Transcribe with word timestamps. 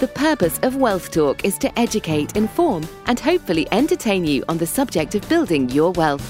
The 0.00 0.06
purpose 0.06 0.60
of 0.62 0.76
Wealth 0.76 1.10
Talk 1.10 1.44
is 1.44 1.58
to 1.58 1.76
educate, 1.76 2.36
inform, 2.36 2.86
and 3.06 3.18
hopefully 3.18 3.66
entertain 3.72 4.24
you 4.24 4.44
on 4.48 4.56
the 4.56 4.64
subject 4.64 5.16
of 5.16 5.28
building 5.28 5.68
your 5.70 5.90
wealth. 5.90 6.22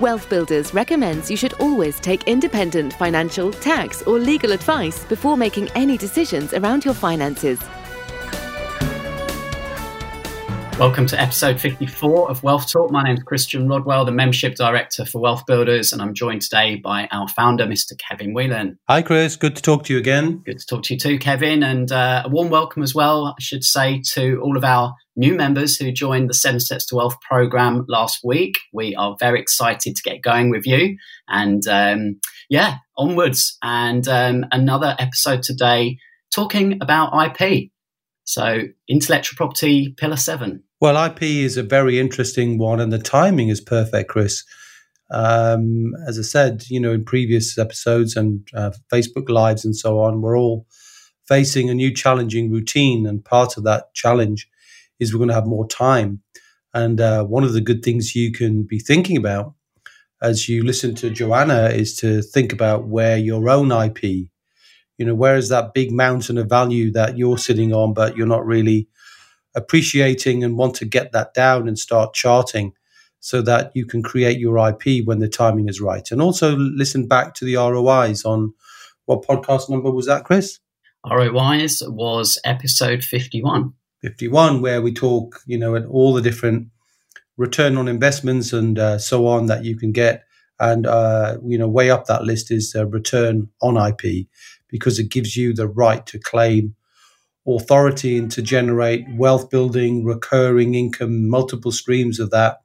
Wealth 0.00 0.28
Builders 0.28 0.74
recommends 0.74 1.30
you 1.30 1.36
should 1.38 1.54
always 1.54 1.98
take 1.98 2.24
independent 2.24 2.92
financial, 2.92 3.52
tax, 3.52 4.02
or 4.02 4.18
legal 4.18 4.52
advice 4.52 5.02
before 5.04 5.38
making 5.38 5.70
any 5.70 5.96
decisions 5.96 6.52
around 6.52 6.84
your 6.84 6.92
finances. 6.92 7.58
Welcome 10.80 11.04
to 11.08 11.20
episode 11.20 11.60
54 11.60 12.30
of 12.30 12.42
Wealth 12.42 12.72
Talk. 12.72 12.90
My 12.90 13.02
name 13.02 13.18
is 13.18 13.22
Christian 13.22 13.68
Rodwell, 13.68 14.06
the 14.06 14.12
Membership 14.12 14.54
Director 14.54 15.04
for 15.04 15.20
Wealth 15.20 15.44
Builders, 15.44 15.92
and 15.92 16.00
I'm 16.00 16.14
joined 16.14 16.40
today 16.40 16.76
by 16.76 17.06
our 17.12 17.28
founder, 17.28 17.66
Mr. 17.66 17.92
Kevin 17.98 18.32
Whelan. 18.32 18.78
Hi, 18.88 19.02
Chris. 19.02 19.36
Good 19.36 19.56
to 19.56 19.62
talk 19.62 19.84
to 19.84 19.92
you 19.92 19.98
again. 19.98 20.38
Good 20.38 20.58
to 20.58 20.64
talk 20.64 20.84
to 20.84 20.94
you 20.94 20.98
too, 20.98 21.18
Kevin. 21.18 21.62
And 21.62 21.92
uh, 21.92 22.22
a 22.24 22.30
warm 22.30 22.48
welcome 22.48 22.82
as 22.82 22.94
well, 22.94 23.26
I 23.26 23.42
should 23.42 23.62
say, 23.62 24.00
to 24.14 24.40
all 24.42 24.56
of 24.56 24.64
our 24.64 24.94
new 25.16 25.34
members 25.34 25.76
who 25.76 25.92
joined 25.92 26.30
the 26.30 26.34
Seven 26.34 26.60
Steps 26.60 26.86
to 26.86 26.96
Wealth 26.96 27.20
program 27.20 27.84
last 27.86 28.20
week. 28.24 28.56
We 28.72 28.96
are 28.96 29.16
very 29.20 29.38
excited 29.38 29.96
to 29.96 30.02
get 30.02 30.22
going 30.22 30.48
with 30.48 30.66
you. 30.66 30.96
And 31.28 31.62
um, 31.68 32.20
yeah, 32.48 32.76
onwards. 32.96 33.58
And 33.62 34.08
um, 34.08 34.46
another 34.50 34.96
episode 34.98 35.42
today 35.42 35.98
talking 36.34 36.78
about 36.80 37.38
IP. 37.38 37.68
So, 38.24 38.62
intellectual 38.88 39.36
property, 39.36 39.92
pillar 39.98 40.16
seven. 40.16 40.62
Well, 40.80 41.04
IP 41.04 41.22
is 41.22 41.58
a 41.58 41.62
very 41.62 41.98
interesting 41.98 42.56
one, 42.56 42.80
and 42.80 42.90
the 42.90 42.98
timing 42.98 43.50
is 43.50 43.60
perfect, 43.60 44.08
Chris. 44.08 44.44
Um, 45.10 45.92
as 46.06 46.18
I 46.18 46.22
said, 46.22 46.64
you 46.70 46.80
know, 46.80 46.92
in 46.92 47.04
previous 47.04 47.58
episodes 47.58 48.16
and 48.16 48.48
uh, 48.54 48.70
Facebook 48.90 49.28
lives 49.28 49.62
and 49.62 49.76
so 49.76 50.00
on, 50.00 50.22
we're 50.22 50.38
all 50.38 50.66
facing 51.28 51.68
a 51.68 51.74
new 51.74 51.94
challenging 51.94 52.50
routine, 52.50 53.06
and 53.06 53.22
part 53.22 53.58
of 53.58 53.64
that 53.64 53.92
challenge 53.92 54.48
is 54.98 55.12
we're 55.12 55.18
going 55.18 55.28
to 55.28 55.34
have 55.34 55.46
more 55.46 55.68
time. 55.68 56.22
And 56.72 56.98
uh, 56.98 57.24
one 57.24 57.44
of 57.44 57.52
the 57.52 57.60
good 57.60 57.82
things 57.82 58.16
you 58.16 58.32
can 58.32 58.62
be 58.62 58.78
thinking 58.78 59.18
about 59.18 59.52
as 60.22 60.48
you 60.48 60.62
listen 60.64 60.94
to 60.94 61.10
Joanna 61.10 61.68
is 61.68 61.94
to 61.96 62.22
think 62.22 62.54
about 62.54 62.86
where 62.86 63.18
your 63.18 63.50
own 63.50 63.70
IP, 63.70 64.02
you 64.02 64.30
know, 64.98 65.14
where 65.14 65.36
is 65.36 65.50
that 65.50 65.74
big 65.74 65.92
mountain 65.92 66.38
of 66.38 66.48
value 66.48 66.90
that 66.92 67.18
you're 67.18 67.38
sitting 67.38 67.74
on, 67.74 67.92
but 67.92 68.16
you're 68.16 68.26
not 68.26 68.46
really 68.46 68.88
appreciating 69.54 70.44
and 70.44 70.56
want 70.56 70.74
to 70.76 70.84
get 70.84 71.12
that 71.12 71.34
down 71.34 71.68
and 71.68 71.78
start 71.78 72.14
charting 72.14 72.72
so 73.20 73.42
that 73.42 73.70
you 73.74 73.84
can 73.84 74.02
create 74.02 74.38
your 74.38 74.56
IP 74.68 75.04
when 75.04 75.18
the 75.18 75.28
timing 75.28 75.68
is 75.68 75.80
right. 75.80 76.10
And 76.10 76.22
also 76.22 76.56
listen 76.56 77.06
back 77.06 77.34
to 77.34 77.44
the 77.44 77.56
ROIs 77.56 78.24
on 78.24 78.54
what 79.04 79.22
podcast 79.22 79.68
number 79.68 79.90
was 79.90 80.06
that, 80.06 80.24
Chris? 80.24 80.58
ROIs 81.08 81.82
was 81.86 82.38
episode 82.44 83.04
51. 83.04 83.72
51, 84.02 84.62
where 84.62 84.80
we 84.80 84.92
talk, 84.92 85.40
you 85.46 85.58
know, 85.58 85.74
at 85.74 85.84
all 85.86 86.14
the 86.14 86.22
different 86.22 86.68
return 87.36 87.76
on 87.76 87.88
investments 87.88 88.52
and 88.52 88.78
uh, 88.78 88.98
so 88.98 89.26
on 89.26 89.46
that 89.46 89.64
you 89.64 89.76
can 89.76 89.92
get. 89.92 90.24
And, 90.58 90.86
uh, 90.86 91.38
you 91.44 91.58
know, 91.58 91.68
way 91.68 91.90
up 91.90 92.06
that 92.06 92.24
list 92.24 92.50
is 92.50 92.74
uh, 92.76 92.86
return 92.86 93.48
on 93.62 93.76
IP 93.76 94.26
because 94.68 94.98
it 94.98 95.10
gives 95.10 95.36
you 95.36 95.54
the 95.54 95.66
right 95.66 96.04
to 96.06 96.18
claim 96.18 96.74
authority 97.46 98.18
and 98.18 98.30
to 98.32 98.42
generate 98.42 99.04
wealth 99.16 99.50
building, 99.50 100.04
recurring 100.04 100.74
income, 100.74 101.28
multiple 101.28 101.72
streams 101.72 102.20
of 102.20 102.30
that. 102.30 102.60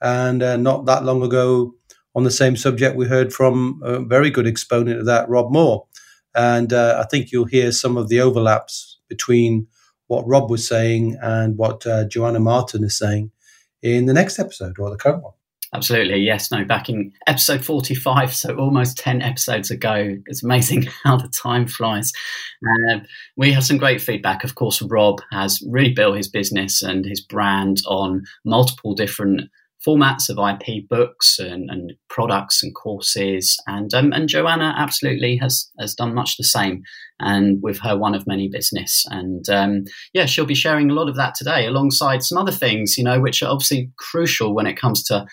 And 0.00 0.42
uh, 0.42 0.56
not 0.56 0.86
that 0.86 1.04
long 1.04 1.22
ago, 1.22 1.74
on 2.14 2.24
the 2.24 2.30
same 2.30 2.56
subject, 2.56 2.96
we 2.96 3.06
heard 3.06 3.32
from 3.32 3.80
a 3.82 3.98
very 4.00 4.30
good 4.30 4.46
exponent 4.46 5.00
of 5.00 5.06
that, 5.06 5.28
Rob 5.28 5.50
Moore. 5.50 5.86
And 6.34 6.72
uh, 6.72 7.02
I 7.04 7.08
think 7.08 7.32
you'll 7.32 7.44
hear 7.44 7.72
some 7.72 7.96
of 7.96 8.08
the 8.08 8.20
overlaps 8.20 8.98
between 9.08 9.66
what 10.06 10.26
Rob 10.26 10.50
was 10.50 10.66
saying 10.66 11.16
and 11.22 11.56
what 11.56 11.86
uh, 11.86 12.04
Joanna 12.06 12.40
Martin 12.40 12.84
is 12.84 12.98
saying 12.98 13.30
in 13.82 14.06
the 14.06 14.12
next 14.12 14.38
episode 14.38 14.78
or 14.78 14.90
the 14.90 14.96
current 14.96 15.22
one. 15.22 15.32
Absolutely, 15.74 16.20
yes. 16.20 16.52
No, 16.52 16.64
back 16.64 16.88
in 16.88 17.12
episode 17.26 17.64
45, 17.64 18.32
so 18.32 18.56
almost 18.56 18.96
10 18.96 19.22
episodes 19.22 19.72
ago. 19.72 20.16
It's 20.26 20.44
amazing 20.44 20.86
how 21.04 21.16
the 21.16 21.28
time 21.28 21.66
flies. 21.66 22.12
Uh, 22.64 23.00
we 23.36 23.52
have 23.52 23.64
some 23.64 23.78
great 23.78 24.00
feedback. 24.00 24.44
Of 24.44 24.54
course, 24.54 24.80
Rob 24.82 25.20
has 25.32 25.60
really 25.68 25.92
built 25.92 26.16
his 26.16 26.28
business 26.28 26.80
and 26.80 27.04
his 27.04 27.20
brand 27.20 27.78
on 27.88 28.22
multiple 28.44 28.94
different 28.94 29.50
formats 29.84 30.30
of 30.30 30.38
IP 30.38 30.88
books 30.88 31.40
and, 31.40 31.68
and 31.68 31.92
products 32.08 32.62
and 32.62 32.72
courses. 32.72 33.60
And 33.66 33.92
um, 33.94 34.12
and 34.12 34.28
Joanna 34.28 34.74
absolutely 34.78 35.36
has 35.38 35.68
has 35.80 35.96
done 35.96 36.14
much 36.14 36.36
the 36.36 36.44
same, 36.44 36.84
and 37.18 37.60
with 37.64 37.80
her 37.80 37.98
one 37.98 38.14
of 38.14 38.28
many 38.28 38.48
business. 38.48 39.04
And 39.10 39.48
um, 39.48 39.84
yeah, 40.12 40.26
she'll 40.26 40.46
be 40.46 40.54
sharing 40.54 40.88
a 40.88 40.94
lot 40.94 41.08
of 41.08 41.16
that 41.16 41.34
today, 41.34 41.66
alongside 41.66 42.22
some 42.22 42.38
other 42.38 42.52
things, 42.52 42.96
you 42.96 43.02
know, 43.02 43.18
which 43.18 43.42
are 43.42 43.50
obviously 43.50 43.90
crucial 43.98 44.54
when 44.54 44.66
it 44.66 44.76
comes 44.76 45.02
to 45.04 45.26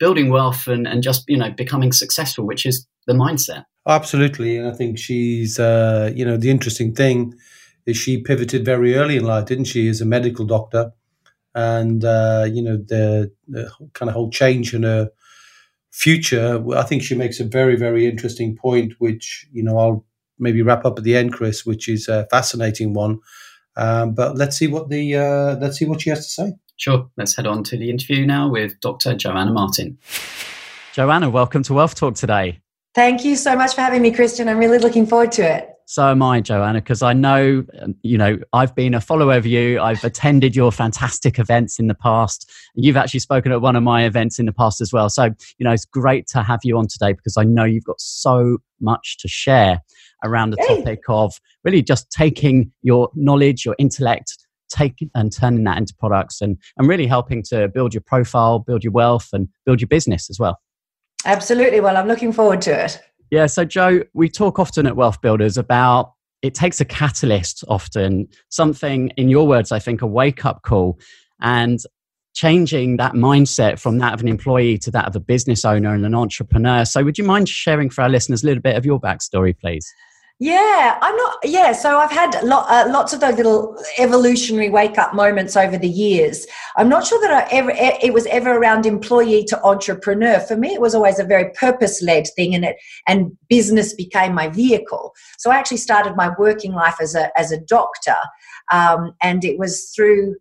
building 0.00 0.30
wealth 0.30 0.66
and, 0.66 0.88
and 0.88 1.02
just 1.02 1.24
you 1.28 1.36
know 1.36 1.50
becoming 1.50 1.92
successful 1.92 2.44
which 2.44 2.66
is 2.66 2.86
the 3.06 3.12
mindset. 3.12 3.64
Absolutely. 3.86 4.56
And 4.56 4.68
i 4.68 4.72
think 4.72 4.98
she's 4.98 5.60
uh, 5.60 6.10
you 6.14 6.24
know 6.24 6.36
the 6.36 6.50
interesting 6.50 6.94
thing 6.94 7.34
is 7.86 7.96
she 7.96 8.20
pivoted 8.20 8.64
very 8.64 8.96
early 8.96 9.16
in 9.16 9.24
life 9.24 9.46
didn't 9.46 9.66
she 9.66 9.88
as 9.88 10.00
a 10.00 10.06
medical 10.06 10.44
doctor? 10.44 10.92
And 11.54 12.04
uh, 12.04 12.46
you 12.50 12.62
know 12.62 12.76
the, 12.76 13.32
the, 13.48 13.70
kind 13.92 14.08
of 14.08 14.14
whole 14.14 14.30
change 14.30 14.74
in 14.74 14.84
her 14.84 15.10
future 15.92 16.64
i 16.76 16.84
think 16.84 17.02
she 17.02 17.16
makes 17.16 17.40
a 17.40 17.44
very 17.44 17.74
very 17.74 18.06
interesting 18.06 18.56
point 18.56 18.92
which 18.98 19.44
you 19.50 19.60
know 19.60 19.76
i'll 19.76 20.06
maybe 20.38 20.62
wrap 20.62 20.84
up 20.84 20.96
at 20.96 21.04
the 21.04 21.16
end 21.16 21.32
chris 21.32 21.66
which 21.66 21.88
is 21.88 22.08
a 22.08 22.26
fascinating 22.30 22.94
one. 22.94 23.18
Um, 23.76 24.14
but 24.14 24.36
let's 24.36 24.56
see 24.56 24.66
what 24.66 24.88
the 24.88 25.16
uh, 25.16 25.56
let's 25.60 25.78
see 25.78 25.84
what 25.84 26.00
she 26.00 26.10
has 26.10 26.26
to 26.26 26.32
say 26.32 26.52
Sure. 26.80 27.10
Let's 27.18 27.36
head 27.36 27.46
on 27.46 27.62
to 27.64 27.76
the 27.76 27.90
interview 27.90 28.24
now 28.24 28.48
with 28.48 28.80
Dr. 28.80 29.14
Joanna 29.14 29.52
Martin. 29.52 29.98
Joanna, 30.94 31.28
welcome 31.28 31.62
to 31.64 31.74
Wealth 31.74 31.94
Talk 31.94 32.14
today. 32.14 32.58
Thank 32.94 33.22
you 33.22 33.36
so 33.36 33.54
much 33.54 33.74
for 33.74 33.82
having 33.82 34.00
me, 34.00 34.10
Christian. 34.10 34.48
I'm 34.48 34.56
really 34.56 34.78
looking 34.78 35.04
forward 35.04 35.30
to 35.32 35.42
it. 35.42 35.68
So 35.84 36.08
am 36.08 36.22
I, 36.22 36.40
Joanna, 36.40 36.80
because 36.80 37.02
I 37.02 37.12
know, 37.12 37.66
um, 37.82 37.96
you 38.02 38.16
know, 38.16 38.38
I've 38.54 38.74
been 38.74 38.94
a 38.94 39.00
follower 39.02 39.34
of 39.34 39.44
you. 39.44 39.78
I've 39.78 40.02
attended 40.04 40.56
your 40.56 40.72
fantastic 40.72 41.38
events 41.38 41.78
in 41.78 41.86
the 41.86 41.94
past. 41.94 42.50
You've 42.74 42.96
actually 42.96 43.20
spoken 43.20 43.52
at 43.52 43.60
one 43.60 43.76
of 43.76 43.82
my 43.82 44.04
events 44.04 44.38
in 44.38 44.46
the 44.46 44.52
past 44.52 44.80
as 44.80 44.90
well. 44.90 45.10
So, 45.10 45.24
you 45.58 45.64
know, 45.64 45.72
it's 45.72 45.84
great 45.84 46.28
to 46.28 46.42
have 46.42 46.60
you 46.64 46.78
on 46.78 46.88
today 46.88 47.12
because 47.12 47.36
I 47.36 47.44
know 47.44 47.64
you've 47.64 47.84
got 47.84 48.00
so 48.00 48.56
much 48.80 49.18
to 49.18 49.28
share 49.28 49.82
around 50.24 50.50
the 50.50 50.64
topic 50.66 51.02
of 51.08 51.38
really 51.62 51.82
just 51.82 52.10
taking 52.10 52.72
your 52.80 53.10
knowledge, 53.14 53.66
your 53.66 53.76
intellect, 53.78 54.38
taking 54.70 55.10
and 55.14 55.32
turning 55.32 55.64
that 55.64 55.78
into 55.78 55.94
products 55.98 56.40
and, 56.40 56.56
and 56.78 56.88
really 56.88 57.06
helping 57.06 57.42
to 57.50 57.68
build 57.68 57.92
your 57.92 58.02
profile, 58.06 58.58
build 58.58 58.82
your 58.82 58.92
wealth, 58.92 59.28
and 59.32 59.48
build 59.66 59.80
your 59.80 59.88
business 59.88 60.30
as 60.30 60.38
well. 60.38 60.60
Absolutely. 61.24 61.80
Well, 61.80 61.96
I'm 61.96 62.08
looking 62.08 62.32
forward 62.32 62.62
to 62.62 62.84
it. 62.84 63.00
Yeah. 63.30 63.46
So, 63.46 63.64
Joe, 63.64 64.02
we 64.14 64.28
talk 64.28 64.58
often 64.58 64.86
at 64.86 64.96
Wealth 64.96 65.20
Builders 65.20 65.58
about 65.58 66.14
it 66.42 66.54
takes 66.54 66.80
a 66.80 66.84
catalyst, 66.84 67.62
often 67.68 68.26
something, 68.48 69.10
in 69.16 69.28
your 69.28 69.46
words, 69.46 69.72
I 69.72 69.78
think, 69.78 70.00
a 70.00 70.06
wake 70.06 70.44
up 70.46 70.62
call. 70.62 70.98
And 71.42 71.78
changing 72.32 72.96
that 72.96 73.12
mindset 73.12 73.78
from 73.78 73.98
that 73.98 74.14
of 74.14 74.20
an 74.20 74.28
employee 74.28 74.78
to 74.78 74.90
that 74.90 75.06
of 75.06 75.16
a 75.16 75.20
business 75.20 75.64
owner 75.64 75.92
and 75.92 76.06
an 76.06 76.14
entrepreneur. 76.14 76.84
So, 76.84 77.02
would 77.04 77.18
you 77.18 77.24
mind 77.24 77.48
sharing 77.48 77.90
for 77.90 78.02
our 78.02 78.08
listeners 78.08 78.42
a 78.42 78.46
little 78.46 78.62
bit 78.62 78.76
of 78.76 78.86
your 78.86 79.00
backstory, 79.00 79.58
please? 79.58 79.86
Yeah, 80.42 80.96
I'm 81.02 81.14
not. 81.16 81.36
Yeah, 81.44 81.72
so 81.72 81.98
I've 81.98 82.10
had 82.10 82.34
uh, 82.34 82.86
lots 82.88 83.12
of 83.12 83.20
those 83.20 83.36
little 83.36 83.76
evolutionary 83.98 84.70
wake 84.70 84.96
up 84.96 85.14
moments 85.14 85.54
over 85.54 85.76
the 85.76 85.86
years. 85.86 86.46
I'm 86.78 86.88
not 86.88 87.06
sure 87.06 87.20
that 87.20 87.30
I 87.30 87.46
ever 87.54 87.70
it 87.76 88.14
was 88.14 88.24
ever 88.24 88.56
around 88.56 88.86
employee 88.86 89.44
to 89.48 89.62
entrepreneur. 89.62 90.40
For 90.40 90.56
me, 90.56 90.72
it 90.72 90.80
was 90.80 90.94
always 90.94 91.18
a 91.18 91.24
very 91.24 91.50
purpose 91.52 92.00
led 92.00 92.26
thing, 92.36 92.54
and 92.54 92.64
it 92.64 92.76
and 93.06 93.36
business 93.50 93.92
became 93.92 94.34
my 94.34 94.48
vehicle. 94.48 95.12
So 95.36 95.50
I 95.50 95.56
actually 95.56 95.76
started 95.76 96.16
my 96.16 96.30
working 96.38 96.72
life 96.72 96.96
as 97.02 97.14
a 97.14 97.38
as 97.38 97.52
a 97.52 97.60
doctor, 97.60 98.16
um, 98.72 99.12
and 99.20 99.44
it 99.44 99.58
was 99.58 99.92
through 99.94 100.36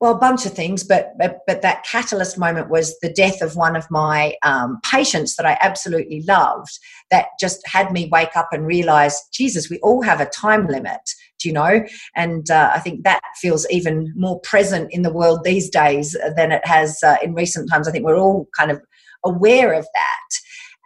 well, 0.00 0.14
a 0.14 0.18
bunch 0.18 0.46
of 0.46 0.54
things, 0.54 0.82
but, 0.82 1.12
but, 1.18 1.40
but 1.46 1.60
that 1.60 1.84
catalyst 1.84 2.38
moment 2.38 2.70
was 2.70 2.98
the 3.00 3.12
death 3.12 3.42
of 3.42 3.54
one 3.54 3.76
of 3.76 3.86
my 3.90 4.34
um, 4.42 4.78
patients 4.82 5.36
that 5.36 5.44
I 5.44 5.58
absolutely 5.60 6.22
loved. 6.26 6.70
That 7.10 7.26
just 7.38 7.60
had 7.66 7.92
me 7.92 8.08
wake 8.10 8.34
up 8.34 8.48
and 8.50 8.66
realize, 8.66 9.20
Jesus, 9.32 9.68
we 9.68 9.78
all 9.80 10.00
have 10.02 10.20
a 10.20 10.26
time 10.26 10.66
limit, 10.68 11.00
do 11.38 11.48
you 11.48 11.52
know? 11.52 11.84
And 12.16 12.50
uh, 12.50 12.72
I 12.74 12.78
think 12.80 13.04
that 13.04 13.20
feels 13.36 13.66
even 13.68 14.12
more 14.16 14.40
present 14.40 14.88
in 14.90 15.02
the 15.02 15.12
world 15.12 15.44
these 15.44 15.68
days 15.68 16.16
than 16.34 16.50
it 16.50 16.66
has 16.66 16.98
uh, 17.02 17.16
in 17.22 17.34
recent 17.34 17.68
times. 17.70 17.86
I 17.86 17.92
think 17.92 18.06
we're 18.06 18.16
all 18.16 18.48
kind 18.58 18.70
of 18.70 18.80
aware 19.24 19.74
of 19.74 19.84
that. 19.84 20.30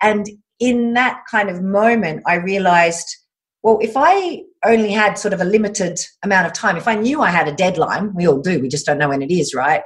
And 0.02 0.26
in 0.58 0.94
that 0.94 1.20
kind 1.30 1.50
of 1.50 1.62
moment, 1.62 2.22
I 2.26 2.34
realized 2.34 3.16
well, 3.64 3.78
if 3.80 3.94
I 3.96 4.42
only 4.62 4.92
had 4.92 5.18
sort 5.18 5.32
of 5.32 5.40
a 5.40 5.44
limited 5.44 5.98
amount 6.22 6.46
of 6.46 6.52
time, 6.52 6.76
if 6.76 6.86
I 6.86 6.96
knew 6.96 7.22
I 7.22 7.30
had 7.30 7.48
a 7.48 7.54
deadline, 7.54 8.14
we 8.14 8.28
all 8.28 8.38
do, 8.38 8.60
we 8.60 8.68
just 8.68 8.84
don't 8.84 8.98
know 8.98 9.08
when 9.08 9.22
it 9.22 9.30
is, 9.30 9.54
right? 9.54 9.80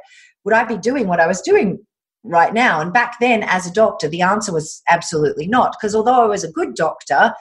Would 0.45 0.53
I 0.53 0.65
be 0.65 0.77
doing 0.77 1.07
what 1.07 1.21
I 1.21 1.29
was 1.29 1.41
doing 1.41 1.79
right 2.25 2.53
now? 2.53 2.81
And 2.81 2.93
back 2.93 3.21
then, 3.21 3.45
as 3.45 3.69
a 3.69 3.73
doctor, 3.73 4.09
the 4.09 4.21
answer 4.21 4.53
was 4.53 4.83
absolutely 4.89 5.47
not. 5.47 5.77
Because 5.79 5.95
although 5.95 6.21
I 6.21 6.27
was 6.27 6.43
a 6.43 6.51
good 6.51 6.75
doctor 6.75 7.33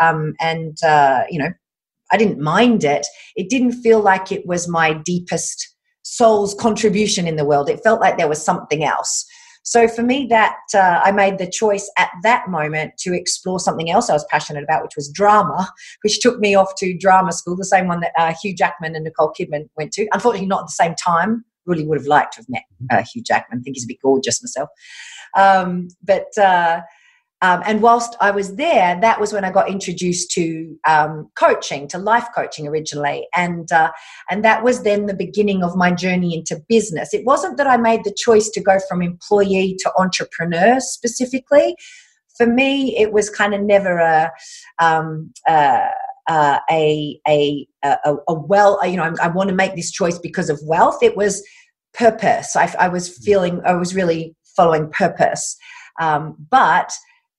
um, 0.00 0.34
and, 0.40 0.76
uh, 0.82 1.22
you 1.30 1.38
know, 1.38 1.50
I 2.10 2.16
didn't 2.16 2.40
mind 2.40 2.82
it. 2.82 3.06
It 3.36 3.48
didn't 3.48 3.80
feel 3.80 4.00
like 4.00 4.32
it 4.32 4.44
was 4.48 4.66
my 4.66 4.94
deepest 4.94 5.76
soul's 6.02 6.54
contribution 6.54 7.28
in 7.28 7.36
the 7.36 7.44
world. 7.44 7.70
It 7.70 7.84
felt 7.84 8.00
like 8.00 8.18
there 8.18 8.28
was 8.28 8.44
something 8.44 8.82
else. 8.82 9.24
So 9.64 9.88
for 9.88 10.02
me, 10.02 10.26
that 10.26 10.58
uh, 10.74 11.00
I 11.02 11.10
made 11.10 11.38
the 11.38 11.50
choice 11.50 11.90
at 11.98 12.10
that 12.22 12.48
moment 12.48 12.92
to 12.98 13.14
explore 13.14 13.58
something 13.58 13.90
else 13.90 14.10
I 14.10 14.12
was 14.12 14.26
passionate 14.30 14.62
about, 14.62 14.82
which 14.82 14.94
was 14.94 15.10
drama, 15.10 15.72
which 16.02 16.20
took 16.20 16.38
me 16.38 16.54
off 16.54 16.74
to 16.76 16.96
drama 16.96 17.32
school, 17.32 17.56
the 17.56 17.64
same 17.64 17.88
one 17.88 18.00
that 18.00 18.12
uh, 18.18 18.34
Hugh 18.42 18.54
Jackman 18.54 18.94
and 18.94 19.04
Nicole 19.04 19.32
Kidman 19.38 19.68
went 19.76 19.92
to. 19.94 20.06
Unfortunately, 20.12 20.46
not 20.46 20.60
at 20.60 20.66
the 20.66 20.72
same 20.72 20.94
time. 20.94 21.44
Really 21.66 21.86
would 21.86 21.98
have 21.98 22.06
liked 22.06 22.34
to 22.34 22.40
have 22.40 22.48
met 22.50 22.62
uh, 22.90 23.02
Hugh 23.10 23.22
Jackman. 23.22 23.60
I 23.60 23.62
think 23.62 23.76
he's 23.76 23.84
a 23.84 23.88
bit 23.88 24.02
gorgeous 24.02 24.42
myself. 24.42 24.68
Um, 25.34 25.88
but 26.02 26.36
uh, 26.36 26.82
um, 27.44 27.62
and 27.66 27.82
whilst 27.82 28.16
I 28.22 28.30
was 28.30 28.56
there, 28.56 28.98
that 29.02 29.20
was 29.20 29.34
when 29.34 29.44
I 29.44 29.50
got 29.50 29.68
introduced 29.68 30.30
to 30.30 30.78
um, 30.88 31.28
coaching, 31.36 31.86
to 31.88 31.98
life 31.98 32.26
coaching 32.34 32.66
originally, 32.66 33.28
and 33.34 33.70
uh, 33.70 33.90
and 34.30 34.42
that 34.44 34.64
was 34.64 34.82
then 34.82 35.04
the 35.04 35.14
beginning 35.26 35.62
of 35.62 35.76
my 35.76 35.90
journey 35.92 36.34
into 36.34 36.62
business. 36.70 37.12
It 37.12 37.26
wasn't 37.26 37.58
that 37.58 37.66
I 37.66 37.76
made 37.76 38.04
the 38.04 38.16
choice 38.16 38.48
to 38.48 38.62
go 38.62 38.78
from 38.88 39.02
employee 39.02 39.76
to 39.80 39.92
entrepreneur 39.98 40.80
specifically. 40.80 41.76
For 42.38 42.46
me, 42.46 42.96
it 42.96 43.12
was 43.12 43.28
kind 43.28 43.52
of 43.54 43.60
never 43.60 43.98
a 43.98 44.30
um, 44.78 45.30
uh, 45.46 45.88
uh, 46.26 46.60
a, 46.70 47.20
a, 47.28 47.68
a, 47.84 47.96
a 48.26 48.34
well, 48.34 48.80
you 48.88 48.96
know, 48.96 49.14
I, 49.20 49.26
I 49.26 49.28
want 49.28 49.50
to 49.50 49.54
make 49.54 49.76
this 49.76 49.92
choice 49.92 50.18
because 50.18 50.48
of 50.48 50.58
wealth. 50.64 51.02
It 51.02 51.14
was 51.14 51.46
purpose. 51.92 52.56
I, 52.56 52.74
I 52.78 52.88
was 52.88 53.18
feeling, 53.18 53.60
I 53.66 53.74
was 53.74 53.94
really 53.94 54.34
following 54.56 54.88
purpose. 54.90 55.56
Um, 56.00 56.36
but 56.50 56.90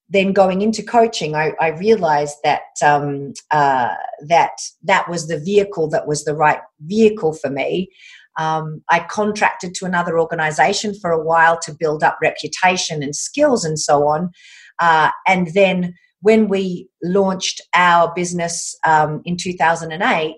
then 0.08 0.32
going 0.32 0.62
into 0.62 0.82
coaching, 0.82 1.34
I, 1.34 1.52
I 1.60 1.68
realized 1.68 2.36
that 2.44 2.62
um, 2.84 3.32
uh, 3.50 3.94
that 4.28 4.52
that 4.84 5.08
was 5.08 5.26
the 5.26 5.38
vehicle 5.38 5.88
that 5.90 6.06
was 6.06 6.24
the 6.24 6.34
right 6.34 6.60
vehicle 6.80 7.32
for 7.32 7.50
me. 7.50 7.90
Um, 8.38 8.82
I 8.90 9.00
contracted 9.00 9.74
to 9.74 9.86
another 9.86 10.18
organization 10.18 10.94
for 10.94 11.10
a 11.10 11.22
while 11.22 11.58
to 11.60 11.74
build 11.74 12.04
up 12.04 12.18
reputation 12.22 13.02
and 13.02 13.16
skills 13.16 13.64
and 13.64 13.78
so 13.78 14.06
on. 14.06 14.30
Uh, 14.78 15.10
and 15.26 15.48
then 15.54 15.94
when 16.20 16.48
we 16.48 16.88
launched 17.02 17.60
our 17.74 18.12
business 18.14 18.76
um, 18.84 19.22
in 19.24 19.36
2008, 19.36 20.36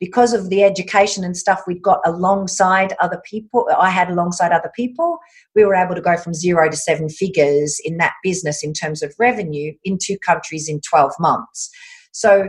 because 0.00 0.32
of 0.32 0.48
the 0.48 0.64
education 0.64 1.22
and 1.22 1.36
stuff 1.36 1.60
we'd 1.66 1.82
got 1.82 2.00
alongside 2.06 2.94
other 3.00 3.20
people, 3.24 3.68
I 3.78 3.90
had 3.90 4.08
alongside 4.10 4.50
other 4.50 4.72
people, 4.74 5.18
we 5.54 5.64
were 5.64 5.74
able 5.74 5.94
to 5.94 6.00
go 6.00 6.16
from 6.16 6.32
zero 6.32 6.70
to 6.70 6.76
seven 6.76 7.10
figures 7.10 7.78
in 7.84 7.98
that 7.98 8.14
business 8.24 8.64
in 8.64 8.72
terms 8.72 9.02
of 9.02 9.14
revenue 9.18 9.74
in 9.84 9.98
two 10.02 10.18
countries 10.18 10.68
in 10.68 10.80
12 10.80 11.12
months. 11.20 11.70
So 12.12 12.48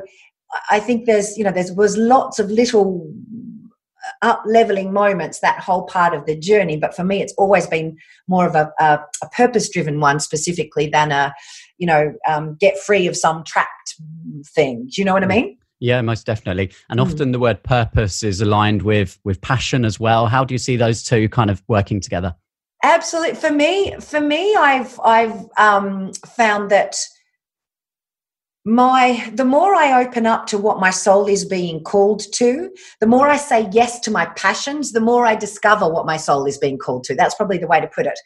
I 0.69 0.79
think 0.79 1.05
there's, 1.05 1.37
you 1.37 1.43
know, 1.43 1.51
there 1.51 1.65
was 1.75 1.97
lots 1.97 2.39
of 2.39 2.49
little 2.49 3.13
up 4.21 4.41
leveling 4.45 4.93
moments 4.93 5.39
that 5.39 5.59
whole 5.59 5.83
part 5.83 6.13
of 6.13 6.25
the 6.25 6.35
journey 6.35 6.75
but 6.75 6.95
for 6.95 7.03
me 7.03 7.21
it's 7.21 7.33
always 7.37 7.67
been 7.67 7.95
more 8.27 8.47
of 8.47 8.55
a, 8.55 8.71
a, 8.79 8.99
a 9.23 9.29
purpose 9.29 9.69
driven 9.69 9.99
one 9.99 10.19
specifically 10.19 10.87
than 10.87 11.11
a 11.11 11.33
you 11.77 11.85
know 11.85 12.11
um, 12.27 12.57
get 12.59 12.79
free 12.79 13.05
of 13.05 13.15
some 13.15 13.43
trapped 13.43 13.95
thing 14.55 14.87
do 14.87 14.99
you 14.99 15.05
know 15.05 15.13
what 15.13 15.23
i 15.23 15.27
mm. 15.27 15.35
mean 15.35 15.57
yeah, 15.81 15.99
most 16.01 16.27
definitely. 16.27 16.71
And 16.89 16.99
mm. 16.99 17.03
often 17.03 17.31
the 17.31 17.39
word 17.39 17.61
purpose 17.63 18.23
is 18.23 18.39
aligned 18.39 18.83
with 18.83 19.19
with 19.25 19.41
passion 19.41 19.83
as 19.83 19.99
well. 19.99 20.27
How 20.27 20.45
do 20.45 20.53
you 20.53 20.59
see 20.59 20.77
those 20.77 21.03
two 21.03 21.27
kind 21.27 21.49
of 21.49 21.61
working 21.67 21.99
together? 21.99 22.35
Absolutely. 22.83 23.35
For 23.35 23.51
me, 23.51 23.95
for 23.99 24.21
me, 24.21 24.55
I've 24.55 24.99
I've 25.03 25.45
um, 25.57 26.13
found 26.37 26.69
that 26.69 26.95
my 28.63 29.27
the 29.33 29.43
more 29.43 29.73
I 29.73 30.03
open 30.05 30.27
up 30.27 30.45
to 30.47 30.59
what 30.59 30.79
my 30.79 30.91
soul 30.91 31.25
is 31.27 31.45
being 31.45 31.83
called 31.83 32.21
to, 32.33 32.69
the 32.99 33.07
more 33.07 33.27
I 33.27 33.37
say 33.37 33.67
yes 33.71 33.99
to 34.01 34.11
my 34.11 34.27
passions, 34.37 34.91
the 34.91 35.01
more 35.01 35.25
I 35.25 35.35
discover 35.35 35.89
what 35.89 36.05
my 36.05 36.17
soul 36.17 36.45
is 36.45 36.59
being 36.59 36.77
called 36.77 37.03
to. 37.05 37.15
That's 37.15 37.35
probably 37.35 37.57
the 37.57 37.67
way 37.67 37.81
to 37.81 37.87
put 37.87 38.05
it. 38.05 38.19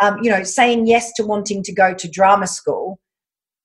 Um, 0.00 0.18
you 0.22 0.30
know, 0.30 0.44
saying 0.44 0.86
yes 0.86 1.12
to 1.14 1.26
wanting 1.26 1.64
to 1.64 1.72
go 1.72 1.94
to 1.94 2.08
drama 2.08 2.46
school, 2.46 3.00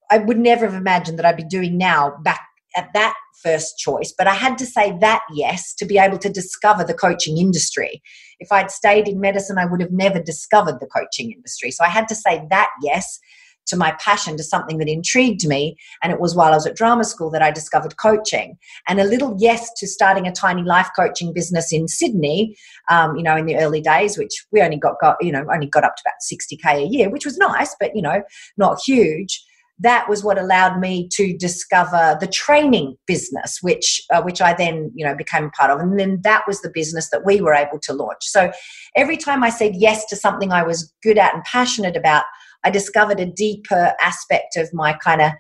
I 0.10 0.18
would 0.18 0.40
never 0.40 0.66
have 0.66 0.76
imagined 0.76 1.20
that 1.20 1.26
I'd 1.26 1.38
be 1.38 1.44
doing 1.44 1.78
now 1.78 2.18
back 2.24 2.47
at 2.78 2.94
that 2.94 3.16
first 3.44 3.78
choice, 3.78 4.14
but 4.18 4.28
I 4.28 4.34
had 4.34 4.58
to 4.60 4.66
say 4.66 4.98
that 5.02 5.22
yes 5.34 5.74
to 5.76 5.86
be 5.86 5.98
able 5.98 6.18
to 6.20 6.30
discover 6.30 6.84
the 6.84 6.94
coaching 6.94 7.38
industry. 7.38 8.02
If 8.40 8.52
I'd 8.52 8.72
stayed 8.72 9.08
in 9.08 9.20
medicine, 9.20 9.58
I 9.58 9.66
would 9.66 9.82
have 9.82 9.92
never 9.92 10.22
discovered 10.22 10.80
the 10.80 10.88
coaching 10.88 11.32
industry. 11.32 11.72
So 11.72 11.84
I 11.84 11.90
had 11.90 12.08
to 12.08 12.16
say 12.16 12.46
that 12.50 12.70
yes 12.82 13.20
to 13.68 13.76
my 13.76 13.92
passion, 14.00 14.38
to 14.38 14.44
something 14.44 14.78
that 14.78 14.88
intrigued 14.88 15.46
me. 15.46 15.76
And 16.02 16.14
it 16.14 16.22
was 16.22 16.36
while 16.36 16.54
I 16.54 16.56
was 16.56 16.66
at 16.66 16.76
drama 16.76 17.04
school 17.04 17.30
that 17.32 17.42
I 17.42 17.52
discovered 17.52 17.98
coaching. 17.98 18.58
And 18.88 19.00
a 19.00 19.04
little 19.04 19.36
yes 19.38 19.70
to 19.78 19.88
starting 19.88 20.26
a 20.26 20.32
tiny 20.32 20.64
life 20.64 20.90
coaching 20.96 21.34
business 21.34 21.74
in 21.74 21.90
Sydney, 21.90 22.56
um, 22.90 23.18
you 23.18 23.24
know, 23.24 23.36
in 23.36 23.46
the 23.46 23.58
early 23.58 23.82
days, 23.82 24.18
which 24.18 24.46
we 24.52 24.62
only 24.62 24.78
got, 24.78 24.96
got, 25.02 25.18
you 25.20 25.34
know, 25.34 25.46
only 25.54 25.68
got 25.68 25.84
up 25.84 25.98
to 25.98 26.04
about 26.06 26.14
60K 26.32 26.86
a 26.86 26.88
year, 26.88 27.10
which 27.10 27.26
was 27.26 27.38
nice, 27.38 27.76
but, 27.78 27.94
you 27.94 28.02
know, 28.02 28.24
not 28.58 28.80
huge 28.86 29.44
that 29.80 30.10
was 30.10 30.24
what 30.24 30.40
allowed 30.40 30.80
me 30.80 31.08
to 31.14 31.38
discover 31.38 32.18
the 32.20 32.28
training 32.28 32.96
business 33.06 33.60
which 33.62 34.02
uh, 34.12 34.22
which 34.22 34.42
I 34.42 34.54
then 34.54 34.92
you 34.96 35.06
know 35.06 35.16
became 35.16 35.52
part 35.52 35.70
of. 35.70 35.80
And 35.80 36.00
then 36.00 36.22
that 36.24 36.44
was 36.48 36.62
the 36.62 36.70
business 36.70 37.10
that 37.12 37.26
we 37.26 37.42
were 37.42 37.54
able 37.54 37.80
to 37.80 37.94
launch. 37.94 38.24
So 38.24 38.52
every 38.96 39.18
time 39.18 39.44
I 39.44 39.50
said 39.50 39.76
yes 39.76 40.06
to 40.08 40.16
something 40.16 40.52
I 40.52 40.64
was 40.64 40.94
good 41.04 41.18
at 41.18 41.34
and 41.34 41.44
passionate 41.44 41.96
about 41.96 42.24
I 42.64 42.70
discovered 42.70 43.20
a 43.20 43.26
deeper 43.26 43.94
aspect 44.02 44.58
of 44.58 44.74
my 44.74 44.94
kind 44.94 45.22
of 45.22 45.32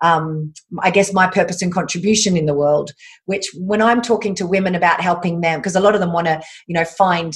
um, 0.00 0.52
I 0.80 0.90
guess 0.90 1.12
my 1.12 1.26
purpose 1.26 1.60
and 1.60 1.72
contribution 1.72 2.36
in 2.36 2.46
the 2.46 2.54
world 2.54 2.92
which 3.26 3.46
when 3.56 3.82
I'm 3.82 4.02
talking 4.02 4.34
to 4.36 4.46
women 4.46 4.74
about 4.74 5.00
helping 5.00 5.40
them 5.40 5.60
because 5.60 5.76
a 5.76 5.80
lot 5.80 5.94
of 5.94 6.00
them 6.00 6.12
want 6.12 6.26
to 6.26 6.40
you 6.66 6.74
know 6.74 6.84
find 6.84 7.34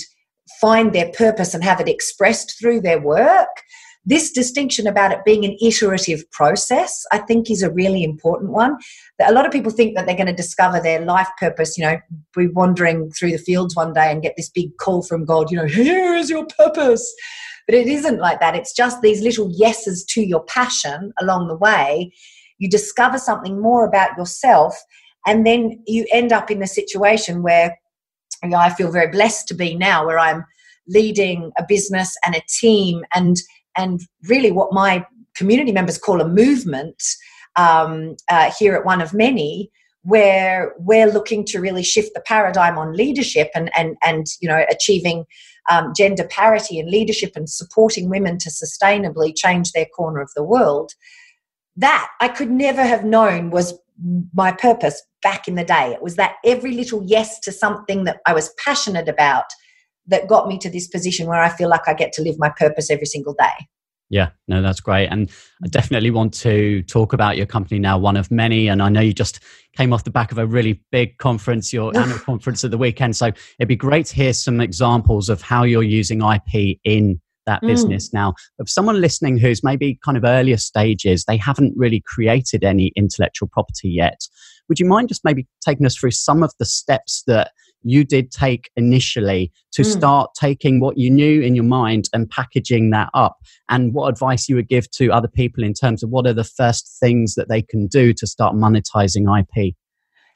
find 0.60 0.92
their 0.92 1.10
purpose 1.12 1.54
and 1.54 1.62
have 1.62 1.80
it 1.80 1.88
expressed 1.88 2.58
through 2.58 2.80
their 2.80 3.00
work 3.00 3.48
this 4.04 4.32
distinction 4.32 4.87
about 4.87 5.12
it 5.12 5.25
being 5.25 5.44
an 5.44 5.56
iterative 5.62 6.28
process, 6.32 7.04
I 7.12 7.19
think, 7.19 7.50
is 7.50 7.62
a 7.62 7.70
really 7.70 8.02
important 8.02 8.50
one. 8.50 8.76
A 9.25 9.32
lot 9.32 9.46
of 9.46 9.52
people 9.52 9.70
think 9.70 9.94
that 9.94 10.06
they're 10.06 10.16
going 10.16 10.26
to 10.26 10.32
discover 10.32 10.81
their 10.81 11.00
life 11.00 11.28
purpose, 11.38 11.78
you 11.78 11.84
know, 11.84 11.99
be 12.34 12.49
wandering 12.49 13.10
through 13.12 13.31
the 13.32 13.38
fields 13.38 13.76
one 13.76 13.93
day 13.93 14.10
and 14.10 14.22
get 14.22 14.34
this 14.37 14.50
big 14.50 14.76
call 14.78 15.02
from 15.02 15.25
God, 15.25 15.50
you 15.50 15.56
know, 15.56 15.66
here 15.66 16.14
is 16.14 16.31
your 16.31 16.46
purpose. 16.58 17.14
But 17.66 17.76
it 17.76 17.87
isn't 17.87 18.19
like 18.19 18.40
that. 18.40 18.56
It's 18.56 18.75
just 18.75 19.02
these 19.02 19.22
little 19.22 19.49
yeses 19.52 20.05
to 20.06 20.22
your 20.22 20.44
passion 20.44 21.12
along 21.20 21.46
the 21.46 21.56
way. 21.56 22.12
You 22.58 22.69
discover 22.69 23.19
something 23.19 23.60
more 23.60 23.87
about 23.87 24.16
yourself, 24.19 24.76
and 25.26 25.46
then 25.46 25.81
you 25.87 26.06
end 26.12 26.32
up 26.32 26.50
in 26.50 26.60
a 26.60 26.66
situation 26.66 27.43
where 27.43 27.76
you 28.43 28.48
know, 28.48 28.58
I 28.58 28.70
feel 28.70 28.91
very 28.91 29.08
blessed 29.08 29.46
to 29.48 29.55
be 29.55 29.76
now, 29.76 30.05
where 30.05 30.19
I'm 30.19 30.44
leading 30.88 31.53
a 31.56 31.65
business 31.67 32.17
and 32.26 32.34
a 32.34 32.43
team 32.48 33.05
and 33.15 33.36
and 33.76 34.00
really 34.29 34.50
what 34.50 34.72
my 34.72 35.06
community 35.34 35.72
members 35.72 35.98
call 35.98 36.20
a 36.20 36.29
movement 36.29 37.02
um, 37.56 38.17
uh, 38.29 38.50
here 38.58 38.74
at 38.74 38.84
One 38.84 39.00
of 39.00 39.14
Many, 39.14 39.70
where 40.02 40.72
we're 40.79 41.10
looking 41.10 41.44
to 41.46 41.60
really 41.60 41.82
shift 41.82 42.12
the 42.14 42.20
paradigm 42.20 42.76
on 42.76 42.96
leadership 42.96 43.50
and 43.55 43.70
and 43.76 43.96
and 44.02 44.26
you 44.41 44.48
know 44.48 44.64
achieving 44.70 45.24
um, 45.70 45.93
gender 45.96 46.24
parity 46.24 46.79
in 46.79 46.91
leadership 46.91 47.32
and 47.36 47.48
supporting 47.48 48.08
women 48.08 48.38
to 48.38 48.50
sustainably 48.50 49.32
change 49.36 49.72
their 49.72 49.86
corner 49.86 50.20
of 50.20 50.31
the 50.34 50.43
world. 50.43 50.93
That 51.76 52.08
I 52.20 52.29
could 52.29 52.50
never 52.50 52.82
have 52.82 53.05
known 53.05 53.50
was 53.50 53.79
my 54.34 54.52
purpose 54.52 55.00
back 55.22 55.46
in 55.46 55.55
the 55.55 55.64
day. 55.64 55.93
It 55.93 56.02
was 56.02 56.17
that 56.17 56.36
every 56.44 56.72
little 56.72 57.02
yes 57.05 57.38
to 57.41 57.52
something 57.52 58.05
that 58.05 58.20
I 58.26 58.34
was 58.34 58.52
passionate 58.64 59.08
about 59.08 59.44
that 60.06 60.28
got 60.28 60.48
me 60.48 60.58
to 60.58 60.70
this 60.70 60.88
position 60.88 61.26
where 61.26 61.40
I 61.40 61.48
feel 61.48 61.68
like 61.68 61.88
I 61.88 61.94
get 61.94 62.12
to 62.14 62.22
live 62.22 62.38
my 62.38 62.50
purpose 62.50 62.90
every 62.90 63.06
single 63.06 63.34
day. 63.34 63.66
Yeah, 64.12 64.28
no, 64.46 64.60
that's 64.60 64.80
great. 64.80 65.06
And 65.06 65.30
I 65.64 65.68
definitely 65.68 66.10
want 66.10 66.34
to 66.34 66.82
talk 66.82 67.14
about 67.14 67.38
your 67.38 67.46
company 67.46 67.78
now, 67.78 67.96
one 67.96 68.18
of 68.18 68.30
many. 68.30 68.68
And 68.68 68.82
I 68.82 68.90
know 68.90 69.00
you 69.00 69.14
just 69.14 69.40
came 69.74 69.94
off 69.94 70.04
the 70.04 70.10
back 70.10 70.30
of 70.32 70.36
a 70.36 70.46
really 70.46 70.82
big 70.92 71.16
conference, 71.16 71.72
your 71.72 71.96
annual 71.96 72.18
conference 72.18 72.62
at 72.62 72.70
the 72.70 72.76
weekend. 72.76 73.16
So 73.16 73.28
it'd 73.58 73.68
be 73.68 73.76
great 73.76 74.04
to 74.06 74.14
hear 74.14 74.34
some 74.34 74.60
examples 74.60 75.30
of 75.30 75.40
how 75.40 75.62
you're 75.62 75.82
using 75.82 76.20
IP 76.20 76.78
in 76.84 77.22
that 77.46 77.62
mm. 77.62 77.68
business 77.68 78.12
now. 78.12 78.34
Of 78.58 78.68
someone 78.68 79.00
listening 79.00 79.38
who's 79.38 79.64
maybe 79.64 79.98
kind 80.04 80.18
of 80.18 80.24
earlier 80.24 80.58
stages, 80.58 81.24
they 81.24 81.38
haven't 81.38 81.72
really 81.74 82.02
created 82.06 82.64
any 82.64 82.92
intellectual 82.94 83.48
property 83.50 83.88
yet. 83.88 84.20
Would 84.68 84.78
you 84.78 84.84
mind 84.86 85.08
just 85.08 85.24
maybe 85.24 85.46
taking 85.64 85.86
us 85.86 85.96
through 85.96 86.10
some 86.10 86.42
of 86.42 86.52
the 86.58 86.66
steps 86.66 87.22
that 87.26 87.52
you 87.82 88.05
did 88.05 88.31
take 88.31 88.70
initially 88.77 89.53
to 89.72 89.82
mm. 89.82 89.86
start 89.86 90.31
taking 90.39 90.81
what 90.81 90.98
you 90.98 91.10
knew 91.10 91.41
in 91.41 91.55
your 91.55 91.65
mind 91.65 92.08
and 92.12 92.29
packaging 92.31 92.91
that 92.91 93.08
up 93.15 93.36
and 93.69 93.94
what 93.94 94.08
advice 94.08 94.48
you 94.48 94.56
would 94.56 94.69
give 94.69 94.91
to 94.93 95.10
other 95.10 95.29
people 95.29 95.62
in 95.65 95.74
terms 95.74 96.03
of 96.03 96.10
what 96.10 96.27
are 96.27 96.32
the 96.32 96.44
first 96.44 96.96
things 97.01 97.34
that 97.34 97.48
they 97.48 97.62
can 97.62 97.86
do 97.86 98.12
to 98.12 98.27
start 98.27 98.55
monetizing 98.55 99.27
IP 99.39 99.74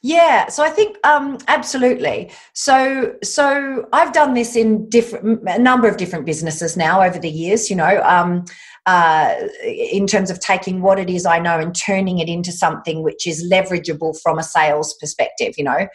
Yeah, 0.02 0.48
so 0.48 0.62
I 0.62 0.68
think 0.68 0.98
um, 1.04 1.38
absolutely. 1.48 2.30
So, 2.52 3.14
so 3.24 3.88
I've 3.92 4.12
done 4.12 4.34
this 4.34 4.54
in 4.54 4.88
different 4.88 5.42
a 5.48 5.58
number 5.58 5.88
of 5.88 5.96
different 5.96 6.26
businesses 6.26 6.76
now 6.76 7.02
over 7.02 7.18
the 7.18 7.30
years. 7.30 7.70
You 7.70 7.76
know, 7.76 8.00
um, 8.04 8.44
uh, 8.84 9.34
in 9.64 10.06
terms 10.06 10.30
of 10.30 10.38
taking 10.38 10.80
what 10.80 10.98
it 10.98 11.10
is 11.10 11.26
I 11.26 11.40
know 11.40 11.58
and 11.58 11.74
turning 11.74 12.18
it 12.18 12.28
into 12.28 12.52
something 12.52 13.02
which 13.02 13.26
is 13.26 13.50
leverageable 13.50 14.20
from 14.22 14.38
a 14.38 14.44
sales 14.44 14.94
perspective. 15.00 15.54
You 15.58 15.64
know, 15.64 15.88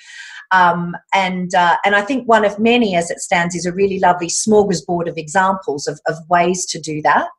um, 0.52 0.96
and 1.14 1.54
uh, 1.56 1.78
and 1.86 1.96
I 1.96 2.02
think 2.02 2.28
one 2.28 2.46
of 2.46 2.60
many, 2.60 2.96
as 2.96 3.10
it 3.10 3.20
stands, 3.20 3.56
is 3.56 3.66
a 3.66 3.74
really 3.74 4.00
lovely 4.00 4.28
smorgasbord 4.28 5.08
of 5.08 5.18
examples 5.18 5.88
of, 5.88 6.00
of 6.08 6.18
ways 6.30 6.66
to 6.68 6.80
do 6.80 7.02
that. 7.04 7.30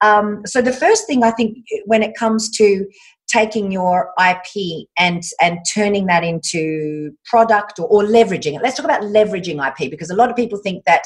Um, 0.00 0.42
so 0.46 0.60
the 0.60 0.72
first 0.72 1.06
thing 1.06 1.22
I 1.22 1.30
think 1.30 1.58
when 1.86 2.02
it 2.02 2.16
comes 2.16 2.50
to 2.56 2.86
taking 3.32 3.72
your 3.72 4.12
IP 4.20 4.86
and 4.98 5.22
and 5.40 5.58
turning 5.72 6.06
that 6.06 6.22
into 6.22 7.12
product 7.24 7.78
or, 7.78 7.86
or 7.86 8.02
leveraging 8.02 8.54
it. 8.54 8.62
Let's 8.62 8.76
talk 8.76 8.84
about 8.84 9.02
leveraging 9.02 9.66
IP 9.66 9.90
because 9.90 10.10
a 10.10 10.14
lot 10.14 10.28
of 10.28 10.36
people 10.36 10.58
think 10.58 10.84
that 10.84 11.02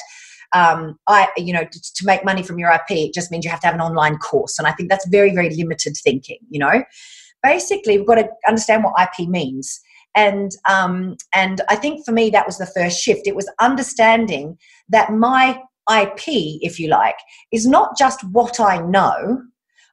um, 0.53 0.99
I, 1.09 1.29
you 1.37 1.53
know, 1.53 1.65
to, 1.65 1.95
to, 1.95 2.07
make 2.07 2.25
money 2.25 2.43
from 2.43 2.59
your 2.59 2.71
IP, 2.71 2.91
it 2.91 3.15
just 3.15 3.31
means 3.31 3.45
you 3.45 3.51
have 3.51 3.61
to 3.61 3.67
have 3.67 3.75
an 3.75 3.81
online 3.81 4.17
course. 4.19 4.59
And 4.59 4.67
I 4.67 4.73
think 4.73 4.89
that's 4.89 5.07
very, 5.09 5.35
very 5.35 5.51
limited 5.51 5.97
thinking, 6.03 6.39
you 6.49 6.61
know. 6.61 6.85
Basically, 7.43 7.99
we've 7.99 8.07
got 8.07 8.15
to 8.15 8.29
understand 8.47 8.85
what 8.85 8.95
IP 9.01 9.29
means. 9.29 9.81
And, 10.17 10.51
um, 10.69 11.17
and 11.35 11.61
I 11.69 11.77
think 11.77 12.05
for 12.05 12.13
me, 12.13 12.31
that 12.31 12.47
was 12.47 12.59
the 12.59 12.67
first 12.67 12.99
shift. 12.99 13.27
It 13.27 13.37
was 13.37 13.51
understanding 13.61 14.59
that 14.89 15.13
my 15.13 15.61
IP, 15.91 16.23
if 16.27 16.81
you 16.81 16.89
like, 16.89 17.17
is 17.53 17.67
not 17.67 17.97
just 17.97 18.25
what 18.33 18.59
I 18.59 18.79
know, 18.79 19.43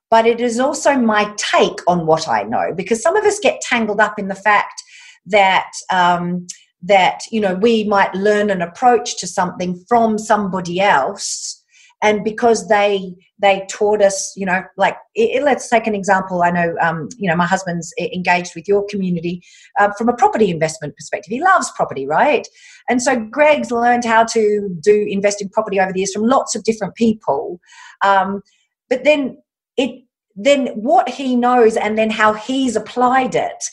but 0.10 0.26
it 0.26 0.40
is 0.40 0.60
also 0.60 0.96
my 0.96 1.34
take 1.38 1.80
on 1.88 2.06
what 2.06 2.28
I 2.28 2.44
know. 2.44 2.74
Because 2.76 3.02
some 3.02 3.16
of 3.16 3.26
us 3.26 3.40
get 3.40 3.62
tangled 3.62 4.00
up 4.00 4.18
in 4.18 4.28
the 4.28 4.36
fact 4.36 4.82
that 5.26 5.72
um, 5.92 6.48
that 6.82 7.22
you 7.32 7.40
know 7.40 7.56
we 7.56 7.84
might 7.86 8.14
learn 8.14 8.50
an 8.50 8.62
approach 8.62 9.18
to 9.20 9.28
something 9.28 9.84
from 9.88 10.18
somebody 10.18 10.80
else 10.80 11.63
and 12.04 12.24
because 12.24 12.68
they 12.68 13.16
they 13.40 13.66
taught 13.72 14.02
us 14.02 14.34
you 14.36 14.46
know 14.46 14.64
like 14.78 14.98
it, 15.16 15.42
let's 15.42 15.68
take 15.70 15.88
an 15.88 15.96
example. 15.96 16.44
I 16.44 16.52
know 16.52 16.76
um, 16.80 17.10
you 17.18 17.28
know 17.28 17.36
my 17.36 17.48
husband's 17.48 17.92
engaged 17.98 18.54
with 18.56 18.68
your 18.68 18.86
community 18.88 19.42
uh, 19.80 19.90
from 19.98 20.10
a 20.10 20.14
property 20.14 20.52
investment 20.52 20.96
perspective. 20.96 21.32
He 21.32 21.42
loves 21.42 21.72
property 21.72 22.06
right? 22.06 22.48
And 22.90 23.02
so 23.02 23.20
greg's 23.20 23.72
learned 23.72 24.06
how 24.06 24.26
to 24.26 24.70
do 24.82 25.08
invest 25.10 25.42
in 25.42 25.50
property 25.50 25.80
over 25.80 25.92
the 25.92 26.00
years 26.00 26.14
from 26.14 26.24
lots 26.24 26.54
of 26.54 26.64
different 26.64 26.96
people. 26.96 27.60
Um, 28.04 28.44
but 28.90 29.04
then 29.04 29.42
it 29.78 30.04
then 30.36 30.68
what 30.68 31.10
he 31.10 31.36
knows 31.36 31.78
and 31.78 31.98
then 31.98 32.10
how 32.10 32.34
he's 32.34 32.76
applied 32.76 33.36
it 33.36 33.64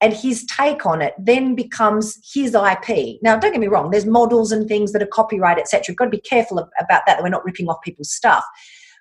and 0.00 0.12
his 0.12 0.44
take 0.46 0.86
on 0.86 1.02
it 1.02 1.14
then 1.18 1.54
becomes 1.54 2.18
his 2.32 2.54
IP. 2.54 3.18
Now, 3.22 3.36
don't 3.36 3.52
get 3.52 3.60
me 3.60 3.66
wrong, 3.66 3.90
there's 3.90 4.06
models 4.06 4.52
and 4.52 4.68
things 4.68 4.92
that 4.92 5.02
are 5.02 5.06
copyright, 5.06 5.58
etc. 5.58 5.84
We've 5.88 5.96
got 5.96 6.04
to 6.04 6.10
be 6.10 6.20
careful 6.20 6.58
about 6.58 6.70
that, 6.88 7.04
that 7.06 7.22
we're 7.22 7.28
not 7.28 7.44
ripping 7.44 7.68
off 7.68 7.82
people's 7.82 8.12
stuff. 8.12 8.44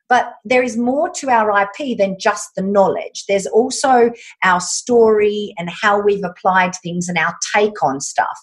But 0.10 0.34
there 0.46 0.64
is 0.64 0.78
more 0.78 1.10
to 1.16 1.30
our 1.30 1.64
IP 1.64 1.98
than 1.98 2.18
just 2.18 2.52
the 2.56 2.62
knowledge. 2.62 3.26
There's 3.28 3.46
also 3.46 4.12
our 4.44 4.62
story 4.62 5.54
and 5.58 5.70
how 5.70 6.02
we've 6.02 6.24
applied 6.24 6.72
things 6.82 7.10
and 7.10 7.18
our 7.18 7.36
take 7.54 7.84
on 7.84 8.00
stuff. 8.00 8.38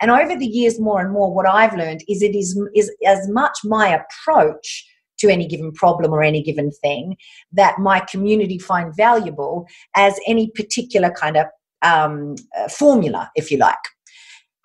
And 0.00 0.12
over 0.12 0.36
the 0.36 0.46
years, 0.46 0.78
more 0.78 1.00
and 1.00 1.12
more, 1.12 1.34
what 1.34 1.48
I've 1.48 1.74
learned 1.74 2.02
is 2.08 2.22
it 2.22 2.36
is, 2.36 2.58
is 2.74 2.94
as 3.04 3.28
much 3.28 3.58
my 3.64 3.88
approach 3.88 4.86
to 5.18 5.28
any 5.28 5.48
given 5.48 5.72
problem 5.72 6.12
or 6.12 6.22
any 6.22 6.42
given 6.42 6.70
thing 6.70 7.16
that 7.52 7.80
my 7.80 7.98
community 7.98 8.56
find 8.56 8.94
valuable 8.96 9.66
as 9.96 10.18
any 10.26 10.50
particular 10.54 11.10
kind 11.10 11.36
of 11.36 11.46
um, 11.82 12.36
uh, 12.56 12.68
formula, 12.68 13.30
if 13.34 13.50
you 13.50 13.58
like. 13.58 13.76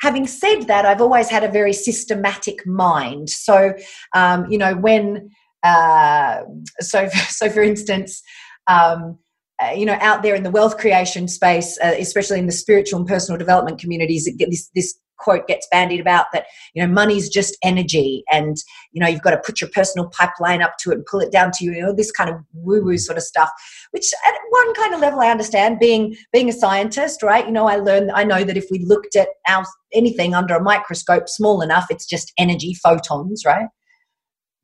Having 0.01 0.27
said 0.27 0.61
that, 0.63 0.85
I've 0.85 1.01
always 1.01 1.29
had 1.29 1.43
a 1.43 1.51
very 1.51 1.73
systematic 1.73 2.65
mind. 2.67 3.29
So, 3.29 3.73
um, 4.13 4.49
you 4.49 4.57
know, 4.57 4.75
when 4.75 5.29
uh, 5.63 6.41
so 6.79 7.07
so 7.29 7.49
for 7.49 7.61
instance. 7.61 8.21
Um, 8.67 9.19
uh, 9.61 9.71
you 9.71 9.85
know, 9.85 9.97
out 10.01 10.23
there 10.23 10.33
in 10.33 10.41
the 10.41 10.49
wealth 10.49 10.77
creation 10.77 11.27
space, 11.27 11.77
uh, 11.81 11.93
especially 11.99 12.39
in 12.39 12.47
the 12.47 12.51
spiritual 12.51 12.99
and 12.99 13.07
personal 13.07 13.37
development 13.37 13.79
communities, 13.79 14.27
this 14.37 14.69
this 14.73 14.99
quote 15.23 15.47
gets 15.47 15.67
bandied 15.71 15.99
about 15.99 16.25
that 16.33 16.45
you 16.73 16.85
know 16.85 16.91
money's 16.91 17.29
just 17.29 17.57
energy 17.63 18.23
and 18.31 18.57
you 18.91 19.01
know 19.01 19.07
you've 19.07 19.21
got 19.21 19.31
to 19.31 19.41
put 19.45 19.61
your 19.61 19.69
personal 19.69 20.09
pipeline 20.09 20.61
up 20.61 20.77
to 20.79 20.91
it 20.91 20.95
and 20.95 21.05
pull 21.05 21.19
it 21.19 21.31
down 21.31 21.51
to 21.51 21.63
you, 21.63 21.73
you 21.73 21.81
know 21.81 21.93
this 21.93 22.11
kind 22.11 22.29
of 22.29 22.35
woo 22.53 22.83
woo 22.83 22.97
sort 22.97 23.17
of 23.17 23.23
stuff 23.23 23.49
which 23.91 24.11
at 24.27 24.35
one 24.49 24.73
kind 24.75 24.93
of 24.93 24.99
level 24.99 25.19
i 25.19 25.29
understand 25.29 25.79
being 25.79 26.15
being 26.31 26.49
a 26.49 26.53
scientist 26.53 27.23
right? 27.23 27.45
You 27.45 27.51
know 27.51 27.67
i 27.67 27.77
learned 27.77 28.11
i 28.11 28.23
know 28.23 28.43
that 28.43 28.57
if 28.57 28.65
we 28.69 28.79
looked 28.79 29.15
at 29.15 29.29
our 29.47 29.65
anything 29.93 30.33
under 30.33 30.55
a 30.55 30.61
microscope 30.61 31.29
small 31.29 31.61
enough 31.61 31.87
it's 31.89 32.05
just 32.05 32.33
energy 32.37 32.73
photons 32.73 33.43
right 33.45 33.67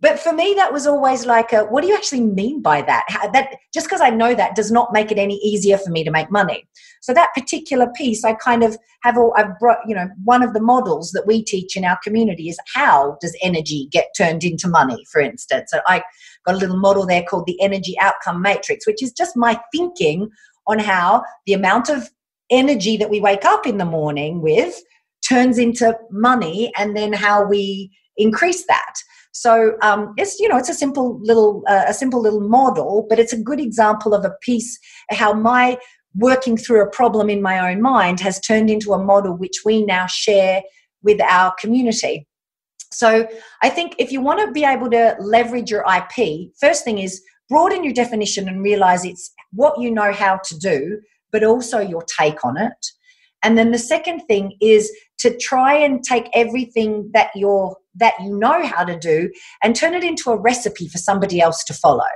but 0.02 0.20
for 0.20 0.32
me 0.32 0.54
that 0.56 0.72
was 0.72 0.88
always 0.88 1.26
like 1.26 1.52
a, 1.52 1.64
what 1.66 1.82
do 1.82 1.88
you 1.88 1.96
actually 1.96 2.22
mean 2.22 2.62
by 2.62 2.82
that? 2.82 3.04
How, 3.08 3.30
that 3.32 3.56
just 3.74 3.88
because 3.88 4.02
i 4.02 4.10
know 4.10 4.34
that 4.34 4.56
does 4.56 4.72
not 4.72 4.94
make 4.94 5.12
it 5.12 5.18
any 5.18 5.36
easier 5.36 5.78
for 5.78 5.90
me 5.90 6.04
to 6.04 6.12
make 6.12 6.32
money. 6.32 6.68
So 7.02 7.14
that 7.14 7.34
particular 7.34 7.88
piece 7.96 8.24
i 8.24 8.34
kind 8.34 8.64
of 8.64 8.78
have 9.04 9.18
all 9.18 9.34
i've 9.38 9.58
brought 9.60 9.80
you 9.88 9.96
know 9.96 10.10
one 10.24 10.44
of 10.44 10.54
the 10.54 10.62
models 10.62 11.12
that 11.12 11.28
we 11.28 11.44
teach 11.44 11.76
in 11.76 11.86
our 11.86 11.98
community 12.04 12.50
is 12.50 12.60
how 12.74 13.18
does 13.22 13.38
energy 13.42 13.88
get 13.92 14.08
turned 14.18 14.44
into 14.44 14.68
money 14.68 15.04
for 15.12 15.22
instance. 15.22 15.72
So 15.72 15.80
i 15.88 16.04
got 16.46 16.56
a 16.56 16.58
little 16.58 16.78
model 16.78 17.06
there 17.06 17.24
called 17.24 17.46
the 17.46 17.62
energy 17.62 17.98
outcome 18.00 18.42
matrix 18.42 18.88
which 18.88 19.04
is 19.04 19.12
just 19.12 19.36
my 19.36 19.60
thinking 19.74 20.30
on 20.68 20.80
how 20.80 21.24
the 21.46 21.54
amount 21.54 21.90
of 21.90 22.10
energy 22.50 22.98
that 22.98 23.10
we 23.10 23.20
wake 23.20 23.46
up 23.46 23.68
in 23.68 23.78
the 23.78 23.86
morning 23.86 24.42
with 24.42 24.82
turns 25.28 25.58
into 25.58 25.96
money 26.10 26.72
and 26.78 26.96
then 26.96 27.14
how 27.14 27.46
we 27.46 27.92
increase 28.18 28.66
that 28.68 28.94
so 29.32 29.78
um, 29.82 30.14
it's 30.18 30.40
you 30.40 30.48
know 30.48 30.58
it's 30.58 30.70
a 30.70 30.74
simple 30.74 31.20
little 31.22 31.64
uh, 31.68 31.86
a 31.88 31.94
simple 31.94 32.22
little 32.22 32.42
model, 32.42 33.06
but 33.10 33.20
it's 33.20 33.34
a 33.34 33.42
good 33.42 33.60
example 33.60 34.14
of 34.14 34.26
a 34.26 34.34
piece 34.42 34.78
how 35.12 35.34
my 35.34 35.78
working 36.16 36.58
through 36.58 36.82
a 36.82 36.90
problem 36.90 37.30
in 37.30 37.42
my 37.42 37.72
own 37.72 37.82
mind 37.82 38.20
has 38.20 38.40
turned 38.40 38.70
into 38.70 38.94
a 38.94 39.04
model 39.04 39.34
which 39.34 39.62
we 39.64 39.86
now 39.86 40.08
share 40.08 40.62
with 41.04 41.22
our 41.22 41.54
community. 41.60 42.28
So 42.92 43.28
I 43.62 43.70
think 43.70 43.96
if 44.00 44.12
you 44.12 44.20
want 44.20 44.40
to 44.40 44.52
be 44.52 44.66
able 44.66 44.90
to 44.90 45.16
leverage 45.20 45.70
your 45.70 45.86
IP, 45.88 46.50
first 46.60 46.84
thing 46.84 46.98
is 46.98 47.22
broaden 47.48 47.84
your 47.84 47.94
definition 47.94 48.48
and 48.48 48.64
realize 48.64 49.06
it's 49.06 49.32
what 49.52 49.80
you 49.80 49.92
know 49.92 50.12
how 50.12 50.40
to 50.46 50.58
do, 50.58 51.00
but 51.32 51.44
also 51.44 51.80
your 51.80 52.04
take 52.04 52.44
on 52.44 52.58
it. 52.58 52.88
And 53.44 53.58
then 53.58 53.72
the 53.72 53.78
second 53.78 54.22
thing 54.22 54.58
is 54.62 54.92
to 55.20 55.36
try 55.38 55.74
and 55.74 56.04
take 56.04 56.30
everything 56.34 57.10
that 57.14 57.30
you're 57.36 57.76
that 57.96 58.14
you 58.22 58.38
know 58.38 58.66
how 58.66 58.84
to 58.84 58.98
do 58.98 59.30
and 59.64 59.76
turn 59.76 59.94
it 59.94 60.04
into 60.04 60.32
a 60.32 60.40
recipe 60.40 60.88
for 60.88 60.98
somebody 60.98 61.42
else 61.42 61.64
to 61.66 61.74
follow. 61.74 62.08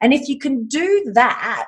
And 0.00 0.14
if 0.14 0.28
you 0.28 0.38
can 0.38 0.66
do 0.66 1.10
that, 1.14 1.66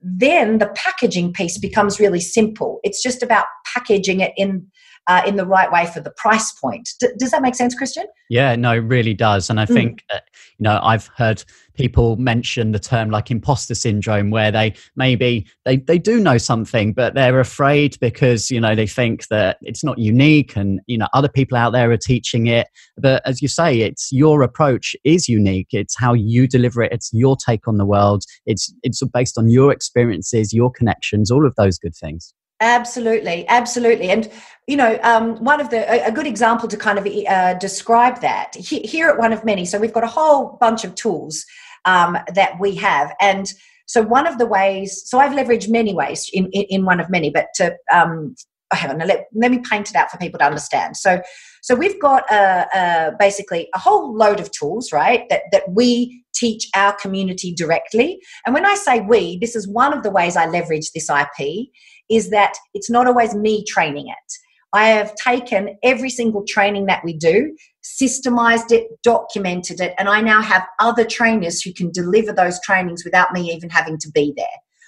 then 0.00 0.58
the 0.58 0.70
packaging 0.74 1.32
piece 1.32 1.58
becomes 1.58 2.00
really 2.00 2.20
simple. 2.20 2.80
It's 2.82 3.02
just 3.02 3.22
about 3.22 3.46
packaging 3.72 4.20
it 4.20 4.32
in 4.36 4.66
uh, 5.06 5.22
in 5.26 5.36
the 5.36 5.46
right 5.46 5.70
way 5.70 5.86
for 5.86 6.00
the 6.00 6.10
price 6.10 6.52
point. 6.52 6.88
D- 7.00 7.08
does 7.18 7.30
that 7.30 7.42
make 7.42 7.54
sense, 7.54 7.74
Christian? 7.74 8.06
Yeah, 8.28 8.56
no, 8.56 8.72
it 8.72 8.78
really 8.78 9.14
does. 9.14 9.50
And 9.50 9.60
I 9.60 9.66
mm. 9.66 9.72
think, 9.72 10.04
uh, 10.12 10.18
you 10.58 10.64
know, 10.64 10.80
I've 10.82 11.08
heard 11.16 11.44
people 11.74 12.16
mention 12.16 12.72
the 12.72 12.78
term 12.78 13.10
like 13.10 13.30
imposter 13.30 13.74
syndrome, 13.74 14.30
where 14.30 14.50
they 14.50 14.74
maybe 14.96 15.46
they, 15.64 15.76
they 15.76 15.98
do 15.98 16.18
know 16.18 16.38
something, 16.38 16.92
but 16.92 17.14
they're 17.14 17.38
afraid 17.38 17.98
because, 18.00 18.50
you 18.50 18.60
know, 18.60 18.74
they 18.74 18.86
think 18.86 19.28
that 19.28 19.58
it's 19.60 19.84
not 19.84 19.98
unique 19.98 20.56
and, 20.56 20.80
you 20.86 20.98
know, 20.98 21.08
other 21.12 21.28
people 21.28 21.56
out 21.56 21.72
there 21.72 21.90
are 21.90 21.96
teaching 21.96 22.46
it. 22.46 22.68
But 22.96 23.22
as 23.26 23.42
you 23.42 23.48
say, 23.48 23.80
it's 23.80 24.10
your 24.10 24.42
approach 24.42 24.96
is 25.04 25.28
unique. 25.28 25.68
It's 25.72 25.96
how 25.96 26.14
you 26.14 26.48
deliver 26.48 26.82
it. 26.82 26.92
It's 26.92 27.10
your 27.12 27.36
take 27.36 27.68
on 27.68 27.76
the 27.76 27.86
world. 27.86 28.24
It's, 28.46 28.72
it's 28.82 29.02
based 29.14 29.38
on 29.38 29.48
your 29.50 29.70
experiences, 29.70 30.52
your 30.52 30.70
connections, 30.70 31.30
all 31.30 31.46
of 31.46 31.54
those 31.56 31.78
good 31.78 31.94
things. 31.94 32.32
Absolutely, 32.60 33.46
absolutely, 33.48 34.10
and 34.10 34.30
you 34.66 34.76
know, 34.76 34.98
um, 35.02 35.36
one 35.44 35.60
of 35.60 35.68
the 35.68 35.88
a, 35.92 36.08
a, 36.08 36.12
good 36.12 36.26
example 36.26 36.68
to 36.68 36.76
kind 36.76 36.98
of 36.98 37.06
uh, 37.28 37.54
describe 37.54 38.20
that 38.22 38.54
he, 38.56 38.80
here 38.80 39.08
at 39.08 39.18
one 39.18 39.32
of 39.32 39.44
many. 39.44 39.66
So 39.66 39.78
we've 39.78 39.92
got 39.92 40.04
a 40.04 40.08
whole 40.08 40.56
bunch 40.58 40.82
of 40.82 40.94
tools 40.94 41.44
um, 41.84 42.16
that 42.34 42.58
we 42.58 42.74
have, 42.76 43.14
and 43.20 43.46
so 43.86 44.00
one 44.00 44.26
of 44.26 44.38
the 44.38 44.46
ways. 44.46 45.02
So 45.04 45.18
I've 45.18 45.32
leveraged 45.32 45.68
many 45.68 45.94
ways 45.94 46.30
in 46.32 46.46
in, 46.52 46.62
in 46.62 46.84
one 46.86 46.98
of 46.98 47.10
many, 47.10 47.28
but 47.28 47.48
to 47.56 47.76
um, 47.92 48.34
oh, 48.72 48.76
hang 48.76 48.98
let, 48.98 49.26
let 49.34 49.50
me 49.50 49.60
paint 49.70 49.90
it 49.90 49.96
out 49.96 50.10
for 50.10 50.16
people 50.16 50.38
to 50.38 50.46
understand. 50.46 50.96
So 50.96 51.20
so 51.62 51.74
we've 51.74 52.00
got 52.00 52.24
a, 52.30 52.66
a, 52.74 53.12
basically 53.18 53.68
a 53.74 53.78
whole 53.78 54.14
load 54.14 54.40
of 54.40 54.50
tools, 54.50 54.92
right? 54.92 55.28
That 55.28 55.42
that 55.52 55.64
we 55.68 56.24
teach 56.34 56.68
our 56.74 56.94
community 56.94 57.52
directly. 57.52 58.18
And 58.44 58.54
when 58.54 58.66
I 58.66 58.74
say 58.74 59.00
we, 59.00 59.38
this 59.38 59.56
is 59.56 59.66
one 59.66 59.92
of 59.92 60.02
the 60.02 60.10
ways 60.10 60.36
I 60.36 60.46
leverage 60.46 60.92
this 60.92 61.08
IP 61.08 61.68
is 62.10 62.30
that 62.30 62.54
it's 62.74 62.90
not 62.90 63.06
always 63.06 63.34
me 63.34 63.64
training 63.64 64.08
it. 64.08 64.32
I 64.72 64.88
have 64.88 65.14
taken 65.14 65.78
every 65.82 66.10
single 66.10 66.44
training 66.46 66.86
that 66.86 67.04
we 67.04 67.14
do, 67.14 67.56
systemized 67.82 68.72
it, 68.72 68.88
documented 69.02 69.80
it, 69.80 69.94
and 69.98 70.08
I 70.08 70.20
now 70.20 70.42
have 70.42 70.66
other 70.80 71.04
trainers 71.04 71.62
who 71.62 71.72
can 71.72 71.90
deliver 71.92 72.32
those 72.32 72.60
trainings 72.60 73.04
without 73.04 73.32
me 73.32 73.50
even 73.52 73.70
having 73.70 73.96
to 73.98 74.10
be 74.10 74.34
there. 74.36 74.46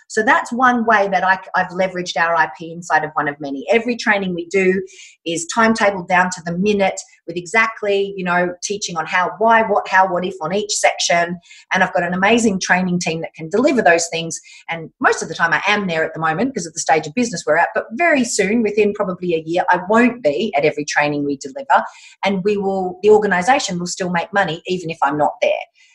So 0.09 0.23
that's 0.23 0.51
one 0.53 0.87
way 0.87 1.09
that 1.09 1.23
I, 1.23 1.39
have 1.59 1.71
leveraged 1.71 2.17
our 2.17 2.35
IP 2.43 2.71
inside 2.71 3.05
of 3.05 3.11
one 3.13 3.29
of 3.29 3.39
many. 3.41 3.67
Every 3.71 3.95
training 3.95 4.35
we 4.35 4.47
do 4.47 4.83
is 5.27 5.47
timetabled 5.55 6.09
down 6.09 6.31
to 6.31 6.43
the 6.45 6.57
minute 6.57 6.99
with 7.29 7.37
exactly, 7.37 8.13
you 8.17 8.25
know, 8.25 8.55
teaching 8.63 8.97
on 8.97 9.07
how, 9.07 9.31
why, 9.39 9.63
what, 9.63 9.87
how, 9.87 10.11
what 10.11 10.25
if 10.25 10.35
on 10.41 10.53
each 10.53 10.73
section. 10.73 11.39
And 11.73 11.85
I've 11.85 11.93
got 11.93 12.03
an 12.03 12.15
amazing 12.15 12.59
training 12.59 12.99
team 12.99 13.21
that 13.21 13.35
can 13.35 13.49
deliver 13.49 13.83
those 13.83 14.09
things. 14.09 14.41
And 14.69 14.91
most 15.01 15.23
of 15.23 15.29
the 15.29 15.35
time 15.35 15.53
I 15.53 15.63
am 15.69 15.87
there 15.87 16.05
at 16.05 16.15
the 16.15 16.21
moment 16.21 16.53
because 16.53 16.67
of 16.67 16.73
the 16.73 16.81
stage 16.81 17.07
of 17.07 17.15
business 17.15 17.45
we're 17.47 17.59
at. 17.59 17.69
But 17.75 17.87
very 17.93 18.25
soon, 18.25 18.63
within 18.63 18.95
probably 18.95 19.35
a 19.35 19.43
year, 19.47 19.65
I 19.69 19.81
won't 19.89 20.23
be 20.23 20.53
at 20.57 20.65
every 20.65 20.85
training 20.85 21.25
we 21.25 21.37
deliver. 21.37 21.85
And 22.25 22.43
we 22.43 22.57
will, 22.57 22.99
the 23.03 23.11
organization 23.11 23.79
will 23.79 23.87
still 23.87 24.11
make 24.11 24.33
money 24.33 24.63
even 24.67 24.91
if 24.91 24.99
I'm 25.03 25.19
not 25.19 25.35
there. 25.43 25.53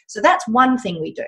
So 0.08 0.22
that's 0.22 0.48
one 0.48 0.78
thing 0.78 1.02
we 1.02 1.14
do. 1.14 1.26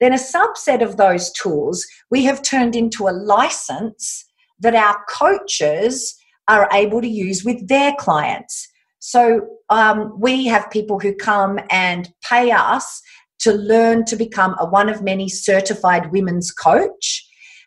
Then 0.00 0.12
a 0.12 0.16
subset 0.16 0.82
of 0.82 0.96
those 0.96 1.32
tools 1.32 1.86
we 2.10 2.24
have 2.24 2.42
turned 2.42 2.76
into 2.76 3.08
a 3.08 3.10
license 3.10 4.24
that 4.60 4.74
our 4.74 4.98
coaches 5.08 6.16
are 6.48 6.68
able 6.72 7.00
to 7.00 7.08
use 7.08 7.44
with 7.44 7.68
their 7.68 7.94
clients. 7.98 8.68
So 9.06 9.46
um, 9.70 10.18
we 10.18 10.46
have 10.46 10.68
people 10.68 10.98
who 10.98 11.14
come 11.14 11.60
and 11.70 12.12
pay 12.28 12.50
us 12.50 13.00
to 13.38 13.52
learn 13.52 14.04
to 14.06 14.16
become 14.16 14.56
a 14.58 14.66
one 14.66 14.88
of 14.88 15.00
many 15.00 15.28
certified 15.28 16.10
women's 16.10 16.50
coach. 16.50 17.24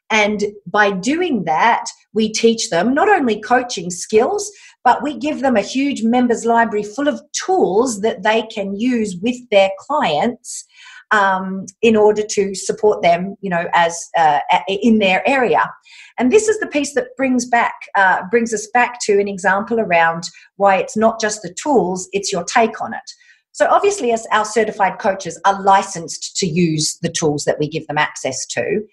And 0.10 0.44
by 0.66 0.92
doing 0.92 1.46
that, 1.46 1.86
we 2.14 2.30
teach 2.30 2.70
them 2.70 2.94
not 2.94 3.08
only 3.08 3.40
coaching 3.40 3.90
skills, 3.90 4.52
but 4.84 5.02
we 5.02 5.18
give 5.18 5.40
them 5.40 5.56
a 5.56 5.62
huge 5.62 6.04
members 6.04 6.44
library 6.44 6.84
full 6.84 7.08
of 7.08 7.22
tools 7.32 8.02
that 8.02 8.24
they 8.24 8.42
can 8.54 8.78
use 8.78 9.16
with 9.22 9.38
their 9.50 9.70
clients 9.80 10.66
um, 11.12 11.66
in 11.82 11.96
order 11.96 12.22
to 12.24 12.54
support 12.54 13.02
them, 13.02 13.36
you 13.42 13.50
know, 13.50 13.68
as 13.74 14.10
uh, 14.18 14.40
in 14.68 15.00
their 15.00 15.28
area. 15.28 15.70
And 16.18 16.32
this 16.32 16.48
is 16.48 16.60
the 16.60 16.68
piece 16.68 16.94
that 16.94 17.16
brings 17.18 17.46
back 17.46 17.74
uh, 17.96 18.24
brings 18.30 18.54
us 18.54 18.68
back 18.74 19.00
to 19.02 19.20
an 19.20 19.28
example 19.28 19.80
around 19.80 20.24
why 20.58 20.78
it's 20.78 20.98
not 20.98 21.20
just 21.20 21.42
the 21.42 21.54
tools; 21.62 22.08
it's 22.12 22.32
your 22.32 22.44
take 22.44 22.82
on 22.82 22.94
it. 22.94 23.12
So 23.52 23.68
obviously, 23.68 24.12
as 24.12 24.28
our 24.32 24.46
certified 24.46 25.00
coaches 25.00 25.40
are 25.46 25.62
licensed 25.62 26.38
to 26.38 26.48
use 26.48 26.98
the 27.02 27.10
tools 27.10 27.46
that 27.46 27.60
we 27.60 27.68
give 27.68 27.88
them 27.88 27.98
access 27.98 28.46
to. 28.48 28.84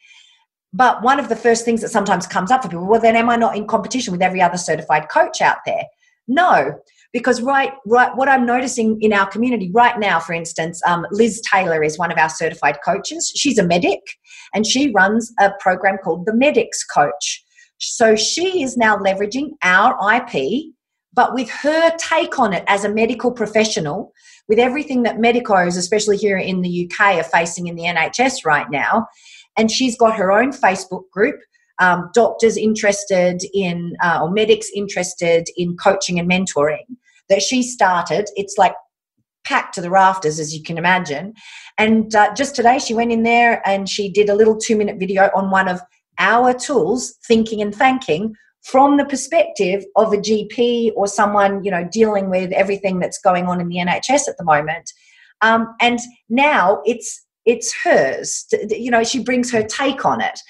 But 0.73 1.03
one 1.03 1.19
of 1.19 1.29
the 1.29 1.37
first 1.37 1.65
things 1.65 1.81
that 1.81 1.89
sometimes 1.91 2.27
comes 2.27 2.51
up 2.51 2.63
for 2.63 2.69
people, 2.69 2.87
well, 2.87 3.01
then 3.01 3.17
am 3.17 3.31
I 3.31 3.37
not 3.37 3.57
in 3.57 3.67
competition 3.67 4.13
with 4.13 4.23
every 4.23 4.43
other 4.43 4.59
certified 4.59 5.09
coach 5.09 5.41
out 5.41 5.59
there? 5.65 5.85
No, 6.29 6.81
because 7.17 7.41
right 7.41 7.73
right 7.87 8.15
what 8.15 8.29
i'm 8.29 8.45
noticing 8.45 8.99
in 9.01 9.11
our 9.11 9.27
community 9.27 9.71
right 9.73 9.99
now 9.99 10.21
for 10.21 10.35
instance 10.35 10.83
um, 10.87 11.07
liz 11.11 11.41
taylor 11.51 11.83
is 11.83 11.99
one 11.99 12.13
of 12.13 12.19
our 12.19 12.29
certified 12.29 12.77
coaches. 12.85 13.33
She's 13.35 13.59
a 13.59 13.67
medic 13.67 14.01
and 14.53 14.67
she 14.67 14.93
runs 14.93 15.33
a 15.41 15.51
program 15.59 15.97
called 16.05 16.27
the 16.27 16.35
medics 16.35 16.85
coach. 16.85 17.43
So 17.79 18.17
she 18.17 18.63
is 18.63 18.77
now 18.77 18.99
leveraging 18.99 19.53
our 19.63 19.97
ip 20.17 20.35
but 21.15 21.33
with 21.33 21.49
her 21.49 21.91
take 21.97 22.39
on 22.39 22.53
it 22.53 22.65
as 22.67 22.85
a 22.85 22.93
medical 22.93 23.33
professional 23.33 24.13
with 24.47 24.59
everything 24.59 25.03
that 25.05 25.17
medicos 25.17 25.79
especially 25.79 26.19
here 26.19 26.37
in 26.37 26.61
the 26.61 26.85
uk 26.85 27.01
are 27.01 27.25
facing 27.25 27.67
in 27.67 27.77
the 27.77 27.85
nhs 27.85 28.45
right 28.45 28.71
now 28.71 29.07
and 29.57 29.71
she's 29.71 29.97
got 29.97 30.17
her 30.17 30.31
own 30.31 30.51
facebook 30.53 31.05
group 31.11 31.37
um, 31.79 32.11
doctors 32.15 32.57
interested 32.57 33.43
in 33.53 33.95
uh, 34.03 34.21
or 34.23 34.31
medics 34.31 34.69
interested 34.75 35.47
in 35.57 35.77
coaching 35.77 36.19
and 36.19 36.31
mentoring 36.31 36.87
that 37.29 37.43
she 37.43 37.63
started. 37.63 38.29
It's 38.37 38.57
like 38.59 38.75
packed 39.45 39.75
to 39.75 39.81
the 39.81 39.91
rafters, 39.91 40.41
as 40.41 40.55
you 40.55 40.63
can 40.63 40.79
imagine. 40.79 41.35
And 41.79 42.15
uh, 42.15 42.35
just 42.35 42.57
today, 42.57 42.79
she 42.79 42.95
went 42.95 43.13
in 43.13 43.23
there 43.23 43.63
and 43.67 43.89
she 43.89 44.11
did 44.11 44.29
a 44.29 44.35
little 44.35 44.57
two 44.57 44.77
minute 44.77 44.99
video 44.99 45.31
on 45.35 45.51
one 45.51 45.69
of 45.69 45.81
our 46.19 46.55
tools, 46.55 47.15
thinking 47.27 47.61
and 47.61 47.75
thanking, 47.75 48.35
from 48.63 48.97
the 48.97 49.05
perspective 49.05 49.85
of 49.95 50.13
a 50.13 50.17
GP 50.17 50.91
or 50.97 51.07
someone 51.07 51.63
you 51.63 51.71
know 51.71 51.89
dealing 51.93 52.31
with 52.31 52.51
everything 52.53 52.99
that's 52.99 53.19
going 53.19 53.47
on 53.47 53.61
in 53.61 53.69
the 53.69 53.77
NHS 53.77 54.29
at 54.29 54.37
the 54.39 54.45
moment. 54.45 54.93
Um, 55.43 55.75
and 55.81 55.99
now 56.29 56.81
it's 56.85 57.25
it's 57.45 57.73
hers. 57.85 58.45
You 58.69 58.91
know, 58.91 59.05
she 59.05 59.23
brings 59.23 59.53
her 59.53 59.63
take 59.63 60.05
on 60.05 60.21
it. 60.21 60.41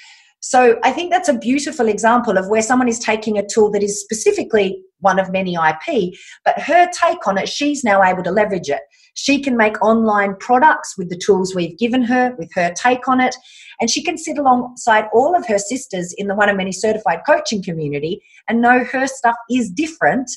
So 0.41 0.79
I 0.85 0.93
think 0.93 1.11
that's 1.11 1.29
a 1.29 1.39
beautiful 1.39 1.89
example 1.89 2.39
of 2.39 2.49
where 2.49 2.63
someone 2.63 2.89
is 2.89 2.99
taking 2.99 3.37
a 3.39 3.47
tool 3.47 3.71
that 3.73 3.83
is 3.83 4.01
specifically 4.01 4.81
one 5.01 5.19
of 5.19 5.33
many 5.33 5.55
IP, 5.55 6.15
but 6.45 6.59
her 6.61 6.89
take 6.93 7.27
on 7.27 7.39
it, 7.39 7.49
she's 7.49 7.85
now 7.85 8.03
able 8.03 8.23
to 8.23 8.31
leverage 8.31 8.69
it. 8.69 8.81
She 9.15 9.43
can 9.43 9.57
make 9.57 9.81
online 9.83 10.37
products 10.37 10.97
with 10.99 11.09
the 11.09 11.17
tools 11.17 11.55
we've 11.55 11.79
given 11.79 12.03
her, 12.03 12.35
with 12.39 12.51
her 12.55 12.73
take 12.75 13.09
on 13.09 13.21
it, 13.21 13.35
and 13.81 13.91
she 13.91 14.03
can 14.03 14.19
sit 14.19 14.39
alongside 14.39 15.07
all 15.13 15.35
of 15.35 15.47
her 15.47 15.59
sisters 15.59 16.15
in 16.17 16.29
the 16.29 16.35
one 16.35 16.49
of 16.49 16.57
many 16.57 16.73
certified 16.73 17.21
coaching 17.27 17.63
community 17.63 18.23
and 18.49 18.61
know 18.61 18.85
her 18.85 19.07
stuff 19.07 19.37
is 19.51 19.71
different, 19.71 20.31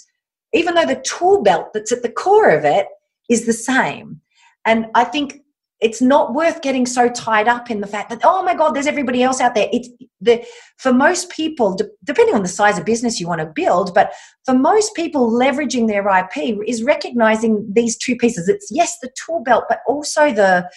even 0.54 0.76
though 0.76 0.86
the 0.86 1.04
tool 1.06 1.44
belt 1.44 1.68
that's 1.74 1.92
at 1.92 2.02
the 2.02 2.12
core 2.12 2.50
of 2.50 2.64
it 2.64 2.88
is 3.30 3.46
the 3.46 3.54
same. 3.54 4.22
And 4.66 4.88
I 4.96 5.04
think 5.04 5.42
it's 5.82 6.02
not 6.02 6.34
worth 6.34 6.62
getting 6.62 6.86
so 6.86 7.10
tied 7.10 7.48
up 7.48 7.72
in 7.72 7.82
the 7.82 7.88
fact 7.88 8.10
that 8.10 8.20
oh 8.24 8.44
my 8.44 8.54
god 8.54 8.72
there's 8.72 8.88
everybody 8.88 9.24
else 9.24 9.40
out 9.40 9.56
there. 9.56 9.70
It's 9.72 9.90
the 10.22 10.44
for 10.78 10.94
most 10.94 11.30
people 11.30 11.76
de- 11.76 11.90
depending 12.04 12.36
on 12.36 12.42
the 12.42 12.50
size 12.50 12.78
of 12.78 12.86
business 12.86 13.20
you 13.20 13.28
want 13.28 13.40
to 13.40 13.46
build 13.46 13.94
but 13.94 14.14
for 14.46 14.54
most 14.54 14.94
people 14.96 15.32
leveraging 15.32 15.88
their 15.88 16.08
ip 16.18 16.60
is 16.68 16.84
recognizing 16.84 17.66
these 17.72 17.98
two 17.98 18.16
pieces. 18.16 18.50
It's 18.50 18.70
yes 18.72 18.98
the 19.02 19.10
tool 19.26 19.42
belt 19.44 19.66
but 19.70 19.80
also 19.88 20.32
the 20.32 20.70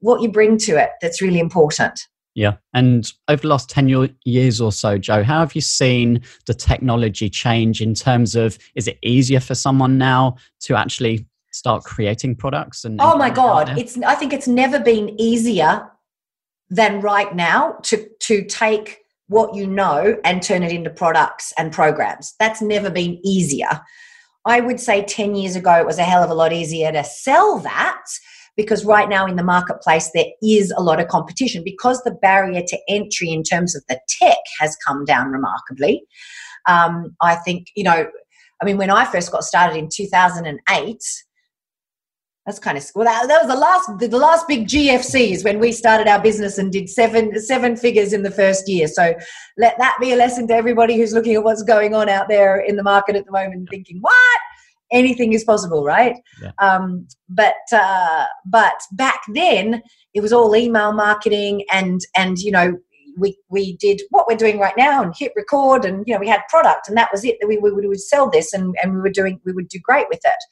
what 0.00 0.22
you 0.22 0.30
bring 0.30 0.56
to 0.58 0.76
it 0.76 0.90
that's 1.00 1.22
really 1.22 1.40
important. 1.40 2.00
Yeah. 2.34 2.56
And 2.72 3.12
over 3.28 3.42
the 3.42 3.48
last 3.48 3.68
10 3.68 4.14
years 4.24 4.60
or 4.60 4.70
so, 4.70 4.98
Joe, 4.98 5.24
how 5.24 5.40
have 5.40 5.54
you 5.54 5.60
seen 5.60 6.22
the 6.46 6.54
technology 6.54 7.28
change 7.28 7.80
in 7.80 7.92
terms 7.92 8.36
of 8.36 8.56
is 8.76 8.86
it 8.86 8.98
easier 9.02 9.40
for 9.40 9.54
someone 9.54 9.98
now 9.98 10.36
to 10.60 10.76
actually 10.76 11.26
start 11.52 11.82
creating 11.84 12.34
products 12.36 12.84
and 12.84 13.00
oh 13.00 13.16
my 13.16 13.30
god 13.30 13.76
it's 13.78 13.98
i 14.02 14.14
think 14.14 14.32
it's 14.32 14.48
never 14.48 14.78
been 14.78 15.20
easier 15.20 15.90
than 16.70 17.00
right 17.00 17.34
now 17.34 17.76
to 17.82 18.08
to 18.20 18.44
take 18.44 19.00
what 19.30 19.54
you 19.54 19.66
know 19.66 20.16
and 20.24 20.42
turn 20.42 20.64
it 20.64 20.72
into 20.72 20.90
products 20.90 21.52
and 21.56 21.72
programs. 21.72 22.34
That's 22.40 22.60
never 22.60 22.90
been 22.90 23.20
easier. 23.24 23.80
I 24.44 24.60
would 24.60 24.80
say 24.80 25.04
10 25.04 25.36
years 25.36 25.54
ago 25.54 25.74
it 25.74 25.86
was 25.86 25.98
a 25.98 26.04
hell 26.04 26.24
of 26.24 26.30
a 26.30 26.34
lot 26.34 26.52
easier 26.52 26.90
to 26.90 27.04
sell 27.04 27.58
that 27.60 28.02
because 28.56 28.84
right 28.84 29.08
now 29.08 29.26
in 29.26 29.36
the 29.36 29.44
marketplace 29.44 30.10
there 30.14 30.26
is 30.42 30.72
a 30.76 30.82
lot 30.82 31.00
of 31.00 31.06
competition 31.06 31.62
because 31.64 32.02
the 32.02 32.10
barrier 32.10 32.62
to 32.66 32.78
entry 32.88 33.30
in 33.30 33.44
terms 33.44 33.76
of 33.76 33.84
the 33.88 34.00
tech 34.08 34.38
has 34.58 34.76
come 34.84 35.04
down 35.04 35.30
remarkably. 35.30 36.02
Um, 36.66 37.16
i 37.22 37.36
think 37.36 37.68
you 37.74 37.84
know 37.84 38.06
i 38.60 38.64
mean 38.66 38.76
when 38.76 38.90
i 38.90 39.06
first 39.06 39.32
got 39.32 39.44
started 39.44 39.78
in 39.78 39.88
2008 39.90 41.02
that's 42.50 42.58
kind 42.58 42.76
of 42.76 42.84
well. 42.96 43.04
That, 43.04 43.28
that 43.28 43.44
was 43.44 43.54
the 43.54 43.60
last 43.60 44.10
the 44.10 44.18
last 44.18 44.48
big 44.48 44.66
GFCs 44.66 45.44
when 45.44 45.60
we 45.60 45.70
started 45.70 46.08
our 46.08 46.20
business 46.20 46.58
and 46.58 46.72
did 46.72 46.90
seven 46.90 47.40
seven 47.40 47.76
figures 47.76 48.12
in 48.12 48.24
the 48.24 48.30
first 48.30 48.68
year. 48.68 48.88
So 48.88 49.14
let 49.56 49.78
that 49.78 49.96
be 50.00 50.12
a 50.12 50.16
lesson 50.16 50.48
to 50.48 50.54
everybody 50.54 50.96
who's 50.96 51.12
looking 51.12 51.34
at 51.34 51.44
what's 51.44 51.62
going 51.62 51.94
on 51.94 52.08
out 52.08 52.28
there 52.28 52.58
in 52.58 52.74
the 52.74 52.82
market 52.82 53.14
at 53.14 53.24
the 53.24 53.30
moment, 53.30 53.68
thinking 53.70 53.98
what 54.00 54.40
anything 54.90 55.32
is 55.32 55.44
possible, 55.44 55.84
right? 55.84 56.16
Yeah. 56.42 56.50
Um, 56.58 57.06
but 57.28 57.54
uh, 57.72 58.26
but 58.46 58.80
back 58.92 59.20
then 59.32 59.80
it 60.12 60.20
was 60.20 60.32
all 60.32 60.56
email 60.56 60.92
marketing 60.92 61.64
and 61.72 62.00
and 62.16 62.36
you 62.38 62.50
know 62.50 62.76
we 63.16 63.36
we 63.48 63.76
did 63.76 64.00
what 64.10 64.26
we're 64.28 64.36
doing 64.36 64.58
right 64.58 64.76
now 64.76 65.02
and 65.02 65.14
hit 65.16 65.32
record 65.36 65.84
and 65.84 66.02
you 66.04 66.14
know 66.14 66.20
we 66.20 66.28
had 66.28 66.40
product 66.48 66.88
and 66.88 66.96
that 66.96 67.10
was 67.12 67.24
it 67.24 67.36
that 67.40 67.46
we, 67.46 67.58
we 67.58 67.86
would 67.86 68.00
sell 68.00 68.28
this 68.28 68.52
and 68.52 68.74
and 68.82 68.94
we 68.94 69.00
were 69.00 69.10
doing 69.10 69.40
we 69.44 69.52
would 69.52 69.68
do 69.68 69.78
great 69.80 70.06
with 70.08 70.20
it 70.24 70.42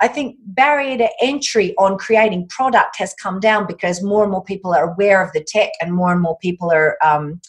I 0.00 0.08
think 0.08 0.36
barrier 0.46 0.96
to 0.98 1.08
entry 1.20 1.74
on 1.76 1.98
creating 1.98 2.48
product 2.48 2.96
has 2.98 3.14
come 3.14 3.38
down 3.38 3.66
because 3.66 4.02
more 4.02 4.22
and 4.22 4.32
more 4.32 4.42
people 4.42 4.74
are 4.74 4.92
aware 4.92 5.22
of 5.22 5.32
the 5.32 5.44
tech 5.46 5.70
and 5.80 5.92
more 5.92 6.10
and 6.10 6.22
more 6.22 6.38
people 6.38 6.70
are 6.70 6.96
um, 7.04 7.40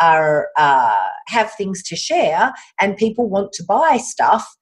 are 0.00 0.48
uh, 0.56 0.94
have 1.26 1.52
things 1.54 1.82
to 1.84 1.96
share 1.96 2.52
and 2.80 2.96
people 2.96 3.28
want 3.28 3.52
to 3.52 3.64
buy 3.64 3.98
stuff. 4.00 4.56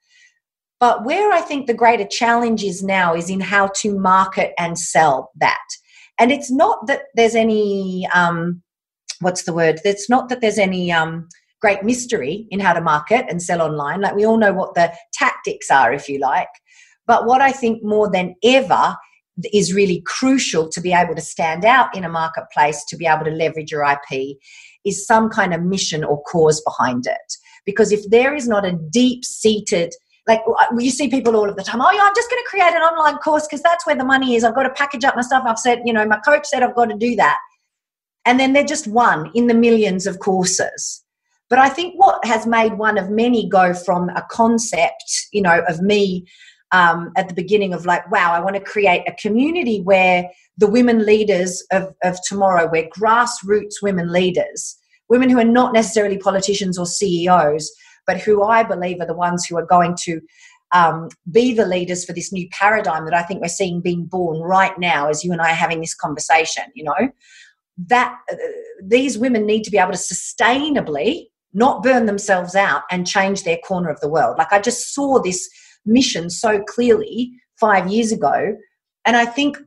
But 0.81 1.05
where 1.05 1.33
I 1.33 1.41
think 1.41 1.67
the 1.67 1.75
greater 1.75 2.07
challenge 2.07 2.63
is 2.65 2.83
now 2.83 3.15
is 3.15 3.31
in 3.31 3.41
how 3.41 3.69
to 3.77 3.99
market 3.99 4.53
and 4.59 4.79
sell 4.79 5.31
that. 5.37 5.65
And 6.19 6.31
it's 6.31 6.51
not 6.51 6.87
that 6.87 7.03
there's 7.15 7.35
any 7.35 8.09
um, 8.15 8.63
what's 9.21 9.45
the 9.45 9.53
word? 9.53 9.81
It's 9.85 10.09
not 10.09 10.29
that 10.29 10.41
there's 10.41 10.59
any 10.59 10.93
um, 10.93 11.29
great 11.61 11.83
mystery 11.83 12.47
in 12.51 12.61
how 12.61 12.73
to 12.73 12.81
market 12.81 13.27
and 13.29 13.43
sell 13.43 13.63
online. 13.63 14.01
Like 14.01 14.15
we 14.15 14.27
all 14.27 14.37
know 14.37 14.53
what 14.53 14.75
the 14.75 14.93
tactics 15.13 15.71
are, 15.71 15.93
if 15.93 16.09
you 16.09 16.19
like. 16.19 16.49
But 17.07 17.27
what 17.27 17.41
I 17.41 17.53
think 17.53 17.83
more 17.83 18.11
than 18.11 18.35
ever 18.43 18.97
is 19.53 19.75
really 19.75 20.03
crucial 20.07 20.69
to 20.69 20.81
be 20.81 20.93
able 20.93 21.15
to 21.15 21.21
stand 21.21 21.65
out 21.65 21.95
in 21.97 22.05
a 22.05 22.09
marketplace, 22.09 22.85
to 22.87 22.97
be 22.97 23.07
able 23.07 23.25
to 23.25 23.31
leverage 23.31 23.73
your 23.73 23.85
IP, 23.85 24.37
is 24.85 25.07
some 25.07 25.29
kind 25.29 25.53
of 25.53 25.63
mission 25.63 26.05
or 26.05 26.23
cause 26.23 26.61
behind 26.63 27.07
it. 27.07 27.37
Because 27.67 27.93
if 27.93 28.09
there 28.11 28.35
is 28.35 28.47
not 28.47 28.65
a 28.65 28.79
deep 28.91 29.25
seated, 29.25 29.93
like 30.27 30.41
uh, 30.47 30.67
you 30.79 30.91
see 30.91 31.09
people 31.09 31.37
all 31.37 31.49
of 31.49 31.57
the 31.57 31.65
time, 31.65 31.81
oh, 31.81 31.91
yeah, 31.91 32.03
I'm 32.03 32.15
just 32.15 32.31
going 32.31 32.43
to 32.43 32.49
create 32.49 32.75
an 32.75 32.83
online 32.83 33.17
course 33.19 33.47
because 33.47 33.63
that's 33.63 33.87
where 33.87 33.97
the 33.97 34.05
money 34.05 34.37
is. 34.37 34.45
I've 34.45 34.55
got 34.55 34.63
to 34.65 34.71
package 34.71 35.05
up 35.05 35.17
my 35.17 35.23
stuff. 35.23 35.45
I've 35.47 35.59
said, 35.59 35.81
you 35.85 35.93
know, 35.93 36.07
my 36.07 36.19
coach 36.19 36.47
said 36.47 36.63
I've 36.63 36.75
got 36.77 36.87
to 36.91 36.97
do 36.97 37.17
that. 37.17 37.39
and 38.27 38.41
then 38.41 38.53
they're 38.53 38.65
just 38.65 38.87
one 38.87 39.31
in 39.35 39.47
the 39.47 39.55
millions 39.55 40.07
of 40.07 40.19
courses. 40.19 41.03
But 41.51 41.59
I 41.59 41.69
think 41.69 41.95
what 41.97 42.25
has 42.25 42.47
made 42.47 42.79
one 42.79 42.99
of 42.99 43.11
many 43.11 43.49
go 43.49 43.75
from 43.75 44.09
a 44.11 44.25
concept, 44.31 45.29
you 45.33 45.43
know, 45.43 45.63
of 45.69 45.81
me 45.81 46.27
um, 46.75 47.13
at 47.17 47.29
the 47.29 47.35
beginning 47.35 47.73
of 47.73 47.87
like, 47.87 48.11
wow, 48.11 48.33
I 48.33 48.41
want 48.41 48.57
to 48.57 48.61
create 48.61 49.05
a 49.07 49.13
community 49.13 49.81
where 49.81 50.29
the 50.59 50.67
women 50.67 51.07
leaders 51.07 51.65
of, 51.71 51.95
of 52.03 52.19
tomorrow, 52.27 52.69
where 52.69 52.89
grassroots 52.99 53.81
women 53.81 54.11
leaders, 54.11 54.77
women 55.09 55.31
who 55.31 55.39
are 55.39 55.45
not 55.45 55.73
necessarily 55.73 56.19
politicians 56.19 56.77
or 56.77 56.85
CEOs, 56.85 57.71
but 58.09 58.21
who 58.21 58.43
I 58.43 58.65
believe 58.65 59.01
are 59.01 59.07
the 59.07 59.15
ones 59.15 59.47
who 59.47 59.57
are 59.57 59.65
going 59.65 59.97
to 60.03 60.21
um, 60.73 61.09
be 61.31 61.55
the 61.55 61.65
leaders 61.65 62.05
for 62.05 62.13
this 62.13 62.33
new 62.33 62.49
paradigm 62.51 63.05
that 63.05 63.15
I 63.15 63.23
think 63.23 63.41
we're 63.41 63.49
seeing 63.49 63.81
being 63.81 64.07
born 64.07 64.41
right 64.41 64.77
now 64.77 65.09
as 65.09 65.23
you 65.23 65.31
and 65.31 65.41
I 65.41 65.53
are 65.53 65.55
having 65.55 65.81
this 65.81 65.95
conversation, 65.95 66.65
you 66.75 66.83
know, 66.83 67.09
that 67.87 68.19
uh, 68.33 68.37
these 68.83 69.17
women 69.17 69.47
need 69.47 69.63
to 69.63 69.71
be 69.71 69.79
able 69.79 69.93
to 69.93 69.99
sustainably 69.99 71.27
not 71.53 71.85
burn 71.85 72.07
themselves 72.07 72.57
out 72.57 72.83
and 72.91 73.07
change 73.07 73.45
their 73.45 73.59
corner 73.59 73.91
of 73.91 74.01
the 74.01 74.09
world. 74.09 74.39
Like 74.39 74.53
I 74.53 74.59
just 74.59 74.93
saw 74.93 75.23
this 75.23 75.49
mission 75.87 76.31
so 76.31 76.63
clearly 76.63 77.33
five 77.59 77.91
years 77.91 78.13
ago. 78.13 78.57
And 79.05 79.17
I 79.17 79.25
think 79.25 79.59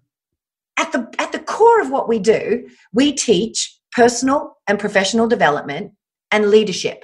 at 0.77 0.91
the 0.91 1.12
at 1.19 1.32
the 1.32 1.39
core 1.39 1.82
of 1.82 1.89
what 1.89 2.08
we 2.08 2.19
do, 2.19 2.67
we 2.93 3.12
teach 3.12 3.75
personal 3.91 4.58
and 4.67 4.80
professional 4.80 5.27
development 5.27 5.91
and 6.32 6.49
leadership. 6.49 7.03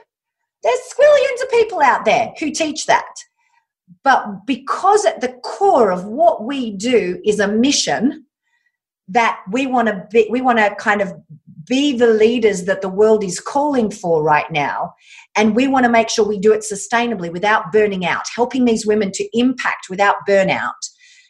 There's 0.62 0.80
squillions 0.80 1.44
of 1.44 1.50
people 1.52 1.82
out 1.82 2.06
there 2.06 2.34
who 2.40 2.52
teach 2.52 2.86
that. 2.86 3.14
But 4.04 4.46
because 4.46 5.06
at 5.06 5.22
the 5.22 5.34
core 5.44 5.92
of 5.92 6.06
what 6.06 6.44
we 6.44 6.72
do 6.72 7.20
is 7.26 7.40
a 7.40 7.48
mission 7.48 8.26
that 9.10 9.42
we 9.52 9.68
want 9.68 9.88
to 9.90 10.08
be, 10.12 10.28
we 10.30 10.42
want 10.42 10.60
to 10.60 10.74
kind 10.76 11.02
of 11.02 11.14
be 11.68 11.98
the 11.98 12.08
leaders 12.08 12.66
that 12.66 12.82
the 12.82 12.90
world 12.90 13.24
is 13.24 13.40
calling 13.40 13.90
for 13.90 14.24
right 14.24 14.50
now. 14.52 14.94
And 15.36 15.56
we 15.56 15.68
want 15.68 15.86
to 15.86 15.92
make 15.92 16.10
sure 16.10 16.26
we 16.26 16.40
do 16.40 16.54
it 16.54 16.62
sustainably 16.62 17.32
without 17.32 17.72
burning 17.72 18.06
out, 18.06 18.26
helping 18.36 18.66
these 18.66 18.86
women 18.86 19.12
to 19.14 19.28
impact 19.38 19.88
without 19.90 20.16
burnout. 20.28 20.72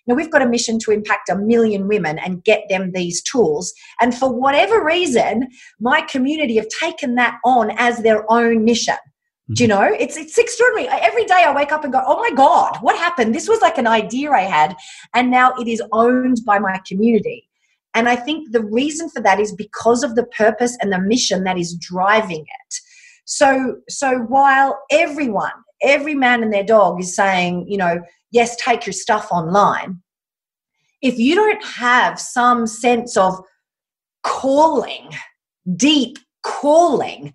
Now, 0.06 0.16
we've 0.16 0.32
got 0.32 0.42
a 0.42 0.48
mission 0.48 0.80
to 0.80 0.92
impact 0.92 1.30
a 1.30 1.38
million 1.38 1.88
women 1.88 2.20
and 2.20 2.44
get 2.44 2.64
them 2.70 2.92
these 2.92 3.22
tools. 3.22 3.74
And 4.02 4.14
for 4.14 4.34
whatever 4.34 4.84
reason, 4.84 5.48
my 5.80 6.02
community 6.02 6.58
have 6.58 6.68
taken 6.68 7.16
that 7.16 7.38
on 7.46 7.72
as 7.78 8.00
their 8.00 8.30
own 8.30 8.66
mission. 8.66 8.98
Do 9.54 9.64
you 9.64 9.70
mm-hmm. 9.70 9.92
know? 9.92 9.98
It's 9.98 10.16
it's 10.16 10.38
extraordinary. 10.38 10.88
Every 11.02 11.26
day 11.26 11.44
I 11.46 11.54
wake 11.54 11.74
up 11.74 11.84
and 11.84 11.92
go, 11.92 12.02
"Oh 12.06 12.18
my 12.18 12.32
god, 12.32 12.78
what 12.80 12.98
happened? 12.98 13.36
This 13.36 13.50
was 13.50 13.62
like 13.62 13.78
an 13.78 13.88
idea 13.88 14.32
I 14.32 14.42
had 14.42 14.76
and 15.14 15.30
now 15.30 15.54
it 15.60 15.68
is 15.68 15.82
owned 15.92 16.40
by 16.46 16.60
my 16.60 16.80
community." 16.88 17.50
And 17.96 18.10
I 18.10 18.16
think 18.16 18.52
the 18.52 18.64
reason 18.64 19.10
for 19.10 19.22
that 19.22 19.40
is 19.40 19.54
because 19.54 20.04
of 20.04 20.16
the 20.16 20.26
purpose 20.26 20.78
and 20.82 20.92
the 20.92 21.00
mission 21.00 21.44
that 21.44 21.58
is 21.58 21.76
driving 21.76 22.42
it. 22.42 22.76
So, 23.26 23.78
so 23.88 24.20
while 24.20 24.80
everyone, 24.92 25.52
every 25.82 26.16
man 26.16 26.44
and 26.44 26.52
their 26.52 26.64
dog 26.64 27.00
is 27.00 27.16
saying, 27.16 27.68
you 27.68 27.78
know, 27.78 28.02
yes, 28.32 28.56
take 28.58 28.86
your 28.86 28.94
stuff 28.94 29.28
online, 29.32 30.02
if 31.02 31.20
you 31.20 31.36
don't 31.36 31.64
have 31.64 32.20
some 32.20 32.66
sense 32.66 33.16
of 33.18 33.40
calling, 34.24 35.10
deep 35.76 36.18
calling 36.44 37.34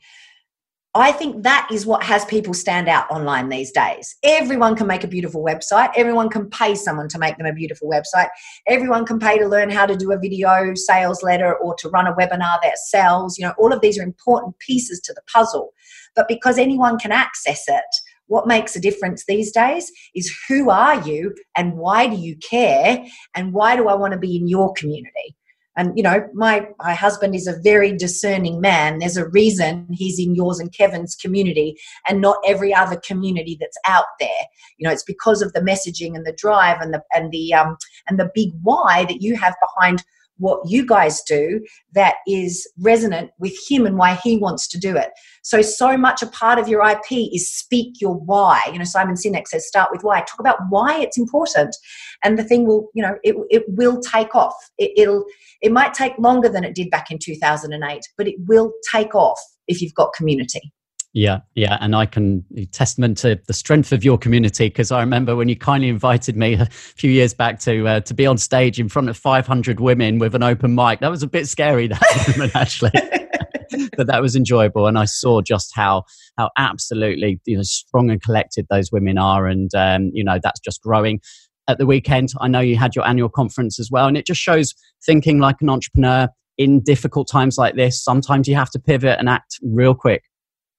I 0.94 1.12
think 1.12 1.42
that 1.42 1.68
is 1.70 1.84
what 1.84 2.02
has 2.02 2.24
people 2.24 2.54
stand 2.54 2.88
out 2.88 3.10
online 3.10 3.50
these 3.50 3.70
days. 3.70 4.16
Everyone 4.24 4.74
can 4.74 4.86
make 4.86 5.04
a 5.04 5.08
beautiful 5.08 5.44
website. 5.44 5.90
Everyone 5.94 6.30
can 6.30 6.48
pay 6.48 6.74
someone 6.74 7.08
to 7.08 7.18
make 7.18 7.36
them 7.36 7.46
a 7.46 7.52
beautiful 7.52 7.90
website. 7.90 8.28
Everyone 8.66 9.04
can 9.04 9.18
pay 9.18 9.38
to 9.38 9.46
learn 9.46 9.70
how 9.70 9.84
to 9.84 9.94
do 9.94 10.12
a 10.12 10.18
video 10.18 10.74
sales 10.74 11.22
letter 11.22 11.54
or 11.56 11.74
to 11.76 11.90
run 11.90 12.06
a 12.06 12.14
webinar 12.14 12.58
that 12.62 12.78
sells. 12.78 13.38
You 13.38 13.46
know, 13.46 13.54
all 13.58 13.72
of 13.72 13.82
these 13.82 13.98
are 13.98 14.02
important 14.02 14.58
pieces 14.60 14.98
to 15.00 15.12
the 15.12 15.22
puzzle. 15.32 15.74
But 16.16 16.26
because 16.26 16.58
anyone 16.58 16.98
can 16.98 17.12
access 17.12 17.64
it, 17.68 17.84
what 18.26 18.46
makes 18.46 18.74
a 18.74 18.80
difference 18.80 19.24
these 19.26 19.52
days 19.52 19.90
is 20.14 20.34
who 20.48 20.70
are 20.70 21.00
you 21.06 21.34
and 21.56 21.74
why 21.74 22.06
do 22.06 22.16
you 22.16 22.36
care 22.36 23.04
and 23.34 23.52
why 23.52 23.76
do 23.76 23.88
I 23.88 23.94
want 23.94 24.14
to 24.14 24.18
be 24.18 24.36
in 24.36 24.48
your 24.48 24.72
community? 24.74 25.36
And 25.78 25.96
you 25.96 26.02
know 26.02 26.28
my 26.34 26.66
my 26.78 26.92
husband 26.92 27.34
is 27.34 27.46
a 27.46 27.58
very 27.60 27.96
discerning 27.96 28.60
man. 28.60 28.98
There's 28.98 29.16
a 29.16 29.28
reason 29.28 29.86
he's 29.92 30.18
in 30.18 30.34
yours 30.34 30.58
and 30.58 30.72
kevin's 30.72 31.14
community 31.14 31.78
and 32.06 32.20
not 32.20 32.36
every 32.44 32.74
other 32.74 32.96
community 32.96 33.56
that's 33.58 33.78
out 33.86 34.06
there. 34.20 34.42
You 34.76 34.86
know 34.86 34.92
it's 34.92 35.04
because 35.04 35.40
of 35.40 35.52
the 35.52 35.60
messaging 35.60 36.14
and 36.14 36.26
the 36.26 36.32
drive 36.32 36.80
and 36.80 36.92
the 36.92 37.02
and 37.14 37.30
the 37.30 37.54
um 37.54 37.78
and 38.08 38.18
the 38.18 38.30
big 38.34 38.50
why 38.62 39.06
that 39.06 39.22
you 39.22 39.36
have 39.36 39.54
behind 39.60 40.04
what 40.38 40.60
you 40.66 40.86
guys 40.86 41.22
do 41.22 41.60
that 41.92 42.16
is 42.26 42.68
resonant 42.78 43.30
with 43.38 43.56
him 43.68 43.86
and 43.86 43.96
why 43.96 44.14
he 44.22 44.38
wants 44.38 44.66
to 44.68 44.78
do 44.78 44.96
it. 44.96 45.10
So, 45.42 45.62
so 45.62 45.96
much 45.96 46.22
a 46.22 46.26
part 46.26 46.58
of 46.58 46.68
your 46.68 46.86
IP 46.88 47.12
is 47.32 47.54
speak 47.54 48.00
your 48.00 48.14
why. 48.14 48.62
You 48.72 48.78
know, 48.78 48.84
Simon 48.84 49.14
Sinek 49.14 49.46
says 49.46 49.66
start 49.66 49.90
with 49.92 50.02
why. 50.02 50.20
Talk 50.20 50.40
about 50.40 50.58
why 50.68 50.98
it's 51.00 51.18
important, 51.18 51.76
and 52.24 52.38
the 52.38 52.44
thing 52.44 52.66
will, 52.66 52.88
you 52.94 53.02
know, 53.02 53.16
it, 53.22 53.36
it 53.50 53.64
will 53.68 54.00
take 54.00 54.34
off. 54.34 54.54
It, 54.78 54.92
it'll, 54.96 55.24
it 55.60 55.72
might 55.72 55.94
take 55.94 56.18
longer 56.18 56.48
than 56.48 56.64
it 56.64 56.74
did 56.74 56.90
back 56.90 57.10
in 57.10 57.18
2008, 57.18 58.00
but 58.16 58.28
it 58.28 58.36
will 58.46 58.72
take 58.92 59.14
off 59.14 59.40
if 59.66 59.82
you've 59.82 59.94
got 59.94 60.12
community. 60.14 60.72
Yeah, 61.18 61.40
yeah, 61.56 61.78
and 61.80 61.96
I 61.96 62.06
can 62.06 62.44
testament 62.70 63.18
to 63.18 63.40
the 63.48 63.52
strength 63.52 63.90
of 63.90 64.04
your 64.04 64.18
community 64.18 64.68
because 64.68 64.92
I 64.92 65.00
remember 65.00 65.34
when 65.34 65.48
you 65.48 65.56
kindly 65.56 65.88
invited 65.88 66.36
me 66.36 66.54
a 66.60 66.66
few 66.66 67.10
years 67.10 67.34
back 67.34 67.58
to 67.62 67.88
uh, 67.88 68.00
to 68.02 68.14
be 68.14 68.24
on 68.24 68.38
stage 68.38 68.78
in 68.78 68.88
front 68.88 69.08
of 69.08 69.16
500 69.16 69.80
women 69.80 70.20
with 70.20 70.36
an 70.36 70.44
open 70.44 70.76
mic. 70.76 71.00
That 71.00 71.10
was 71.10 71.24
a 71.24 71.26
bit 71.26 71.48
scary 71.48 71.88
that 71.88 72.28
moment 72.28 72.54
actually, 72.54 72.92
but 73.96 74.06
that 74.06 74.22
was 74.22 74.36
enjoyable, 74.36 74.86
and 74.86 74.96
I 74.96 75.06
saw 75.06 75.40
just 75.40 75.72
how 75.74 76.04
how 76.36 76.50
absolutely 76.56 77.40
you 77.46 77.56
know 77.56 77.64
strong 77.64 78.12
and 78.12 78.22
collected 78.22 78.68
those 78.70 78.92
women 78.92 79.18
are, 79.18 79.48
and 79.48 79.74
um, 79.74 80.12
you 80.14 80.22
know 80.22 80.38
that's 80.40 80.60
just 80.60 80.80
growing. 80.82 81.20
At 81.66 81.78
the 81.78 81.86
weekend, 81.86 82.28
I 82.40 82.46
know 82.46 82.60
you 82.60 82.76
had 82.76 82.94
your 82.94 83.04
annual 83.08 83.28
conference 83.28 83.80
as 83.80 83.90
well, 83.90 84.06
and 84.06 84.16
it 84.16 84.24
just 84.24 84.40
shows 84.40 84.72
thinking 85.04 85.40
like 85.40 85.56
an 85.62 85.68
entrepreneur 85.68 86.28
in 86.58 86.80
difficult 86.80 87.28
times 87.28 87.58
like 87.58 87.74
this. 87.74 88.00
Sometimes 88.00 88.46
you 88.46 88.54
have 88.54 88.70
to 88.70 88.78
pivot 88.78 89.18
and 89.18 89.28
act 89.28 89.58
real 89.64 89.96
quick. 89.96 90.22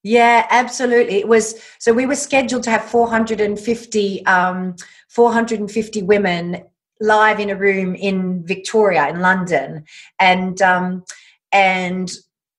Yeah, 0.04 0.48
absolutely. 0.50 1.16
It 1.16 1.28
was 1.28 1.62
so 1.80 1.92
we 1.92 2.06
were 2.06 2.16
scheduled 2.16 2.64
to 2.64 2.72
have 2.72 2.86
450 2.86 4.26
um, 4.26 4.76
450 5.10 6.02
women 6.04 6.64
live 7.02 7.40
in 7.40 7.50
a 7.50 7.56
room 7.56 7.96
in 7.96 8.46
Victoria 8.46 9.10
in 9.10 9.20
London, 9.20 9.84
and 10.20 10.62
um, 10.62 11.04
and 11.52 12.10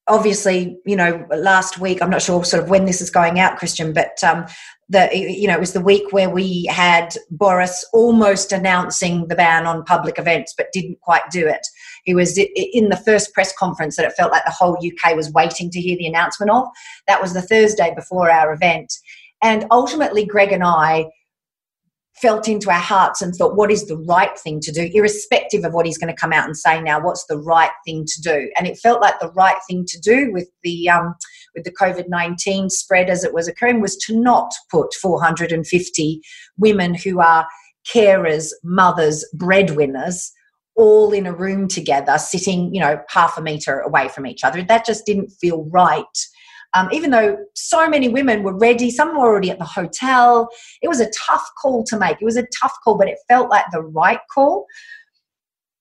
obviously, 0.07 0.77
you 0.85 0.97
know, 0.97 1.27
last 1.35 1.79
week 1.79 2.03
I'm 2.03 2.11
not 2.11 2.21
sure 2.21 2.45
sort 2.45 2.63
of 2.63 2.69
when 2.69 2.85
this 2.85 3.01
is 3.01 3.11
going 3.11 3.39
out, 3.41 3.57
Christian, 3.57 3.95
but 3.95 4.23
um, 4.23 4.45
the 4.91 5.09
you 5.15 5.47
know 5.47 5.55
it 5.55 5.61
was 5.61 5.73
the 5.73 5.81
week 5.81 6.13
where 6.13 6.29
we 6.29 6.67
had 6.67 7.15
Boris 7.31 7.87
almost 7.95 8.53
announcing 8.53 9.29
the 9.29 9.37
ban 9.37 9.67
on 9.67 9.85
public 9.85 10.19
events, 10.19 10.53
but 10.57 10.73
didn't 10.73 11.01
quite 11.01 11.23
do 11.31 11.47
it. 11.47 11.67
He 12.05 12.15
was 12.15 12.39
in 12.39 12.89
the 12.89 13.03
first 13.05 13.33
press 13.35 13.57
conference 13.57 13.97
that 13.97 14.07
it 14.07 14.13
felt 14.13 14.33
like 14.33 14.45
the 14.45 14.51
whole 14.51 14.77
UK 14.77 15.17
was 15.17 15.33
waiting 15.33 15.71
to 15.71 15.81
hear 15.81 15.97
the 15.97 16.07
announcement 16.07 16.51
of. 16.51 16.67
That 17.07 17.21
was 17.21 17.33
the 17.33 17.43
Thursday 17.43 17.93
before 17.95 18.31
our 18.31 18.53
event, 18.53 18.93
and 19.43 19.67
ultimately, 19.71 20.27
Greg 20.27 20.53
and 20.53 20.65
I 20.65 21.07
felt 22.21 22.49
into 22.49 22.71
our 22.71 22.81
hearts 22.81 23.23
and 23.23 23.35
thought, 23.35 23.57
what 23.57 23.71
is 23.71 23.87
the 23.87 23.97
right 23.97 24.39
thing 24.39 24.61
to 24.61 24.73
do, 24.73 24.91
irrespective 24.93 25.65
of 25.65 25.73
what 25.73 25.87
he's 25.87 25.97
going 25.97 26.15
to 26.15 26.21
come 26.21 26.33
out 26.33 26.45
and 26.45 26.57
say 26.57 26.81
now, 26.81 27.01
what's 27.01 27.25
the 27.27 27.39
right 27.39 27.71
thing 27.87 28.05
to 28.07 28.21
do? 28.21 28.51
And 28.59 28.67
it 28.67 28.79
felt 28.79 29.01
like 29.01 29.19
the 29.21 29.33
right 29.33 29.57
thing 29.69 29.87
to 29.87 29.99
do 30.01 30.31
with 30.33 30.49
the 30.63 30.89
um, 30.91 31.15
with 31.55 31.65
the 31.65 31.73
COVID 31.73 32.09
nineteen 32.09 32.69
spread 32.69 33.09
as 33.09 33.25
it 33.25 33.35
was 33.35 33.49
occurring 33.49 33.81
was 33.81 33.97
to 33.97 34.19
not 34.19 34.53
put 34.71 34.95
450 34.95 36.21
women 36.59 36.95
who 36.95 37.21
are 37.21 37.47
carers, 37.87 38.51
mothers, 38.63 39.25
breadwinners 39.35 40.33
all 40.81 41.13
in 41.13 41.27
a 41.27 41.33
room 41.33 41.69
together, 41.69 42.19
sitting, 42.19 42.75
you 42.75 42.81
know, 42.81 43.01
half 43.09 43.39
a 43.39 43.43
meter 43.43 43.81
away 43.81 44.09
from 44.09 44.27
each 44.27 44.43
other. 44.43 44.63
That 44.63 44.87
just 44.87 45.07
didn't 45.07 45.29
feel 45.29 45.65
right 45.65 46.05
um, 46.75 46.89
even 46.93 47.11
though 47.11 47.37
so 47.55 47.89
many 47.89 48.09
women 48.09 48.43
were 48.43 48.57
ready, 48.57 48.91
some 48.91 49.17
were 49.17 49.27
already 49.27 49.51
at 49.51 49.59
the 49.59 49.65
hotel. 49.65 50.49
It 50.83 50.89
was 50.89 51.01
a 51.01 51.11
tough 51.11 51.49
call 51.61 51.85
to 51.85 51.99
make. 51.99 52.19
It 52.21 52.25
was 52.25 52.37
a 52.37 52.47
tough 52.61 52.73
call, 52.85 52.97
but 52.97 53.09
it 53.09 53.19
felt 53.29 53.51
like 53.51 53.65
the 53.73 53.83
right 53.83 54.21
call. 54.33 54.67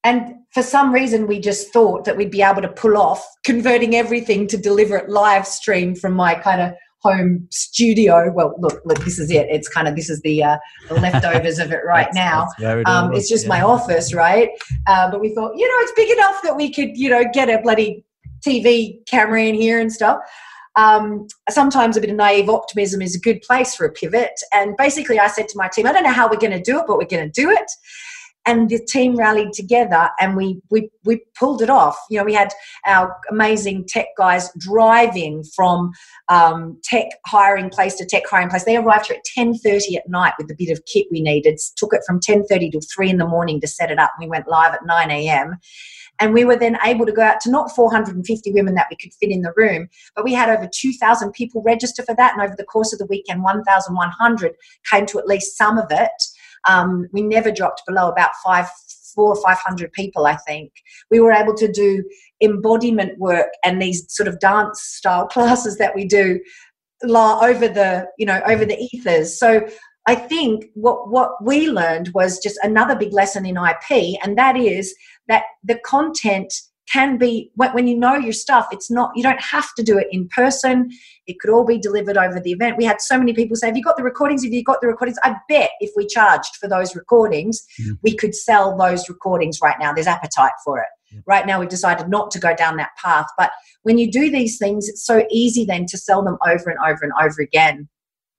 And 0.03 0.35
for 0.51 0.63
some 0.63 0.93
reason, 0.93 1.27
we 1.27 1.39
just 1.39 1.71
thought 1.71 2.05
that 2.05 2.17
we'd 2.17 2.31
be 2.31 2.41
able 2.41 2.61
to 2.61 2.69
pull 2.69 2.97
off 2.97 3.23
converting 3.43 3.95
everything 3.95 4.47
to 4.47 4.57
deliver 4.57 4.97
it 4.97 5.09
live 5.09 5.45
stream 5.45 5.93
from 5.93 6.13
my 6.13 6.35
kind 6.35 6.61
of 6.61 6.73
home 7.01 7.47
studio. 7.49 8.31
Well, 8.31 8.55
look, 8.59 8.81
look, 8.85 9.03
this 9.05 9.19
is 9.19 9.31
it. 9.31 9.47
It's 9.49 9.67
kind 9.67 9.87
of 9.87 9.95
this 9.95 10.09
is 10.09 10.21
the, 10.21 10.43
uh, 10.43 10.57
the 10.87 10.95
leftovers 10.95 11.59
of 11.59 11.71
it 11.71 11.81
right 11.85 12.09
now. 12.13 12.47
It 12.59 12.87
um, 12.87 13.13
it's 13.13 13.29
just 13.29 13.45
yeah. 13.45 13.49
my 13.49 13.61
office, 13.61 14.13
right? 14.13 14.49
Uh, 14.87 15.09
but 15.11 15.21
we 15.21 15.33
thought, 15.33 15.53
you 15.55 15.67
know, 15.67 15.83
it's 15.83 15.93
big 15.95 16.09
enough 16.09 16.41
that 16.43 16.55
we 16.55 16.71
could, 16.73 16.97
you 16.97 17.09
know, 17.09 17.23
get 17.33 17.49
a 17.49 17.61
bloody 17.61 18.03
TV 18.45 19.05
camera 19.07 19.43
in 19.43 19.55
here 19.55 19.79
and 19.79 19.91
stuff 19.91 20.19
um, 20.79 21.27
sometimes 21.49 21.97
a 21.97 22.01
bit 22.01 22.09
of 22.09 22.15
naive 22.15 22.49
optimism 22.49 23.01
is 23.01 23.15
a 23.15 23.19
good 23.19 23.41
place 23.41 23.75
for 23.75 23.85
a 23.85 23.91
pivot. 23.91 24.39
And 24.53 24.77
basically, 24.77 25.19
I 25.19 25.27
said 25.27 25.47
to 25.49 25.57
my 25.57 25.67
team, 25.67 25.85
I 25.85 25.91
don't 25.91 26.03
know 26.03 26.13
how 26.13 26.29
we're 26.29 26.37
going 26.37 26.51
to 26.51 26.61
do 26.61 26.79
it, 26.79 26.85
but 26.87 26.97
we're 26.97 27.05
going 27.05 27.29
to 27.29 27.41
do 27.41 27.49
it. 27.49 27.71
And 28.49 28.67
the 28.69 28.79
team 28.79 29.15
rallied 29.15 29.53
together 29.53 30.09
and 30.19 30.35
we 30.35 30.59
we 30.71 30.89
we 31.05 31.21
pulled 31.37 31.61
it 31.61 31.69
off 31.69 31.97
you 32.09 32.17
know 32.17 32.23
we 32.23 32.33
had 32.33 32.51
our 32.87 33.15
amazing 33.29 33.85
tech 33.87 34.07
guys 34.17 34.49
driving 34.57 35.43
from 35.55 35.91
um, 36.29 36.79
tech 36.83 37.05
hiring 37.27 37.69
place 37.69 37.95
to 37.95 38.05
tech 38.05 38.23
hiring 38.27 38.49
place 38.49 38.63
they 38.63 38.75
arrived 38.75 39.05
here 39.05 39.17
at 39.17 39.43
10.30 39.43 39.97
at 39.97 40.09
night 40.09 40.33
with 40.37 40.47
the 40.47 40.55
bit 40.57 40.71
of 40.71 40.83
kit 40.91 41.05
we 41.11 41.21
needed 41.21 41.59
took 41.75 41.93
it 41.93 42.01
from 42.07 42.19
10.30 42.19 42.71
to 42.71 42.81
3 42.81 43.09
in 43.11 43.17
the 43.17 43.27
morning 43.27 43.61
to 43.61 43.67
set 43.67 43.91
it 43.91 43.99
up 43.99 44.11
we 44.19 44.27
went 44.27 44.47
live 44.47 44.73
at 44.73 44.85
9 44.85 45.11
a.m 45.11 45.55
and 46.21 46.33
we 46.33 46.43
were 46.43 46.57
then 46.57 46.77
able 46.83 47.05
to 47.05 47.13
go 47.13 47.21
out 47.21 47.39
to 47.41 47.51
not 47.51 47.73
450 47.73 48.51
women 48.51 48.75
that 48.75 48.87
we 48.89 48.97
could 48.97 49.13
fit 49.13 49.31
in 49.31 49.41
the 49.41 49.53
room, 49.55 49.87
but 50.17 50.25
we 50.25 50.33
had 50.33 50.49
over 50.49 50.69
2,000 50.69 51.31
people 51.31 51.61
register 51.61 52.03
for 52.03 52.13
that. 52.15 52.33
And 52.33 52.41
over 52.41 52.55
the 52.57 52.65
course 52.65 52.91
of 52.91 52.99
the 52.99 53.05
weekend, 53.05 53.41
1,100 53.41 54.53
came 54.91 55.05
to 55.05 55.17
at 55.17 55.27
least 55.27 55.57
some 55.57 55.77
of 55.77 55.87
it. 55.91 56.11
Um, 56.67 57.07
we 57.11 57.21
never 57.21 57.51
dropped 57.51 57.83
below 57.87 58.09
about 58.09 58.31
five, 58.43 58.67
four 59.15 59.35
or 59.35 59.41
500 59.41 59.91
people, 59.93 60.25
I 60.25 60.35
think. 60.35 60.71
We 61.11 61.19
were 61.19 61.31
able 61.31 61.55
to 61.55 61.71
do 61.71 62.03
embodiment 62.41 63.17
work 63.19 63.49
and 63.63 63.81
these 63.81 64.05
sort 64.09 64.27
of 64.27 64.39
dance 64.39 64.81
style 64.81 65.27
classes 65.33 65.77
that 65.77 65.95
we 65.95 66.05
do 66.05 66.39
over 67.03 67.67
the, 67.67 68.07
you 68.17 68.25
know, 68.25 68.41
over 68.45 68.65
the 68.65 68.77
ethers. 68.91 69.39
So 69.39 69.65
I 70.05 70.15
think 70.15 70.65
what, 70.73 71.09
what 71.09 71.31
we 71.43 71.69
learned 71.69 72.09
was 72.13 72.39
just 72.39 72.57
another 72.63 72.95
big 72.95 73.13
lesson 73.13 73.45
in 73.45 73.57
IP, 73.57 74.17
and 74.23 74.37
that 74.37 74.57
is 74.57 74.95
that 75.27 75.43
the 75.63 75.79
content 75.85 76.53
can 76.91 77.17
be 77.17 77.51
when 77.55 77.87
you 77.87 77.97
know 77.97 78.15
your 78.15 78.33
stuff 78.33 78.67
it's 78.71 78.89
not 78.89 79.11
you 79.15 79.23
don't 79.23 79.41
have 79.41 79.73
to 79.75 79.83
do 79.83 79.97
it 79.97 80.07
in 80.11 80.27
person. 80.29 80.89
It 81.27 81.39
could 81.39 81.51
all 81.51 81.65
be 81.65 81.77
delivered 81.77 82.17
over 82.17 82.39
the 82.39 82.51
event. 82.51 82.77
We 82.77 82.85
had 82.85 83.01
so 83.01 83.17
many 83.17 83.33
people 83.33 83.55
say 83.55 83.67
have 83.67 83.77
you 83.77 83.83
got 83.83 83.97
the 83.97 84.03
recordings? 84.03 84.43
Have 84.43 84.53
you 84.53 84.63
got 84.63 84.81
the 84.81 84.87
recordings? 84.87 85.17
I 85.23 85.35
bet 85.47 85.71
if 85.79 85.91
we 85.95 86.07
charged 86.07 86.55
for 86.59 86.67
those 86.67 86.95
recordings 86.95 87.65
mm-hmm. 87.81 87.93
we 88.03 88.15
could 88.15 88.35
sell 88.35 88.77
those 88.77 89.09
recordings 89.09 89.59
right 89.61 89.77
now. 89.79 89.93
There's 89.93 90.07
appetite 90.07 90.53
for 90.63 90.79
it. 90.79 90.87
Yeah. 91.11 91.21
right 91.25 91.47
now 91.47 91.59
we've 91.59 91.69
decided 91.69 92.07
not 92.07 92.29
to 92.31 92.39
go 92.39 92.55
down 92.55 92.77
that 92.77 92.91
path. 93.01 93.27
But 93.37 93.51
when 93.83 93.97
you 93.97 94.11
do 94.11 94.29
these 94.31 94.57
things 94.57 94.87
it's 94.87 95.05
so 95.05 95.25
easy 95.31 95.65
then 95.65 95.85
to 95.87 95.97
sell 95.97 96.23
them 96.23 96.37
over 96.45 96.69
and 96.69 96.79
over 96.85 96.99
and 97.03 97.13
over 97.21 97.41
again. 97.41 97.87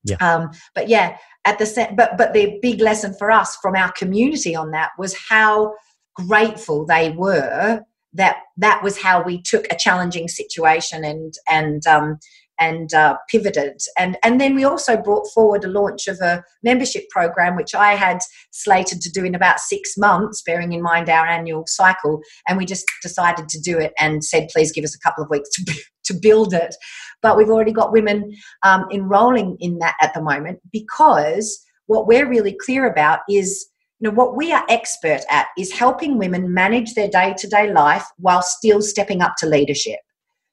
Yeah. 0.04 0.16
Um, 0.16 0.50
but 0.74 0.88
yeah 0.88 1.16
at 1.44 1.58
the 1.58 1.66
set 1.66 1.96
but 1.96 2.16
but 2.18 2.32
the 2.32 2.58
big 2.62 2.80
lesson 2.80 3.14
for 3.14 3.30
us 3.30 3.56
from 3.56 3.74
our 3.74 3.92
community 3.92 4.54
on 4.54 4.70
that 4.70 4.90
was 4.98 5.16
how 5.28 5.74
grateful 6.14 6.84
they 6.86 7.10
were 7.10 7.82
that 8.12 8.38
that 8.56 8.82
was 8.82 9.00
how 9.00 9.22
we 9.22 9.40
took 9.42 9.66
a 9.70 9.76
challenging 9.76 10.28
situation 10.28 11.04
and 11.04 11.34
and 11.48 11.86
um, 11.86 12.18
and 12.60 12.92
uh, 12.92 13.16
pivoted. 13.28 13.80
And 13.98 14.18
and 14.22 14.40
then 14.40 14.54
we 14.54 14.64
also 14.64 15.00
brought 15.00 15.26
forward 15.32 15.64
a 15.64 15.68
launch 15.68 16.06
of 16.06 16.20
a 16.20 16.44
membership 16.62 17.08
program 17.08 17.56
which 17.56 17.74
I 17.74 17.94
had 17.94 18.18
slated 18.50 19.00
to 19.00 19.10
do 19.10 19.24
in 19.24 19.34
about 19.34 19.58
six 19.58 19.96
months 19.96 20.42
bearing 20.42 20.72
in 20.72 20.82
mind 20.82 21.08
our 21.08 21.26
annual 21.26 21.64
cycle. 21.66 22.20
And 22.46 22.58
we 22.58 22.66
just 22.66 22.84
decided 23.02 23.48
to 23.48 23.60
do 23.60 23.78
it 23.78 23.92
and 23.98 24.22
said 24.22 24.48
please 24.52 24.70
give 24.70 24.84
us 24.84 24.94
a 24.94 25.00
couple 25.00 25.24
of 25.24 25.30
weeks 25.30 25.48
to, 25.50 25.74
to 26.04 26.14
build 26.14 26.52
it. 26.52 26.76
But 27.22 27.36
we've 27.36 27.50
already 27.50 27.72
got 27.72 27.92
women 27.92 28.30
um, 28.62 28.84
enrolling 28.92 29.56
in 29.60 29.78
that 29.78 29.96
at 30.02 30.14
the 30.14 30.22
moment 30.22 30.60
because 30.70 31.64
what 31.86 32.06
we're 32.06 32.28
really 32.28 32.56
clear 32.60 32.86
about 32.86 33.20
is 33.28 33.69
you 34.00 34.08
know 34.08 34.14
what 34.14 34.34
we 34.36 34.52
are 34.52 34.64
expert 34.68 35.20
at 35.30 35.48
is 35.58 35.72
helping 35.72 36.18
women 36.18 36.52
manage 36.52 36.94
their 36.94 37.08
day-to-day 37.08 37.72
life 37.72 38.06
while 38.16 38.42
still 38.42 38.80
stepping 38.80 39.20
up 39.20 39.34
to 39.38 39.46
leadership. 39.46 40.00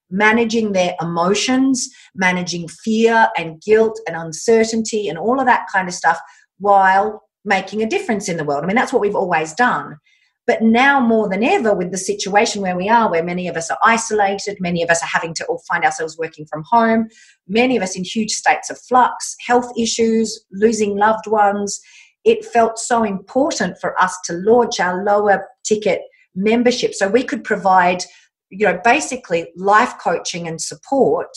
Managing 0.10 0.74
their 0.74 0.96
emotions 1.02 1.90
managing 2.16 2.68
fear 2.68 3.30
and 3.38 3.62
guilt 3.62 4.00
and 4.08 4.16
uncertainty 4.16 5.08
and 5.08 5.18
all 5.18 5.40
of 5.40 5.46
that 5.46 5.68
kind 5.72 5.88
of 5.88 5.94
stuff 5.94 6.20
while 6.60 7.24
making 7.46 7.82
a 7.82 7.90
difference 7.90 8.28
in 8.28 8.38
the 8.38 8.44
world. 8.44 8.64
I 8.64 8.68
mean 8.68 8.76
that's 8.76 8.94
what 8.94 9.02
we've 9.02 9.16
always 9.16 9.54
done. 9.54 9.98
But 10.46 10.62
now 10.62 11.02
more 11.02 11.28
than 11.28 11.44
ever 11.44 11.76
with 11.76 11.92
the 11.92 11.98
situation 11.98 12.62
where 12.62 12.78
we 12.78 12.88
are 12.88 13.12
where 13.12 13.24
many 13.24 13.50
of 13.50 13.58
us 13.58 13.70
are 13.70 13.78
isolated 13.84 14.58
many 14.60 14.82
of 14.82 14.90
us 14.90 15.04
are 15.04 15.10
having 15.12 15.34
to 15.36 15.46
all 15.46 15.62
find 15.68 15.84
ourselves 15.84 16.18
working 16.18 16.46
from 16.46 16.64
home 16.70 17.10
many 17.48 17.76
of 17.76 17.84
us 17.84 17.98
in 17.98 18.04
huge 18.06 18.32
states 18.32 18.70
of 18.70 18.80
flux 18.80 19.36
health 19.46 19.70
issues 19.78 20.46
losing 20.54 20.96
loved 20.96 21.28
ones 21.28 21.82
it 22.28 22.46
felt 22.46 22.78
so 22.78 23.04
important 23.04 23.78
for 23.80 24.00
us 24.00 24.16
to 24.26 24.34
launch 24.34 24.80
our 24.80 25.04
lower 25.04 25.48
ticket 25.64 26.02
membership. 26.36 26.94
So 26.94 27.08
we 27.08 27.24
could 27.24 27.44
provide 27.44 28.04
you 28.50 28.66
know 28.66 28.80
basically 28.84 29.52
life 29.56 29.94
coaching 29.98 30.48
and 30.48 30.62
support 30.62 31.30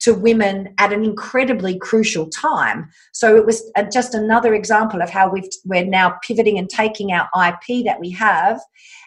to 0.00 0.14
women 0.14 0.74
at 0.78 0.92
an 0.94 1.04
incredibly 1.04 1.78
crucial 1.78 2.26
time. 2.30 2.88
So 3.12 3.36
it 3.36 3.44
was 3.44 3.70
just 3.92 4.14
another 4.14 4.54
example 4.54 5.02
of 5.02 5.10
how 5.10 5.30
we've 5.30 5.48
we're 5.64 5.84
now 5.84 6.16
pivoting 6.26 6.58
and 6.58 6.70
taking 6.70 7.12
our 7.12 7.28
ip 7.48 7.84
that 7.84 8.00
we 8.00 8.10
have 8.12 8.60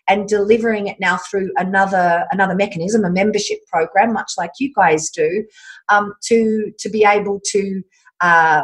and 0.08 0.28
delivering 0.28 0.88
it 0.88 1.00
now 1.00 1.18
through 1.18 1.52
another 1.56 2.26
another 2.32 2.56
mechanism 2.56 3.06
a 3.06 3.10
membership 3.10 3.60
program 3.72 4.14
much 4.14 4.34
like 4.38 4.52
you 4.60 4.72
guys 4.76 5.10
do 5.10 5.46
um, 5.90 6.14
to 6.22 6.72
to 6.78 6.90
be 6.90 7.04
able 7.06 7.40
to 7.46 7.82
uh, 8.22 8.64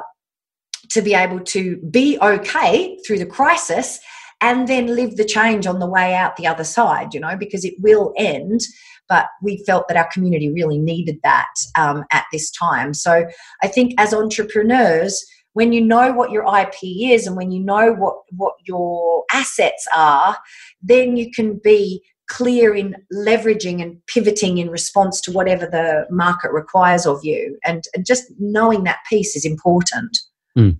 to 0.89 1.01
be 1.01 1.13
able 1.13 1.39
to 1.39 1.77
be 1.89 2.17
okay 2.21 2.97
through 3.05 3.19
the 3.19 3.25
crisis 3.25 3.99
and 4.41 4.67
then 4.67 4.95
live 4.95 5.17
the 5.17 5.25
change 5.25 5.67
on 5.67 5.79
the 5.79 5.89
way 5.89 6.13
out 6.13 6.37
the 6.37 6.47
other 6.47 6.63
side, 6.63 7.13
you 7.13 7.19
know, 7.19 7.35
because 7.35 7.65
it 7.65 7.75
will 7.79 8.13
end. 8.17 8.61
But 9.07 9.27
we 9.41 9.63
felt 9.65 9.87
that 9.87 9.97
our 9.97 10.09
community 10.11 10.51
really 10.51 10.77
needed 10.77 11.19
that 11.23 11.49
um, 11.77 12.05
at 12.11 12.25
this 12.31 12.51
time. 12.51 12.93
So 12.93 13.27
I 13.63 13.67
think 13.67 13.93
as 13.97 14.13
entrepreneurs, 14.13 15.25
when 15.53 15.73
you 15.73 15.81
know 15.81 16.13
what 16.13 16.31
your 16.31 16.45
IP 16.57 16.75
is 16.83 17.25
and 17.27 17.35
when 17.35 17.51
you 17.51 17.59
know 17.59 17.93
what, 17.93 18.15
what 18.37 18.53
your 18.65 19.25
assets 19.33 19.85
are, 19.95 20.37
then 20.81 21.17
you 21.17 21.31
can 21.31 21.59
be 21.63 22.03
clear 22.29 22.75
in 22.75 22.95
leveraging 23.11 23.81
and 23.81 23.97
pivoting 24.05 24.59
in 24.59 24.69
response 24.69 25.19
to 25.19 25.31
whatever 25.31 25.65
the 25.65 26.05
market 26.11 26.51
requires 26.51 27.07
of 27.07 27.19
you. 27.23 27.57
And, 27.65 27.83
and 27.95 28.05
just 28.05 28.25
knowing 28.39 28.83
that 28.83 28.99
piece 29.09 29.35
is 29.35 29.45
important. 29.45 30.19
Mm. 30.57 30.77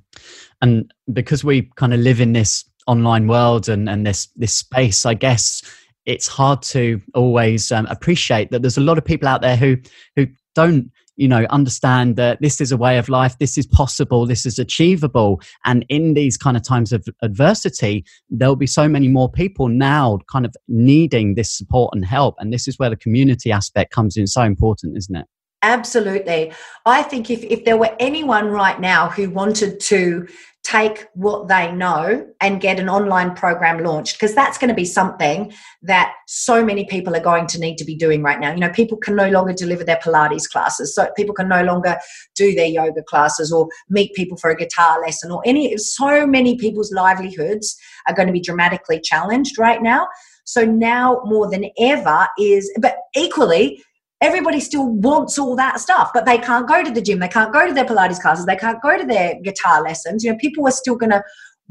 And 0.62 0.94
because 1.12 1.44
we 1.44 1.70
kind 1.76 1.94
of 1.94 2.00
live 2.00 2.20
in 2.20 2.34
this 2.34 2.66
online 2.88 3.28
world 3.28 3.70
and, 3.70 3.90
and 3.90 4.06
this 4.06 4.28
this 4.36 4.54
space, 4.54 5.06
I 5.06 5.14
guess 5.14 5.62
it's 6.06 6.28
hard 6.28 6.62
to 6.64 7.02
always 7.14 7.72
um, 7.72 7.86
appreciate 7.88 8.52
that 8.52 8.62
there's 8.62 8.78
a 8.78 8.82
lot 8.82 8.98
of 8.98 9.06
people 9.06 9.28
out 9.28 9.42
there 9.42 9.56
who 9.56 9.78
who 10.16 10.28
don't 10.56 10.92
you 11.16 11.28
know 11.28 11.46
understand 11.50 12.16
that 12.16 12.42
this 12.42 12.60
is 12.60 12.72
a 12.72 12.78
way 12.78 12.98
of 12.98 13.10
life 13.10 13.38
this 13.38 13.58
is 13.58 13.68
possible 13.68 14.26
this 14.26 14.46
is 14.46 14.58
achievable. 14.58 15.40
And 15.66 15.86
in 15.90 16.14
these 16.14 16.38
kind 16.38 16.58
of 16.58 16.64
times 16.64 16.92
of 16.92 17.08
adversity 17.22 18.06
there'll 18.30 18.56
be 18.56 18.68
so 18.68 18.90
many 18.90 19.08
more 19.08 19.32
people 19.32 19.68
now 19.68 20.20
kind 20.32 20.46
of 20.46 20.56
needing 20.68 21.36
this 21.36 21.56
support 21.56 21.94
and 21.94 22.06
help. 22.06 22.36
And 22.40 22.52
this 22.52 22.68
is 22.68 22.80
where 22.80 22.90
the 22.90 22.96
community 22.96 23.52
aspect 23.52 23.92
comes 23.92 24.18
in 24.18 24.28
so 24.28 24.42
important 24.42 24.98
isn't 24.98 25.16
it 25.16 25.26
Absolutely. 25.62 26.54
I 26.86 27.02
think 27.04 27.30
if, 27.30 27.44
if 27.44 27.66
there 27.66 27.78
were 27.78 27.96
anyone 28.00 28.48
right 28.48 28.80
now 28.80 29.10
who 29.10 29.30
wanted 29.30 29.80
to 29.82 30.28
take 30.64 31.08
what 31.14 31.48
they 31.48 31.72
know 31.72 32.28
and 32.42 32.62
get 32.62 32.80
an 32.80 32.90
online 32.90 33.34
program 33.34 33.84
launched, 33.84 34.18
because 34.18 34.36
that's 34.36 34.58
going 34.58 34.70
to 34.70 34.76
be 34.76 34.86
something 34.86 35.52
that 35.82 36.14
so 36.28 36.64
many 36.64 36.86
people 36.86 37.16
are 37.16 37.22
going 37.22 37.48
to 37.48 37.60
need 37.60 37.78
to 37.78 37.86
be 37.86 37.96
doing 37.96 38.22
right 38.22 38.40
now. 38.40 38.54
You 38.54 38.60
know, 38.60 38.70
people 38.70 38.98
can 38.98 39.16
no 39.16 39.30
longer 39.30 39.54
deliver 39.54 39.84
their 39.84 40.00
Pilates 40.04 40.48
classes, 40.50 40.96
so 40.96 41.10
people 41.18 41.34
can 41.34 41.50
no 41.50 41.64
longer 41.64 41.98
do 42.36 42.54
their 42.54 42.68
yoga 42.68 43.04
classes 43.04 43.52
or 43.52 43.68
meet 43.90 44.14
people 44.14 44.38
for 44.38 44.50
a 44.50 44.56
guitar 44.56 45.02
lesson 45.02 45.32
or 45.32 45.42
any, 45.46 45.76
so 45.78 46.28
many 46.28 46.58
people's 46.58 46.92
livelihoods 46.92 47.78
are 48.08 48.16
going 48.16 48.28
to 48.28 48.34
be 48.34 48.42
dramatically 48.42 49.00
challenged 49.02 49.58
right 49.58 49.82
now. 49.82 50.08
So 50.46 50.66
now 50.66 51.22
more 51.26 51.50
than 51.50 51.66
ever 51.80 52.28
is, 52.38 52.72
but 52.80 52.98
equally, 53.16 53.84
everybody 54.22 54.60
still 54.60 54.88
wants 54.88 55.40
all 55.40 55.56
that 55.56 55.80
stuff, 55.80 56.12
but 56.14 56.26
they 56.26 56.38
can't 56.38 56.68
go 56.68 56.84
to 56.84 56.92
the 56.92 57.02
gym, 57.02 57.20
they 57.20 57.28
can't 57.28 57.54
go 57.54 57.66
to 57.68 57.74
their 57.74 57.86
Pilates 57.86 58.20
classes, 58.20 58.46
they 58.46 58.56
can't 58.56 58.82
go 58.82 58.98
to 58.98 59.06
their 59.06 59.40
guitar 59.42 59.82
lessons. 59.82 60.24
You 60.24 60.32
know, 60.32 60.38
people 60.38 60.68
are 60.68 60.72
still 60.72 60.96
going 60.96 61.12
to 61.12 61.24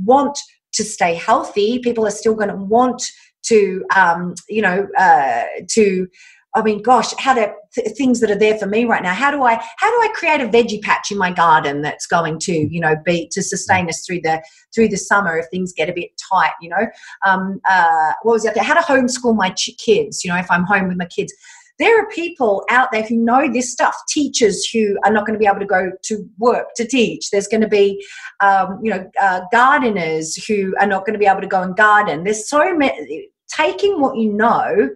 want 0.04 0.38
to 0.72 0.84
stay 0.84 1.14
healthy. 1.14 1.78
People 1.80 2.06
are 2.06 2.10
still 2.10 2.34
going 2.34 2.50
to 2.50 2.56
want 2.56 3.02
to, 3.44 3.84
um, 3.94 4.34
you 4.48 4.62
know, 4.62 4.86
uh, 4.98 5.44
to. 5.70 6.06
I 6.54 6.62
mean, 6.62 6.80
gosh, 6.80 7.14
how 7.18 7.34
do 7.34 7.46
th- 7.74 7.96
things 7.96 8.20
that 8.20 8.30
are 8.30 8.38
there 8.38 8.56
for 8.56 8.66
me 8.66 8.86
right 8.86 9.02
now? 9.02 9.12
How 9.12 9.30
do 9.30 9.42
I 9.42 9.54
how 9.76 9.90
do 9.90 10.08
I 10.08 10.08
create 10.14 10.40
a 10.40 10.48
veggie 10.48 10.80
patch 10.82 11.10
in 11.10 11.18
my 11.18 11.30
garden 11.30 11.82
that's 11.82 12.06
going 12.06 12.38
to 12.40 12.52
you 12.52 12.80
know 12.80 12.96
be 13.04 13.28
to 13.32 13.42
sustain 13.42 13.88
us 13.88 14.04
through 14.04 14.22
the 14.22 14.42
through 14.74 14.88
the 14.88 14.96
summer 14.96 15.36
if 15.36 15.46
things 15.50 15.74
get 15.74 15.90
a 15.90 15.92
bit 15.92 16.10
tight? 16.32 16.52
You 16.60 16.70
know, 16.70 16.86
um, 17.24 17.60
uh, 17.68 18.12
what 18.22 18.32
was 18.32 18.42
the 18.44 18.50
other? 18.50 18.62
How 18.62 18.74
to 18.74 18.80
homeschool 18.80 19.36
my 19.36 19.50
ch- 19.50 19.76
kids? 19.78 20.24
You 20.24 20.30
know, 20.30 20.38
if 20.38 20.50
I'm 20.50 20.64
home 20.64 20.88
with 20.88 20.96
my 20.96 21.06
kids 21.06 21.32
there 21.78 22.00
are 22.00 22.08
people 22.08 22.64
out 22.70 22.90
there 22.92 23.02
who 23.02 23.16
know 23.16 23.50
this 23.52 23.70
stuff 23.70 23.94
teachers 24.08 24.66
who 24.66 24.98
are 25.04 25.12
not 25.12 25.26
going 25.26 25.34
to 25.34 25.38
be 25.38 25.46
able 25.46 25.60
to 25.60 25.66
go 25.66 25.92
to 26.02 26.28
work 26.38 26.68
to 26.76 26.86
teach. 26.86 27.30
There's 27.30 27.46
going 27.46 27.60
to 27.60 27.68
be 27.68 28.04
um, 28.40 28.80
you 28.82 28.90
know 28.90 29.10
uh, 29.20 29.42
gardeners 29.52 30.34
who 30.46 30.74
are 30.80 30.86
not 30.86 31.06
going 31.06 31.14
to 31.14 31.18
be 31.18 31.26
able 31.26 31.40
to 31.40 31.46
go 31.46 31.62
and 31.62 31.76
garden. 31.76 32.24
There's 32.24 32.48
so 32.48 32.74
many 32.76 33.28
taking 33.54 34.00
what 34.00 34.16
you 34.16 34.32
know 34.32 34.90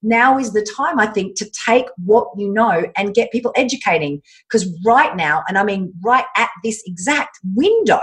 now 0.00 0.38
is 0.38 0.52
the 0.52 0.62
time 0.62 1.00
i 1.00 1.06
think 1.06 1.36
to 1.36 1.50
take 1.66 1.86
what 2.04 2.28
you 2.36 2.48
know 2.52 2.84
and 2.96 3.14
get 3.14 3.32
people 3.32 3.52
educating. 3.56 4.22
Because 4.48 4.72
right 4.84 5.16
now 5.16 5.42
and 5.48 5.58
i 5.58 5.64
mean 5.64 5.92
right 6.02 6.24
at 6.36 6.50
this 6.62 6.82
exact 6.86 7.38
window 7.54 8.00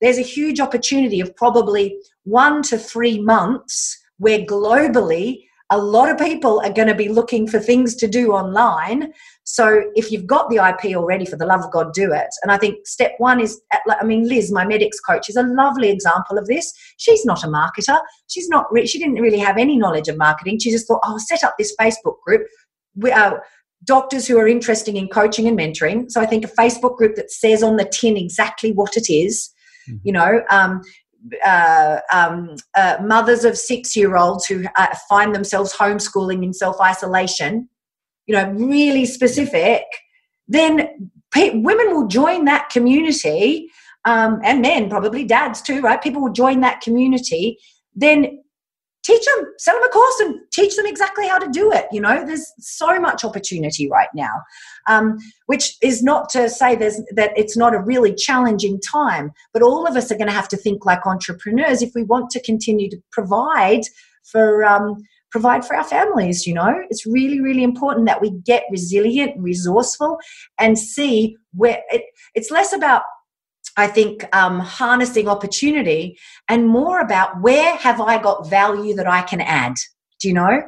there's 0.00 0.18
a 0.18 0.22
huge 0.22 0.60
opportunity 0.60 1.20
of 1.20 1.34
probably 1.36 1.96
one 2.24 2.62
to 2.62 2.78
three 2.78 3.20
months 3.20 3.98
where 4.16 4.40
globally 4.40 5.44
a 5.70 5.78
lot 5.78 6.10
of 6.10 6.18
people 6.18 6.60
are 6.64 6.72
going 6.72 6.88
to 6.88 6.94
be 6.94 7.08
looking 7.08 7.46
for 7.46 7.60
things 7.60 7.94
to 7.96 8.08
do 8.08 8.32
online. 8.32 9.12
So 9.44 9.84
if 9.94 10.10
you've 10.10 10.26
got 10.26 10.50
the 10.50 10.56
IP 10.56 10.96
already, 10.96 11.24
for 11.24 11.36
the 11.36 11.46
love 11.46 11.60
of 11.64 11.70
God, 11.70 11.92
do 11.92 12.12
it. 12.12 12.28
And 12.42 12.50
I 12.50 12.58
think 12.58 12.86
step 12.86 13.12
one 13.18 13.40
is, 13.40 13.60
I 13.88 14.04
mean, 14.04 14.28
Liz, 14.28 14.50
my 14.52 14.66
medics 14.66 14.98
coach, 15.00 15.28
is 15.28 15.36
a 15.36 15.42
lovely 15.42 15.90
example 15.90 16.38
of 16.38 16.46
this. 16.46 16.72
She's 16.98 17.24
not 17.24 17.44
a 17.44 17.46
marketer. 17.46 18.00
She's 18.28 18.48
not. 18.48 18.66
She 18.86 18.98
didn't 18.98 19.20
really 19.20 19.38
have 19.38 19.58
any 19.58 19.76
knowledge 19.76 20.08
of 20.08 20.18
marketing. 20.18 20.58
She 20.58 20.70
just 20.70 20.88
thought, 20.88 21.00
oh, 21.04 21.12
I'll 21.12 21.18
set 21.18 21.44
up 21.44 21.54
this 21.56 21.74
Facebook 21.80 22.16
group. 22.26 22.46
We, 22.96 23.12
uh, 23.12 23.34
doctors 23.84 24.26
who 24.26 24.38
are 24.38 24.48
interested 24.48 24.94
in 24.94 25.08
coaching 25.08 25.46
and 25.48 25.58
mentoring. 25.58 26.10
So 26.10 26.20
I 26.20 26.26
think 26.26 26.44
a 26.44 26.48
Facebook 26.48 26.96
group 26.96 27.16
that 27.16 27.30
says 27.30 27.62
on 27.62 27.76
the 27.76 27.84
tin 27.84 28.16
exactly 28.16 28.72
what 28.72 28.96
it 28.96 29.10
is, 29.10 29.50
mm-hmm. 29.88 29.98
you 30.02 30.12
know, 30.12 30.42
um, 30.50 30.82
uh, 31.44 31.98
um, 32.12 32.56
uh, 32.76 32.96
mothers 33.02 33.44
of 33.44 33.56
six 33.56 33.94
year 33.96 34.16
olds 34.16 34.46
who 34.46 34.64
uh, 34.76 34.94
find 35.08 35.34
themselves 35.34 35.74
homeschooling 35.74 36.44
in 36.44 36.52
self 36.52 36.80
isolation, 36.80 37.68
you 38.26 38.34
know, 38.34 38.50
really 38.52 39.04
specific, 39.04 39.84
then 40.48 41.10
pe- 41.32 41.58
women 41.58 41.94
will 41.94 42.06
join 42.06 42.44
that 42.44 42.68
community 42.70 43.68
um, 44.04 44.40
and 44.44 44.62
men, 44.62 44.88
probably 44.88 45.24
dads 45.24 45.60
too, 45.60 45.80
right? 45.80 46.02
People 46.02 46.22
will 46.22 46.32
join 46.32 46.60
that 46.60 46.80
community. 46.80 47.58
Then 47.94 48.42
teach 49.02 49.24
them, 49.24 49.46
sell 49.58 49.74
them 49.76 49.84
a 49.84 49.88
course 49.88 50.20
and 50.20 50.40
teach 50.52 50.76
them 50.76 50.86
exactly 50.86 51.26
how 51.26 51.38
to 51.38 51.48
do 51.48 51.72
it. 51.72 51.86
You 51.92 52.00
know, 52.00 52.24
there's 52.24 52.52
so 52.58 52.98
much 53.00 53.24
opportunity 53.24 53.88
right 53.88 54.08
now, 54.14 54.42
um, 54.86 55.18
which 55.46 55.76
is 55.82 56.02
not 56.02 56.28
to 56.30 56.48
say 56.48 56.76
there's 56.76 57.00
that 57.14 57.32
it's 57.36 57.56
not 57.56 57.74
a 57.74 57.80
really 57.80 58.14
challenging 58.14 58.80
time, 58.80 59.32
but 59.52 59.62
all 59.62 59.86
of 59.86 59.96
us 59.96 60.10
are 60.10 60.16
going 60.16 60.28
to 60.28 60.34
have 60.34 60.48
to 60.48 60.56
think 60.56 60.84
like 60.84 61.06
entrepreneurs 61.06 61.82
if 61.82 61.92
we 61.94 62.02
want 62.02 62.30
to 62.30 62.42
continue 62.42 62.90
to 62.90 62.98
provide 63.12 63.82
for. 64.24 64.64
Um, 64.64 64.96
provide 65.30 65.64
for 65.64 65.76
our 65.76 65.84
families 65.84 66.44
you 66.44 66.52
know 66.52 66.82
it's 66.90 67.06
really 67.06 67.40
really 67.40 67.62
important 67.62 68.04
that 68.04 68.20
we 68.20 68.32
get 68.44 68.64
resilient 68.68 69.32
resourceful 69.38 70.18
and 70.58 70.76
see 70.76 71.36
where 71.52 71.80
it, 71.90 72.02
it's 72.34 72.50
less 72.50 72.72
about 72.72 73.02
I 73.76 73.86
think 73.86 74.24
um, 74.34 74.58
harnessing 74.60 75.28
opportunity 75.28 76.18
and 76.48 76.68
more 76.68 77.00
about 77.00 77.40
where 77.40 77.76
have 77.76 78.00
I 78.00 78.20
got 78.20 78.48
value 78.48 78.94
that 78.94 79.06
I 79.06 79.22
can 79.22 79.40
add. 79.40 79.76
Do 80.20 80.28
you 80.28 80.34
know? 80.34 80.62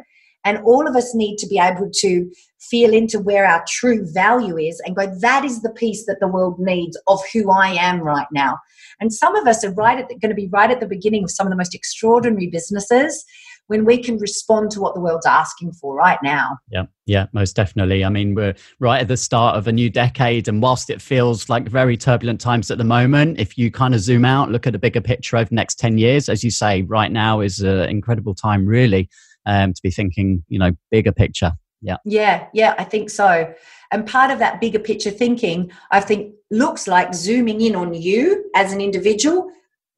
And 0.45 0.59
all 0.65 0.89
of 0.89 0.97
us 0.97 1.15
need 1.15 1.37
to 1.39 1.47
be 1.47 1.59
able 1.59 1.91
to 2.01 2.31
feel 2.61 2.93
into 2.93 3.21
where 3.21 3.47
our 3.47 3.65
true 3.69 4.07
value 4.13 4.57
is 4.57 4.81
and 4.85 4.97
go, 4.97 5.07
that 5.21 5.45
is 5.45 5.63
the 5.63 5.71
piece 5.71 6.07
that 6.07 6.19
the 6.21 6.29
world 6.29 6.59
needs 6.59 6.99
of 7.07 7.21
who 7.33 7.51
I 7.51 7.69
am 7.69 8.01
right 8.01 8.27
now. 8.33 8.59
And 9.01 9.13
some 9.13 9.37
of 9.37 9.47
us 9.47 9.65
are 9.65 9.73
right 9.73 9.99
at 9.99 10.09
the, 10.09 10.17
going 10.17 10.31
to 10.31 10.35
be 10.35 10.49
right 10.49 10.71
at 10.71 10.81
the 10.81 10.87
beginning 10.87 11.25
of 11.25 11.31
some 11.31 11.47
of 11.47 11.51
the 11.51 11.57
most 11.57 11.75
extraordinary 11.75 12.49
businesses 12.49 13.25
when 13.73 13.87
we 13.87 13.97
can 13.97 14.19
respond 14.19 14.71
to 14.71 14.83
what 14.83 14.95
the 14.95 15.01
world's 15.01 15.25
asking 15.25 15.73
for 15.73 15.95
right 15.95 16.19
now. 16.23 16.59
Yeah, 16.69 16.85
yeah, 17.07 17.29
most 17.33 17.57
definitely. 17.57 18.05
I 18.05 18.11
mean, 18.11 18.35
we're 18.35 18.55
right 18.81 19.01
at 19.01 19.09
the 19.09 19.17
start 19.17 19.57
of 19.57 19.67
a 19.67 19.73
new 19.73 19.89
decade, 19.89 20.47
and 20.47 20.61
whilst 20.61 20.91
it 20.91 21.01
feels 21.01 21.49
like 21.49 21.67
very 21.67 21.97
turbulent 21.97 22.39
times 22.39 22.71
at 22.71 22.77
the 22.77 22.85
moment, 22.85 23.41
if 23.41 23.57
you 23.57 23.71
kind 23.71 23.95
of 23.95 24.01
zoom 24.01 24.27
out, 24.27 24.51
look 24.51 24.67
at 24.67 24.75
a 24.75 24.79
bigger 24.79 25.01
picture 25.01 25.39
over 25.39 25.49
the 25.49 25.55
next 25.55 25.79
10 25.79 25.97
years, 25.97 26.29
as 26.29 26.45
you 26.45 26.51
say, 26.51 26.83
right 26.83 27.11
now 27.11 27.41
is 27.41 27.61
an 27.61 27.89
incredible 27.89 28.35
time, 28.35 28.67
really, 28.67 29.09
um, 29.47 29.73
to 29.73 29.81
be 29.83 29.91
thinking, 29.91 30.45
you 30.49 30.59
know, 30.59 30.73
bigger 30.91 31.13
picture. 31.13 31.53
Yeah. 31.81 31.97
Yeah, 32.05 32.49
yeah, 32.53 32.75
I 32.77 32.85
think 32.85 33.09
so. 33.09 33.55
And 33.91 34.07
part 34.07 34.31
of 34.31 34.39
that 34.39 34.61
bigger 34.61 34.81
picture 34.81 35.11
thinking, 35.11 35.73
I 35.91 36.01
think, 36.01 36.35
looks 36.51 36.87
like 36.87 37.15
zooming 37.15 37.63
in 37.63 37.75
on 37.75 37.95
you 37.95 38.51
as 38.55 38.75
an 38.75 38.83
individual 38.83 39.51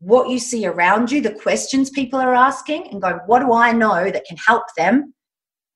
what 0.05 0.29
you 0.29 0.39
see 0.39 0.67
around 0.67 1.11
you, 1.11 1.21
the 1.21 1.33
questions 1.33 1.89
people 1.89 2.21
are 2.21 2.35
asking, 2.35 2.89
and 2.91 3.01
go, 3.01 3.21
what 3.27 3.41
do 3.41 3.53
I 3.53 3.73
know 3.73 4.11
that 4.11 4.25
can 4.27 4.37
help 4.37 4.65
them? 4.77 5.15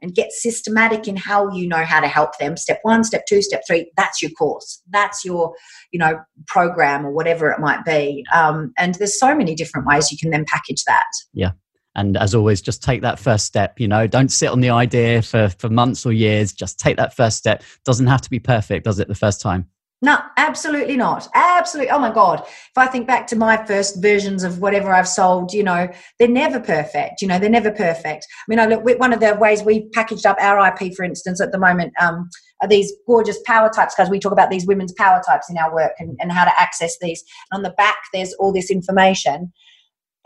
And 0.00 0.14
get 0.14 0.30
systematic 0.30 1.08
in 1.08 1.16
how 1.16 1.50
you 1.50 1.66
know 1.66 1.84
how 1.84 1.98
to 1.98 2.06
help 2.06 2.38
them. 2.38 2.56
Step 2.56 2.78
one, 2.82 3.02
step 3.02 3.24
two, 3.26 3.42
step 3.42 3.62
three. 3.66 3.90
That's 3.96 4.22
your 4.22 4.30
course. 4.32 4.80
That's 4.90 5.24
your, 5.24 5.54
you 5.90 5.98
know, 5.98 6.20
program 6.46 7.04
or 7.04 7.10
whatever 7.10 7.50
it 7.50 7.58
might 7.58 7.84
be. 7.84 8.24
Um, 8.32 8.72
and 8.78 8.94
there's 8.94 9.18
so 9.18 9.34
many 9.34 9.56
different 9.56 9.88
ways 9.88 10.12
you 10.12 10.18
can 10.18 10.30
then 10.30 10.44
package 10.46 10.84
that. 10.84 11.08
Yeah, 11.32 11.50
and 11.96 12.16
as 12.16 12.32
always 12.32 12.62
just 12.62 12.82
take 12.82 13.02
that 13.02 13.18
first 13.18 13.44
step 13.44 13.80
you 13.80 13.88
know 13.88 14.06
don't 14.06 14.30
sit 14.30 14.50
on 14.50 14.60
the 14.60 14.70
idea 14.70 15.20
for 15.20 15.48
for 15.58 15.68
months 15.68 16.06
or 16.06 16.12
years 16.12 16.52
just 16.52 16.78
take 16.78 16.96
that 16.96 17.14
first 17.14 17.36
step 17.36 17.62
doesn't 17.84 18.06
have 18.06 18.20
to 18.20 18.30
be 18.30 18.38
perfect 18.38 18.84
does 18.84 19.00
it 19.00 19.08
the 19.08 19.14
first 19.14 19.40
time 19.40 19.66
no, 20.00 20.18
absolutely 20.36 20.96
not. 20.96 21.28
Absolutely. 21.34 21.90
Oh 21.90 21.98
my 21.98 22.12
God. 22.12 22.42
If 22.46 22.76
I 22.76 22.86
think 22.86 23.08
back 23.08 23.26
to 23.28 23.36
my 23.36 23.56
first 23.66 24.00
versions 24.00 24.44
of 24.44 24.60
whatever 24.60 24.92
I've 24.92 25.08
sold, 25.08 25.52
you 25.52 25.64
know, 25.64 25.88
they're 26.18 26.28
never 26.28 26.60
perfect. 26.60 27.20
You 27.20 27.26
know, 27.26 27.40
they're 27.40 27.50
never 27.50 27.72
perfect. 27.72 28.26
I 28.30 28.44
mean, 28.46 28.60
I 28.60 28.66
look, 28.66 28.84
one 29.00 29.12
of 29.12 29.18
the 29.18 29.34
ways 29.34 29.62
we 29.64 29.88
packaged 29.88 30.24
up 30.24 30.36
our 30.40 30.68
IP, 30.68 30.94
for 30.94 31.04
instance, 31.04 31.40
at 31.40 31.50
the 31.50 31.58
moment, 31.58 31.92
um, 32.00 32.30
are 32.62 32.68
these 32.68 32.92
gorgeous 33.06 33.38
power 33.44 33.68
types 33.68 33.94
because 33.96 34.10
we 34.10 34.20
talk 34.20 34.32
about 34.32 34.50
these 34.50 34.66
women's 34.66 34.92
power 34.92 35.20
types 35.26 35.50
in 35.50 35.58
our 35.58 35.72
work 35.74 35.92
and, 35.98 36.16
and 36.20 36.30
how 36.30 36.44
to 36.44 36.60
access 36.60 36.96
these. 37.00 37.24
And 37.50 37.58
on 37.58 37.62
the 37.62 37.74
back, 37.76 37.96
there's 38.12 38.34
all 38.34 38.52
this 38.52 38.70
information 38.70 39.52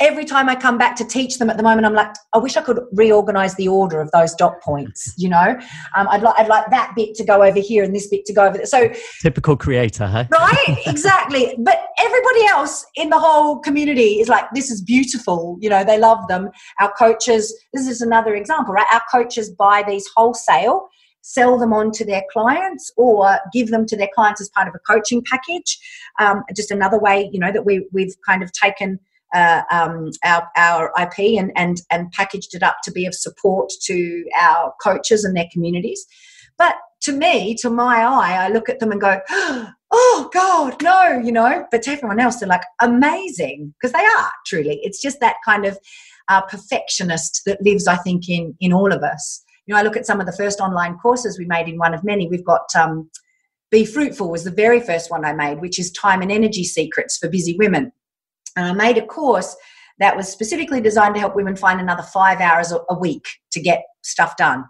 every 0.01 0.25
time 0.25 0.49
I 0.49 0.57
come 0.57 0.79
back 0.79 0.97
to 0.97 1.05
teach 1.05 1.39
them 1.39 1.49
at 1.49 1.57
the 1.57 1.63
moment, 1.63 1.87
I'm 1.87 1.95
like, 1.95 2.13
I 2.33 2.39
wish 2.39 2.57
I 2.57 2.63
could 2.63 2.81
reorganize 2.93 3.55
the 3.55 3.69
order 3.69 4.01
of 4.01 4.11
those 4.11 4.35
dot 4.35 4.61
points. 4.61 5.15
You 5.17 5.29
know, 5.29 5.57
um, 5.97 6.09
I'd 6.09 6.23
like 6.23 6.35
I'd 6.39 6.49
like 6.49 6.71
that 6.71 6.93
bit 6.97 7.15
to 7.17 7.25
go 7.25 7.43
over 7.43 7.61
here 7.61 7.85
and 7.85 7.95
this 7.95 8.09
bit 8.09 8.25
to 8.27 8.33
go 8.33 8.47
over 8.47 8.57
there. 8.57 8.67
So 8.67 8.91
typical 9.21 9.57
creator, 9.57 10.07
huh? 10.07 10.25
Right, 10.31 10.79
exactly. 10.87 11.55
but 11.59 11.87
everybody 11.99 12.45
else 12.47 12.85
in 12.97 13.11
the 13.11 13.19
whole 13.19 13.59
community 13.61 14.21
is 14.21 14.29
like, 14.29 14.45
this 14.55 14.71
is 14.71 14.83
beautiful. 14.83 15.57
You 15.61 15.71
know, 15.71 15.85
they 15.85 15.99
love 15.99 16.27
them. 16.29 16.51
Our 16.81 16.93
coaches. 16.93 17.55
This 17.73 17.89
is 17.89 18.01
another 18.01 18.35
example, 18.35 18.75
right? 18.75 18.87
Our 18.93 19.03
coaches 19.11 19.51
buy 19.51 19.85
these 19.87 20.09
wholesale 20.15 20.89
sell 21.25 21.57
them 21.57 21.73
on 21.73 21.93
to 21.93 22.05
their 22.05 22.23
clients 22.33 22.93
or 22.97 23.39
give 23.53 23.69
them 23.69 23.87
to 23.87 23.97
their 23.97 24.09
clients 24.13 24.41
as 24.41 24.49
part 24.51 24.67
of 24.67 24.75
a 24.75 24.93
coaching 24.93 25.23
package. 25.31 25.79
Um, 26.19 26.43
just 26.55 26.73
another 26.73 26.99
way, 26.99 27.31
you 27.33 27.39
know, 27.39 27.53
that 27.53 27.65
we, 27.65 27.87
we've 27.93 28.15
kind 28.27 28.43
of 28.43 28.51
taken 28.51 28.99
uh, 29.35 29.63
um, 29.71 30.11
our, 30.25 30.49
our 30.57 30.93
IP 31.01 31.39
and, 31.39 31.53
and, 31.57 31.83
and 31.91 32.13
packaged 32.13 32.55
it 32.55 32.63
up 32.63 32.77
to 32.85 32.93
be 32.93 33.07
of 33.07 33.15
support 33.15 33.71
to 33.83 34.25
our 34.39 34.75
coaches 34.83 35.25
and 35.25 35.37
their 35.37 35.49
communities. 35.53 36.05
But 36.59 36.77
to 37.03 37.13
me, 37.13 37.55
to 37.57 37.71
my 37.71 38.03
eye, 38.03 38.45
I 38.45 38.49
look 38.49 38.69
at 38.69 38.79
them 38.79 38.93
and 38.93 39.01
go, 39.01 39.21
oh 39.91 40.31
God, 40.33 40.83
no, 40.83 41.19
you 41.19 41.33
know. 41.33 41.67
But 41.71 41.83
to 41.83 41.91
everyone 41.91 42.21
else, 42.21 42.37
they're 42.37 42.49
like 42.49 42.65
amazing 42.81 43.75
because 43.81 43.93
they 43.93 44.05
are 44.05 44.31
truly. 44.47 44.81
It's 44.83 45.01
just 45.01 45.21
that 45.21 45.37
kind 45.45 45.65
of 45.65 45.79
uh, 46.29 46.43
perfectionist 46.43 47.43
that 47.47 47.63
lives, 47.63 47.87
I 47.87 47.97
think, 47.97 48.29
in 48.29 48.55
in 48.61 48.73
all 48.73 48.93
of 48.93 49.03
us. 49.03 49.43
You 49.67 49.75
know, 49.75 49.81
I 49.81 49.83
look 49.83 49.97
at 49.97 50.07
some 50.07 50.21
of 50.21 50.27
the 50.27 50.33
first 50.33 50.61
online 50.61 50.99
courses 50.99 51.39
we 51.39 51.45
made 51.45 51.69
in 51.69 51.79
one 51.79 51.95
of 51.95 52.05
many. 52.05 52.29
We've 52.29 52.45
got 52.45 52.75
um, 52.77 53.11
Be 53.71 53.85
Fruitful 53.85 54.31
was 54.31 54.45
the 54.45 54.51
very 54.51 54.81
first 54.81 55.11
one 55.11 55.25
I 55.25 55.33
made, 55.33 55.61
which 55.61 55.79
is 55.79 55.91
time 55.93 56.23
and 56.23 56.33
energy 56.33 56.65
secrets 56.65 57.19
for 57.19 57.29
busy 57.29 57.57
women. 57.57 57.93
And 58.57 58.67
I 58.67 58.73
made 58.73 58.99
a 58.99 59.07
course 59.07 59.57
that 59.99 60.17
was 60.17 60.29
specifically 60.29 60.81
designed 60.81 61.15
to 61.15 61.21
help 61.21 61.37
women 61.37 61.57
find 61.57 61.81
another 61.81 62.03
five 62.03 62.41
hours 62.41 62.73
a 62.73 62.99
week 62.99 63.27
to 63.53 63.61
get 63.61 63.83
stuff 64.03 64.37
done. 64.37 64.65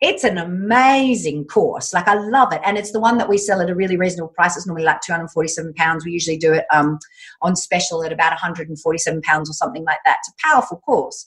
It's 0.00 0.22
an 0.22 0.38
amazing 0.38 1.46
course. 1.46 1.92
Like 1.92 2.06
I 2.06 2.14
love 2.14 2.52
it, 2.52 2.60
and 2.64 2.78
it's 2.78 2.92
the 2.92 3.00
one 3.00 3.18
that 3.18 3.28
we 3.28 3.36
sell 3.36 3.60
at 3.60 3.68
a 3.68 3.74
really 3.74 3.96
reasonable 3.96 4.28
price. 4.28 4.56
It's 4.56 4.66
normally 4.66 4.84
like 4.84 5.00
two 5.00 5.12
hundred 5.12 5.30
forty-seven 5.30 5.74
pounds. 5.74 6.04
We 6.04 6.12
usually 6.12 6.36
do 6.36 6.52
it 6.52 6.64
um, 6.72 7.00
on 7.42 7.56
special 7.56 8.04
at 8.04 8.12
about 8.12 8.30
one 8.30 8.38
hundred 8.38 8.68
and 8.68 8.80
forty-seven 8.80 9.22
pounds 9.22 9.50
or 9.50 9.54
something 9.54 9.84
like 9.84 9.98
that. 10.04 10.18
It's 10.20 10.28
a 10.28 10.46
powerful 10.46 10.78
course, 10.78 11.26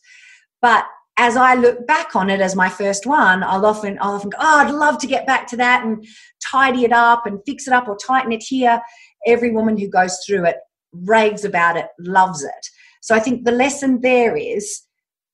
but 0.62 0.86
as 1.18 1.36
I 1.36 1.56
look 1.56 1.86
back 1.86 2.16
on 2.16 2.30
it 2.30 2.40
as 2.40 2.56
my 2.56 2.70
first 2.70 3.06
one, 3.06 3.44
I'll 3.44 3.66
often 3.66 3.98
I'll 4.00 4.14
often 4.14 4.30
go, 4.30 4.38
oh, 4.40 4.60
I'd 4.60 4.72
love 4.72 4.98
to 5.00 5.08
get 5.08 5.28
back 5.28 5.48
to 5.48 5.58
that 5.58 5.86
and 5.86 6.08
tidy 6.42 6.86
it 6.86 6.94
up 6.94 7.26
and 7.26 7.42
fix 7.46 7.68
it 7.68 7.74
up 7.74 7.90
or 7.90 7.98
tighten 7.98 8.32
it 8.32 8.42
here. 8.42 8.82
Every 9.28 9.52
woman 9.52 9.78
who 9.78 9.90
goes 9.90 10.18
through 10.26 10.46
it 10.46 10.56
raves 10.94 11.46
about 11.46 11.78
it, 11.78 11.88
loves 12.00 12.44
it. 12.44 12.68
So 13.02 13.16
I 13.16 13.20
think 13.20 13.46
the 13.46 13.52
lesson 13.52 14.02
there 14.02 14.36
is 14.36 14.84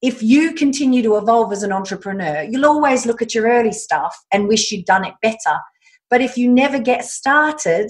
if 0.02 0.22
you 0.22 0.54
continue 0.54 1.02
to 1.04 1.18
evolve 1.18 1.52
as 1.52 1.64
an 1.64 1.72
entrepreneur, 1.72 2.44
you'll 2.44 2.66
always 2.66 3.06
look 3.06 3.22
at 3.22 3.34
your 3.34 3.48
early 3.48 3.72
stuff 3.72 4.16
and 4.32 4.48
wish 4.48 4.72
you'd 4.72 4.86
done 4.86 5.06
it 5.06 5.16
better. 5.22 5.58
But 6.10 6.22
if 6.22 6.38
you 6.38 6.52
never 6.52 6.80
get 6.80 7.04
started, 7.04 7.90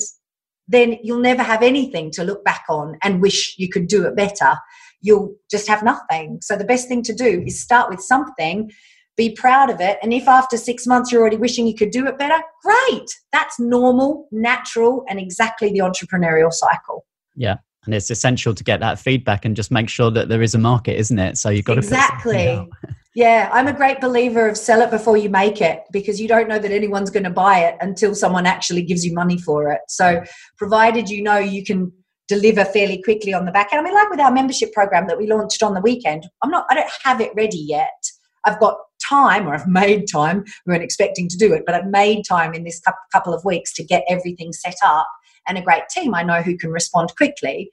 then 0.68 0.98
you'll 1.04 1.20
never 1.20 1.44
have 1.44 1.64
anything 1.64 2.12
to 2.12 2.24
look 2.24 2.44
back 2.44 2.64
on 2.70 2.98
and 3.04 3.22
wish 3.22 3.56
you 3.58 3.70
could 3.70 3.88
do 3.88 4.06
it 4.06 4.16
better. 4.16 4.56
You'll 5.02 5.36
just 5.52 5.68
have 5.68 5.84
nothing. 5.84 6.40
So 6.42 6.56
the 6.56 6.66
best 6.66 6.88
thing 6.88 7.04
to 7.04 7.14
do 7.14 7.44
is 7.46 7.62
start 7.62 7.90
with 7.90 8.02
something, 8.02 8.72
be 9.16 9.32
proud 9.32 9.70
of 9.70 9.82
it. 9.82 9.98
And 10.02 10.14
if 10.14 10.28
after 10.28 10.58
six 10.58 10.88
months 10.88 11.12
you're 11.12 11.22
already 11.22 11.38
wishing 11.38 11.68
you 11.68 11.76
could 11.76 11.92
do 11.92 12.08
it 12.08 12.18
better, 12.18 12.42
great. 12.64 13.10
That's 13.32 13.60
normal, 13.60 14.28
natural, 14.32 15.04
and 15.10 15.20
exactly 15.20 15.72
the 15.72 15.80
entrepreneurial 15.80 16.52
cycle. 16.52 17.06
Yeah. 17.38 17.58
And 17.86 17.96
it's 17.96 18.12
essential 18.12 18.54
to 18.54 18.64
get 18.66 18.82
that 18.82 19.00
feedback 19.00 19.46
and 19.46 19.56
just 19.56 19.72
make 19.72 19.88
sure 19.88 20.12
that 20.12 20.28
there 20.28 20.42
is 20.42 20.54
a 20.54 20.58
market, 20.58 20.98
isn't 21.00 21.18
it? 21.18 21.38
So 21.38 21.50
you've 21.50 21.64
got 21.64 21.78
exactly. 21.78 22.34
to 22.34 22.62
exactly. 22.64 22.98
yeah, 23.16 23.50
I'm 23.54 23.68
a 23.68 23.74
great 23.74 24.02
believer 24.02 24.50
of 24.50 24.58
sell 24.58 24.82
it 24.82 24.92
before 24.92 25.16
you 25.16 25.30
make 25.30 25.62
it 25.62 25.84
because 25.94 26.20
you 26.20 26.28
don't 26.28 26.50
know 26.50 26.60
that 26.60 26.72
anyone's 26.72 27.10
going 27.10 27.24
to 27.24 27.30
buy 27.30 27.60
it 27.60 27.78
until 27.80 28.14
someone 28.14 28.46
actually 28.46 28.82
gives 28.82 29.06
you 29.06 29.14
money 29.14 29.38
for 29.38 29.72
it. 29.72 29.80
So 29.88 30.22
provided 30.58 31.10
you 31.10 31.24
know 31.24 31.38
you 31.38 31.64
can 31.64 31.94
deliver 32.28 32.66
fairly 32.66 33.02
quickly 33.02 33.34
on 33.34 33.46
the 33.46 33.54
back 33.54 33.72
end. 33.72 33.80
I 33.80 33.84
mean, 33.84 33.94
like 33.94 34.10
with 34.10 34.20
our 34.20 34.32
membership 34.32 34.74
program 34.74 35.08
that 35.08 35.18
we 35.18 35.28
launched 35.28 35.64
on 35.64 35.74
the 35.74 35.80
weekend, 35.80 36.28
I'm 36.44 36.50
not, 36.50 36.66
I 36.70 36.76
don't 36.76 36.92
have 37.04 37.22
it 37.22 37.32
ready 37.38 37.58
yet. 37.58 38.12
I've 38.44 38.60
got 38.60 38.78
time, 39.08 39.48
or 39.48 39.54
I've 39.54 39.68
made 39.68 40.08
time. 40.12 40.44
We 40.66 40.72
weren't 40.72 40.84
expecting 40.84 41.30
to 41.30 41.38
do 41.38 41.54
it, 41.54 41.64
but 41.66 41.74
I've 41.74 41.88
made 41.88 42.24
time 42.28 42.54
in 42.54 42.66
this 42.66 42.82
couple 43.14 43.34
of 43.34 43.46
weeks 43.46 43.74
to 43.76 43.84
get 43.84 44.04
everything 44.10 44.52
set 44.52 44.76
up 44.84 45.08
and 45.48 45.58
a 45.58 45.62
great 45.62 45.84
team. 45.90 46.14
I 46.14 46.24
know 46.24 46.42
who 46.42 46.58
can 46.58 46.72
respond 46.72 47.16
quickly, 47.16 47.72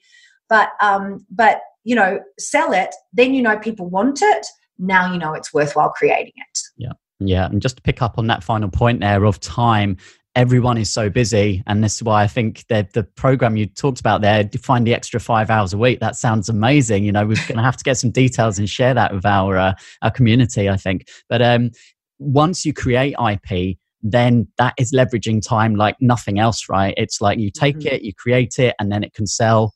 but 0.49 0.70
um, 0.81 1.27
but 1.31 1.61
you 1.85 1.95
know, 1.95 2.20
sell 2.39 2.72
it. 2.72 2.95
Then 3.12 3.35
you 3.35 3.43
know 3.43 3.59
people 3.59 3.89
want 3.89 4.20
it. 4.22 4.47
Now 4.79 5.12
you 5.12 5.18
know 5.18 5.35
it's 5.35 5.53
worthwhile 5.53 5.91
creating 5.91 6.33
it. 6.37 6.59
Yeah. 6.77 6.93
Yeah, 7.20 7.47
and 7.47 7.62
just 7.62 7.77
to 7.77 7.83
pick 7.83 8.03
up 8.03 8.18
on 8.18 8.27
that 8.27 8.43
final 8.43 8.68
point 8.68 9.01
there 9.01 9.25
of 9.25 9.39
time, 9.39 9.97
everyone 10.37 10.77
is 10.77 10.91
so 10.91 11.09
busy 11.09 11.62
and 11.66 11.83
this 11.83 11.97
is 11.97 12.03
why 12.03 12.22
i 12.22 12.27
think 12.27 12.64
that 12.68 12.93
the 12.93 13.05
program 13.05 13.57
you 13.57 13.66
talked 13.66 14.01
about 14.01 14.20
there 14.20 14.49
find 14.59 14.87
the 14.87 14.95
extra 14.95 15.20
five 15.20 15.49
hours 15.49 15.72
a 15.72 15.79
week 15.79 16.01
that 16.01 16.16
sounds 16.16 16.49
amazing 16.49 17.05
you 17.05 17.12
know 17.12 17.25
we're 17.25 17.37
going 17.47 17.57
to 17.57 17.62
have 17.62 17.77
to 17.77 17.85
get 17.85 17.97
some 17.97 18.11
details 18.11 18.59
and 18.59 18.68
share 18.68 18.95
that 18.95 19.14
with 19.14 19.25
our 19.25 19.57
uh, 19.57 19.72
our 20.03 20.11
community 20.11 20.68
i 20.68 20.77
think 20.77 21.07
but 21.29 21.41
um, 21.41 21.70
once 22.18 22.66
you 22.66 22.72
create 22.72 23.14
ip 23.31 23.77
then 24.05 24.46
that 24.59 24.74
is 24.78 24.92
leveraging 24.92 25.42
time 25.42 25.74
like 25.74 25.96
nothing 26.00 26.38
else 26.38 26.68
right 26.68 26.94
it's 26.96 27.20
like 27.20 27.38
you 27.38 27.50
take 27.50 27.78
mm-hmm. 27.78 27.94
it 27.94 28.02
you 28.02 28.12
create 28.14 28.59
it 28.59 28.74
and 28.78 28.92
then 28.92 29.02
it 29.02 29.12
can 29.14 29.26
sell 29.26 29.72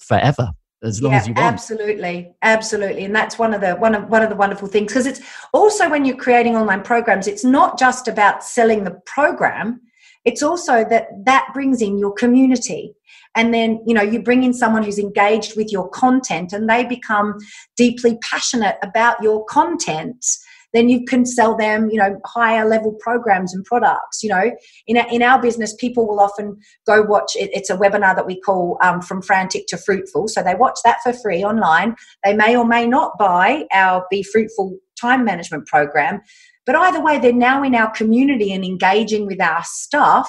forever 0.00 0.50
as 0.82 1.00
long 1.00 1.12
yeah, 1.12 1.18
as 1.18 1.26
you 1.26 1.32
want. 1.32 1.54
Absolutely, 1.54 2.32
absolutely, 2.42 3.04
and 3.06 3.16
that's 3.16 3.38
one 3.38 3.54
of 3.54 3.62
the 3.62 3.74
one 3.76 3.94
of 3.94 4.10
one 4.10 4.22
of 4.22 4.28
the 4.28 4.36
wonderful 4.36 4.68
things 4.68 4.92
because 4.92 5.06
it's 5.06 5.20
also 5.54 5.88
when 5.88 6.04
you're 6.04 6.18
creating 6.18 6.54
online 6.54 6.82
programs, 6.82 7.26
it's 7.26 7.44
not 7.44 7.78
just 7.78 8.06
about 8.06 8.44
selling 8.44 8.84
the 8.84 8.90
program 9.06 9.80
it's 10.26 10.42
also 10.42 10.84
that 10.84 11.06
that 11.24 11.48
brings 11.54 11.80
in 11.80 11.96
your 11.96 12.12
community 12.12 12.92
and 13.34 13.54
then 13.54 13.80
you 13.86 13.94
know 13.94 14.02
you 14.02 14.20
bring 14.20 14.42
in 14.42 14.52
someone 14.52 14.82
who's 14.82 14.98
engaged 14.98 15.56
with 15.56 15.72
your 15.72 15.88
content 15.88 16.52
and 16.52 16.68
they 16.68 16.84
become 16.84 17.38
deeply 17.76 18.18
passionate 18.22 18.76
about 18.82 19.22
your 19.22 19.44
content 19.46 20.26
then 20.72 20.88
you 20.88 21.04
can 21.04 21.24
sell 21.24 21.56
them 21.56 21.88
you 21.90 21.98
know 21.98 22.20
higher 22.24 22.68
level 22.68 22.92
programs 23.00 23.54
and 23.54 23.64
products 23.64 24.22
you 24.22 24.30
know 24.30 24.50
in, 24.86 24.96
in 25.10 25.22
our 25.22 25.40
business 25.40 25.74
people 25.74 26.06
will 26.06 26.20
often 26.20 26.56
go 26.86 27.02
watch 27.02 27.32
it, 27.36 27.50
it's 27.52 27.70
a 27.70 27.76
webinar 27.76 28.14
that 28.14 28.26
we 28.26 28.40
call 28.40 28.78
um, 28.82 29.00
from 29.00 29.22
frantic 29.22 29.66
to 29.66 29.76
fruitful 29.76 30.28
so 30.28 30.42
they 30.42 30.54
watch 30.54 30.78
that 30.84 30.98
for 31.02 31.12
free 31.12 31.44
online 31.44 31.94
they 32.24 32.34
may 32.34 32.56
or 32.56 32.66
may 32.66 32.86
not 32.86 33.12
buy 33.18 33.64
our 33.72 34.06
be 34.10 34.22
fruitful 34.22 34.78
time 35.00 35.24
management 35.24 35.66
program 35.66 36.20
but 36.66 36.74
either 36.74 37.00
way, 37.00 37.18
they're 37.18 37.32
now 37.32 37.62
in 37.62 37.74
our 37.74 37.90
community 37.92 38.52
and 38.52 38.64
engaging 38.64 39.26
with 39.26 39.40
our 39.40 39.62
stuff. 39.64 40.28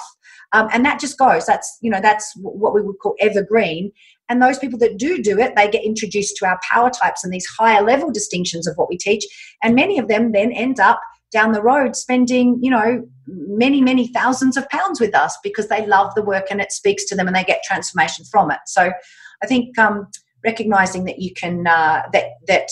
Um, 0.52 0.68
and 0.72 0.84
that 0.86 1.00
just 1.00 1.18
goes. 1.18 1.44
That's 1.44 1.76
you 1.82 1.90
know 1.90 2.00
that's 2.00 2.32
what 2.36 2.72
we 2.72 2.80
would 2.80 2.98
call 3.00 3.14
evergreen. 3.20 3.92
And 4.28 4.42
those 4.42 4.58
people 4.58 4.78
that 4.80 4.98
do 4.98 5.22
do 5.22 5.38
it, 5.38 5.54
they 5.56 5.70
get 5.70 5.84
introduced 5.84 6.36
to 6.36 6.46
our 6.46 6.60
power 6.70 6.90
types 6.90 7.24
and 7.24 7.32
these 7.32 7.46
higher 7.58 7.82
level 7.82 8.10
distinctions 8.10 8.66
of 8.66 8.76
what 8.76 8.88
we 8.88 8.98
teach. 8.98 9.24
And 9.62 9.74
many 9.74 9.98
of 9.98 10.08
them 10.08 10.32
then 10.32 10.52
end 10.52 10.80
up 10.80 11.00
down 11.30 11.52
the 11.52 11.62
road 11.62 11.94
spending 11.94 12.58
you 12.62 12.70
know 12.70 13.06
many 13.26 13.82
many 13.82 14.08
thousands 14.08 14.56
of 14.56 14.66
pounds 14.70 14.98
with 14.98 15.14
us 15.14 15.36
because 15.42 15.68
they 15.68 15.86
love 15.86 16.14
the 16.14 16.22
work 16.22 16.46
and 16.50 16.58
it 16.58 16.72
speaks 16.72 17.04
to 17.04 17.14
them 17.14 17.26
and 17.26 17.36
they 17.36 17.44
get 17.44 17.62
transformation 17.64 18.24
from 18.30 18.50
it. 18.50 18.60
So 18.66 18.90
I 19.42 19.46
think 19.46 19.78
um, 19.78 20.08
recognizing 20.44 21.04
that 21.04 21.18
you 21.18 21.32
can 21.34 21.66
uh, 21.66 22.02
that 22.12 22.24
that 22.46 22.68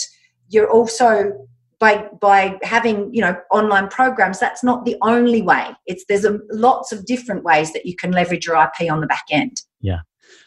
you're 0.49 0.71
also 0.71 1.47
by 1.79 2.09
by 2.21 2.59
having 2.63 3.13
you 3.13 3.21
know 3.21 3.37
online 3.51 3.89
programs 3.89 4.39
that's 4.39 4.65
not 4.65 4.85
the 4.85 4.97
only 5.03 5.43
way 5.43 5.69
it's 5.87 6.05
there's 6.09 6.25
a, 6.25 6.39
lots 6.51 6.93
of 6.93 7.05
different 7.05 7.45
ways 7.45 7.73
that 7.73 7.85
you 7.85 7.95
can 7.95 8.13
leverage 8.13 8.47
your 8.47 8.57
ip 8.57 8.91
on 8.91 9.01
the 9.01 9.07
back 9.07 9.25
end 9.31 9.61
yeah 9.81 9.99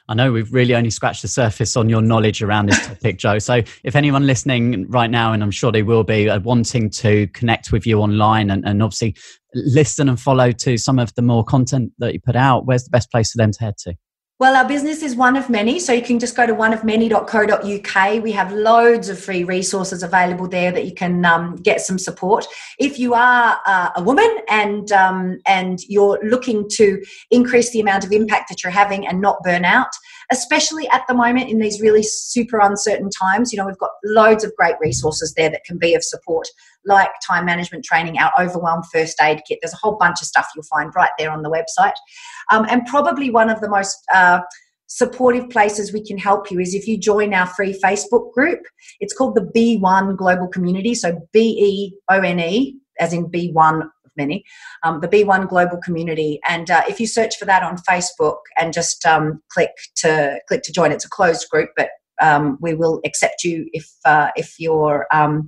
I 0.10 0.16
know 0.16 0.32
we've 0.32 0.51
really 0.51 0.74
only 0.74 0.89
scratched 0.89 1.22
the 1.22 1.28
surface 1.28 1.78
on 1.78 1.88
your 1.88 2.01
knowledge 2.01 2.41
around 2.41 2.66
this 2.66 2.88
topic, 2.88 3.20
Jo. 3.20 3.38
So, 3.38 3.62
if 3.84 3.95
anyone 3.95 4.26
listening 4.26 4.89
right 4.89 5.10
now, 5.10 5.34
and 5.34 5.43
I'm 5.43 5.51
sure 5.51 5.72
they 5.72 5.84
will 5.84 6.03
be, 6.03 6.28
uh, 6.28 6.39
wanting 6.39 6.89
to 6.89 7.28
connect 7.28 7.72
with 7.72 7.86
you 7.86 7.99
online 7.99 8.49
and, 8.49 8.68
and 8.68 8.82
obviously 8.82 9.16
listen 9.53 10.10
and 10.10 10.20
follow 10.20 10.51
to 10.51 10.78
some 10.78 10.97
of 10.97 11.14
the 11.14 11.22
more 11.22 11.43
content 11.43 11.91
that 11.99 12.14
you 12.14 12.20
put 12.20 12.36
out, 12.36 12.66
where's 12.66 12.84
the 12.84 12.89
best 12.89 13.12
place 13.12 13.32
for 13.32 13.38
them 13.38 13.51
to 13.51 13.60
head 13.60 13.78
to? 13.78 13.93
Well, 14.39 14.55
our 14.55 14.65
business 14.65 15.03
is 15.03 15.17
one 15.17 15.35
of 15.35 15.49
many, 15.49 15.79
so 15.79 15.91
you 15.91 16.01
can 16.01 16.17
just 16.17 16.33
go 16.33 16.45
to 16.45 16.53
oneofmany.co.uk. 16.53 18.23
We 18.23 18.31
have 18.31 18.53
loads 18.53 19.09
of 19.09 19.19
free 19.19 19.43
resources 19.43 20.01
available 20.01 20.47
there 20.47 20.71
that 20.71 20.85
you 20.85 20.93
can 20.93 21.25
um, 21.25 21.57
get 21.57 21.81
some 21.81 21.99
support. 21.99 22.45
If 22.79 22.97
you 22.97 23.15
are 23.15 23.59
uh, 23.65 23.89
a 23.97 24.01
woman 24.01 24.37
and 24.47 24.93
um, 24.93 25.41
and 25.45 25.79
you're 25.89 26.17
looking 26.23 26.69
to 26.69 27.03
increase 27.31 27.71
the 27.71 27.81
amount 27.81 28.05
of 28.05 28.13
impact 28.13 28.47
that 28.47 28.63
you're 28.63 28.71
having 28.71 29.05
and 29.05 29.19
not 29.19 29.43
burn 29.43 29.65
out, 29.65 29.91
especially 30.32 30.88
at 30.89 31.05
the 31.07 31.13
moment 31.13 31.49
in 31.49 31.59
these 31.59 31.82
really 31.82 32.03
super 32.03 32.59
uncertain 32.59 33.09
times, 33.09 33.51
you 33.51 33.57
know 33.57 33.65
we've 33.65 33.77
got 33.77 33.91
loads 34.03 34.43
of 34.43 34.55
great 34.55 34.75
resources 34.80 35.34
there 35.34 35.49
that 35.49 35.63
can 35.63 35.77
be 35.77 35.95
of 35.95 36.03
support, 36.03 36.47
like 36.86 37.09
time 37.25 37.45
management 37.45 37.84
training, 37.84 38.17
our 38.17 38.32
overwhelm 38.39 38.82
first 38.93 39.21
aid 39.21 39.41
kit. 39.47 39.59
There's 39.61 39.73
a 39.73 39.77
whole 39.77 39.97
bunch 39.97 40.21
of 40.21 40.27
stuff 40.27 40.47
you'll 40.55 40.63
find 40.63 40.91
right 40.95 41.11
there 41.17 41.32
on 41.32 41.41
the 41.41 41.49
website. 41.49 41.93
Um, 42.51 42.65
and 42.69 42.86
probably 42.86 43.30
one 43.30 43.49
of 43.49 43.61
the 43.61 43.69
most 43.69 43.97
uh, 44.13 44.39
supportive 44.89 45.49
places 45.49 45.93
we 45.93 46.03
can 46.03 46.17
help 46.17 46.51
you 46.51 46.59
is 46.59 46.73
if 46.73 46.88
you 46.88 46.97
join 46.97 47.34
our 47.34 47.45
free 47.45 47.80
Facebook 47.82 48.34
group. 48.34 48.59
It's 48.99 49.13
called 49.13 49.36
the 49.36 49.49
B1 49.55 50.17
Global 50.17 50.47
Community. 50.47 50.95
So 50.95 51.27
B 51.32 51.39
E 51.39 51.97
O 52.09 52.19
N 52.19 52.39
E, 52.39 52.77
as 52.99 53.13
in 53.13 53.30
B1 53.30 53.84
of 53.84 53.89
many, 54.20 54.43
um, 54.84 54.99
the 55.01 55.07
B1 55.07 55.49
Global 55.49 55.80
Community. 55.84 56.39
And 56.47 56.70
uh, 56.70 56.84
if 56.88 56.99
you 56.99 57.07
search 57.07 57.38
for 57.38 57.45
that 57.45 57.63
on 57.63 57.78
Facebook 57.78 58.38
and 58.59 58.74
just 58.74 59.05
um, 59.05 59.41
click 59.49 59.72
to 59.97 60.39
click 60.47 60.61
to 60.63 60.72
join, 60.72 60.91
it's 60.91 61.05
a 61.05 61.09
closed 61.09 61.49
group, 61.49 61.70
but 61.76 61.89
um, 62.22 62.57
we 62.61 62.74
will 62.76 63.01
accept 63.05 63.43
you 63.43 63.67
if 63.74 63.89
uh, 64.05 64.30
if 64.36 64.55
you're 64.59 65.07
um, 65.11 65.47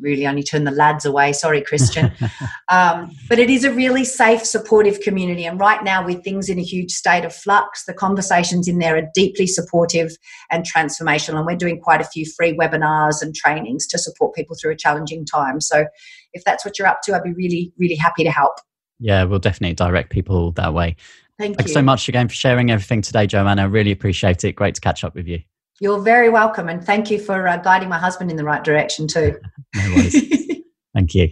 really 0.00 0.26
only 0.26 0.42
turn 0.42 0.64
the 0.64 0.70
lads 0.70 1.04
away. 1.04 1.32
Sorry, 1.32 1.62
Christian. 1.62 2.12
um, 2.68 3.12
but 3.28 3.38
it 3.38 3.50
is 3.50 3.64
a 3.64 3.72
really 3.72 4.04
safe, 4.04 4.44
supportive 4.44 5.00
community. 5.00 5.44
And 5.44 5.60
right 5.60 5.82
now, 5.84 6.04
with 6.04 6.24
things 6.24 6.48
in 6.48 6.58
a 6.58 6.62
huge 6.62 6.90
state 6.90 7.24
of 7.24 7.34
flux, 7.34 7.84
the 7.84 7.94
conversations 7.94 8.68
in 8.68 8.78
there 8.78 8.96
are 8.96 9.08
deeply 9.14 9.46
supportive 9.46 10.10
and 10.50 10.64
transformational. 10.64 11.36
And 11.38 11.46
we're 11.46 11.56
doing 11.56 11.80
quite 11.80 12.00
a 12.00 12.04
few 12.04 12.26
free 12.26 12.56
webinars 12.56 13.22
and 13.22 13.34
trainings 13.34 13.86
to 13.88 13.98
support 13.98 14.34
people 14.34 14.56
through 14.60 14.72
a 14.72 14.76
challenging 14.76 15.24
time. 15.24 15.60
So 15.60 15.86
if 16.32 16.44
that's 16.44 16.64
what 16.64 16.78
you're 16.78 16.88
up 16.88 17.00
to, 17.04 17.14
I'd 17.14 17.22
be 17.22 17.32
really, 17.32 17.72
really 17.78 17.94
happy 17.94 18.24
to 18.24 18.30
help. 18.30 18.54
Yeah, 19.00 19.24
we'll 19.24 19.38
definitely 19.38 19.74
direct 19.74 20.10
people 20.10 20.52
that 20.52 20.74
way. 20.74 20.96
Thank 21.38 21.56
Thanks 21.56 21.70
you. 21.70 21.74
so 21.74 21.82
much 21.82 22.08
again 22.08 22.28
for 22.28 22.34
sharing 22.34 22.70
everything 22.70 23.00
today, 23.00 23.26
Joanna. 23.26 23.62
I 23.62 23.66
really 23.66 23.92
appreciate 23.92 24.42
it. 24.44 24.54
Great 24.54 24.74
to 24.74 24.80
catch 24.80 25.04
up 25.04 25.14
with 25.14 25.28
you. 25.28 25.40
You're 25.80 26.00
very 26.00 26.28
welcome, 26.28 26.68
and 26.68 26.84
thank 26.84 27.10
you 27.10 27.20
for 27.20 27.46
uh, 27.46 27.58
guiding 27.58 27.88
my 27.88 27.98
husband 27.98 28.32
in 28.32 28.36
the 28.36 28.44
right 28.44 28.64
direction 28.64 29.06
too. 29.06 29.38
no 29.76 29.94
worries. 29.94 30.56
thank 30.94 31.14
you. 31.14 31.30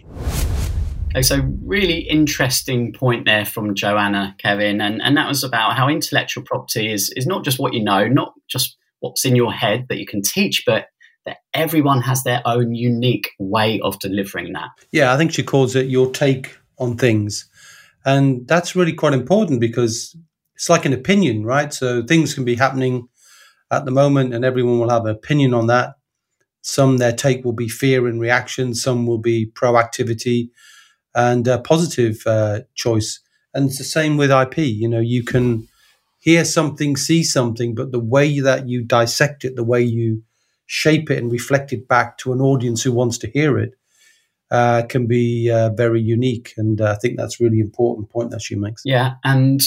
Okay, 1.09 1.21
so 1.21 1.41
really 1.61 1.99
interesting 1.99 2.93
point 2.93 3.25
there 3.25 3.43
from 3.43 3.75
Joanna, 3.75 4.35
Kevin, 4.37 4.79
and, 4.79 5.01
and 5.01 5.17
that 5.17 5.27
was 5.27 5.43
about 5.43 5.75
how 5.75 5.89
intellectual 5.89 6.43
property 6.43 6.91
is 6.91 7.11
is 7.17 7.27
not 7.27 7.43
just 7.43 7.59
what 7.59 7.73
you 7.73 7.83
know, 7.83 8.07
not 8.07 8.33
just 8.47 8.77
what's 9.01 9.25
in 9.25 9.35
your 9.35 9.51
head 9.51 9.87
that 9.89 9.97
you 9.97 10.05
can 10.05 10.21
teach, 10.21 10.63
but 10.65 10.87
that 11.27 11.37
everyone 11.53 12.01
has 12.01 12.23
their 12.23 12.41
own 12.45 12.73
unique 12.73 13.31
way 13.37 13.79
of 13.81 13.99
delivering 13.99 14.53
that. 14.53 14.69
Yeah, 14.91 15.13
I 15.13 15.17
think 15.17 15.33
she 15.33 15.43
calls 15.43 15.75
it 15.75 15.87
your 15.87 16.09
take 16.11 16.57
on 16.79 16.97
things. 16.97 17.47
And 18.05 18.47
that's 18.47 18.75
really 18.75 18.93
quite 18.93 19.13
important 19.13 19.59
because 19.59 20.15
it's 20.55 20.69
like 20.69 20.85
an 20.85 20.93
opinion, 20.93 21.45
right? 21.45 21.73
So 21.73 22.01
things 22.01 22.33
can 22.33 22.45
be 22.45 22.55
happening 22.55 23.09
at 23.69 23.83
the 23.83 23.91
moment, 23.91 24.33
and 24.33 24.45
everyone 24.45 24.79
will 24.79 24.89
have 24.89 25.05
an 25.05 25.11
opinion 25.11 25.53
on 25.53 25.67
that. 25.67 25.95
Some 26.61 26.97
their 26.97 27.11
take 27.11 27.43
will 27.43 27.53
be 27.53 27.67
fear 27.67 28.07
and 28.07 28.19
reaction, 28.19 28.73
some 28.73 29.05
will 29.05 29.17
be 29.17 29.51
proactivity 29.51 30.49
and 31.13 31.47
a 31.47 31.59
positive 31.59 32.25
uh, 32.25 32.61
choice. 32.75 33.19
And 33.53 33.67
it's 33.67 33.77
the 33.77 33.83
same 33.83 34.17
with 34.17 34.31
IP. 34.31 34.59
You 34.59 34.87
know, 34.87 34.99
you 34.99 35.23
can 35.23 35.67
hear 36.19 36.45
something, 36.45 36.95
see 36.95 37.23
something, 37.23 37.75
but 37.75 37.91
the 37.91 37.99
way 37.99 38.39
that 38.39 38.67
you 38.69 38.83
dissect 38.83 39.43
it, 39.43 39.55
the 39.55 39.63
way 39.63 39.81
you 39.81 40.23
shape 40.67 41.09
it 41.09 41.17
and 41.17 41.31
reflect 41.31 41.73
it 41.73 41.87
back 41.87 42.17
to 42.19 42.31
an 42.31 42.41
audience 42.41 42.83
who 42.83 42.91
wants 42.91 43.17
to 43.17 43.29
hear 43.31 43.57
it, 43.57 43.71
uh, 44.51 44.83
can 44.87 45.07
be 45.07 45.49
uh, 45.51 45.71
very 45.71 46.01
unique. 46.01 46.53
And 46.57 46.79
uh, 46.79 46.91
I 46.91 46.95
think 46.95 47.17
that's 47.17 47.41
really 47.41 47.59
important 47.59 48.09
point 48.09 48.31
that 48.31 48.41
she 48.41 48.55
makes. 48.55 48.81
Yeah, 48.85 49.15
and 49.23 49.61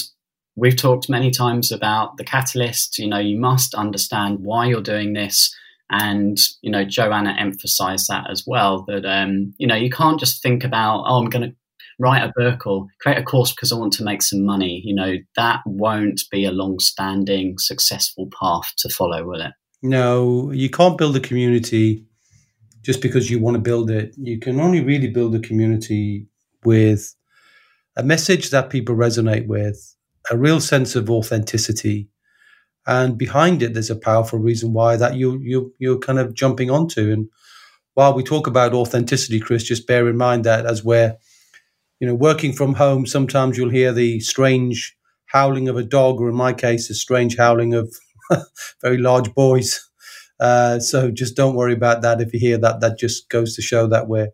We've 0.55 0.75
talked 0.75 1.09
many 1.09 1.31
times 1.31 1.71
about 1.71 2.17
the 2.17 2.23
catalyst. 2.23 2.97
You 2.97 3.07
know, 3.07 3.19
you 3.19 3.39
must 3.39 3.73
understand 3.73 4.39
why 4.41 4.65
you're 4.65 4.81
doing 4.81 5.13
this. 5.13 5.55
And, 5.89 6.37
you 6.61 6.71
know, 6.71 6.85
Joanna 6.85 7.35
emphasized 7.37 8.07
that 8.09 8.29
as 8.29 8.43
well 8.45 8.83
that, 8.87 9.05
um, 9.05 9.53
you 9.57 9.67
know, 9.67 9.75
you 9.75 9.89
can't 9.89 10.19
just 10.19 10.41
think 10.41 10.63
about, 10.63 11.03
oh, 11.07 11.17
I'm 11.17 11.29
going 11.29 11.49
to 11.49 11.55
write 11.99 12.23
a 12.23 12.33
book 12.35 12.65
or 12.65 12.87
create 13.01 13.17
a 13.17 13.23
course 13.23 13.51
because 13.53 13.71
I 13.71 13.75
want 13.75 13.93
to 13.93 14.03
make 14.03 14.21
some 14.21 14.45
money. 14.45 14.81
You 14.85 14.95
know, 14.95 15.15
that 15.35 15.61
won't 15.65 16.21
be 16.31 16.45
a 16.45 16.51
long 16.51 16.79
standing, 16.79 17.57
successful 17.57 18.29
path 18.39 18.71
to 18.77 18.89
follow, 18.89 19.25
will 19.25 19.41
it? 19.41 19.51
No, 19.83 20.51
you 20.51 20.69
can't 20.69 20.97
build 20.97 21.15
a 21.15 21.19
community 21.19 22.05
just 22.83 23.01
because 23.01 23.29
you 23.29 23.39
want 23.39 23.55
to 23.55 23.61
build 23.61 23.91
it. 23.91 24.15
You 24.17 24.39
can 24.39 24.59
only 24.59 24.83
really 24.83 25.07
build 25.09 25.35
a 25.35 25.39
community 25.39 26.27
with 26.63 27.15
a 27.97 28.03
message 28.03 28.51
that 28.51 28.69
people 28.69 28.95
resonate 28.95 29.47
with, 29.47 29.95
a 30.31 30.37
real 30.37 30.59
sense 30.61 30.95
of 30.95 31.09
authenticity 31.09 32.09
and 32.87 33.17
behind 33.17 33.61
it, 33.61 33.73
there's 33.73 33.89
a 33.89 33.95
powerful 33.95 34.39
reason 34.39 34.73
why 34.73 34.95
that 34.97 35.15
you 35.15 35.39
you 35.39 35.73
you're 35.79 35.99
kind 35.99 36.19
of 36.19 36.33
jumping 36.33 36.71
onto. 36.71 37.11
And 37.11 37.29
while 37.93 38.13
we 38.13 38.23
talk 38.23 38.47
about 38.47 38.73
authenticity, 38.73 39.39
Chris, 39.39 39.63
just 39.63 39.87
bear 39.87 40.09
in 40.09 40.17
mind 40.17 40.45
that 40.45 40.65
as 40.65 40.83
we're 40.83 41.15
you 41.99 42.07
know 42.07 42.15
working 42.15 42.53
from 42.53 42.75
home, 42.75 43.05
sometimes 43.05 43.57
you'll 43.57 43.69
hear 43.69 43.93
the 43.93 44.19
strange 44.21 44.95
howling 45.27 45.69
of 45.69 45.77
a 45.77 45.83
dog, 45.83 46.19
or 46.19 46.29
in 46.29 46.35
my 46.35 46.53
case, 46.53 46.87
the 46.87 46.95
strange 46.95 47.37
howling 47.37 47.73
of 47.73 47.95
very 48.81 48.97
large 48.97 49.33
boys. 49.33 49.87
Uh, 50.39 50.79
so 50.79 51.11
just 51.11 51.35
don't 51.35 51.55
worry 51.55 51.73
about 51.73 52.01
that. 52.01 52.19
If 52.19 52.33
you 52.33 52.39
hear 52.39 52.57
that, 52.57 52.81
that 52.81 52.97
just 52.97 53.29
goes 53.29 53.55
to 53.55 53.61
show 53.61 53.87
that 53.87 54.07
we're 54.07 54.29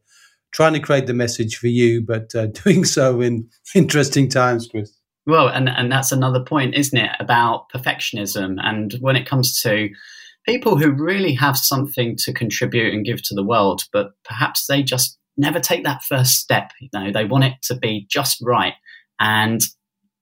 trying 0.52 0.74
to 0.74 0.80
create 0.80 1.06
the 1.06 1.14
message 1.14 1.58
for 1.58 1.68
you, 1.68 2.02
but 2.02 2.34
uh, 2.34 2.48
doing 2.64 2.86
so 2.86 3.22
in 3.22 3.50
interesting 3.76 4.30
times, 4.30 4.68
Chris. 4.68 4.98
Well, 5.26 5.50
and, 5.50 5.68
and 5.68 5.92
that's 5.92 6.14
another 6.14 6.42
point, 6.42 6.76
isn't 6.76 6.98
it, 6.98 7.12
about 7.20 7.66
perfectionism. 7.76 8.56
And 8.62 8.94
when 9.02 9.18
it 9.18 9.28
comes 9.28 9.62
to 9.62 9.90
people 10.48 10.78
who 10.78 10.92
really 10.92 11.34
have 11.34 11.58
something 11.58 12.16
to 12.20 12.34
contribute 12.34 12.94
and 12.94 13.06
give 13.06 13.22
to 13.24 13.36
the 13.36 13.44
world, 13.44 13.84
but 13.92 14.12
perhaps 14.24 14.68
they 14.68 14.82
just 14.82 15.20
never 15.36 15.60
take 15.60 15.84
that 15.84 16.02
first 16.04 16.36
step. 16.36 16.72
You 16.80 16.88
know, 16.94 17.12
they 17.12 17.26
want 17.26 17.44
it 17.44 17.56
to 17.64 17.76
be 17.76 18.08
just 18.10 18.38
right. 18.42 18.74
And, 19.20 19.62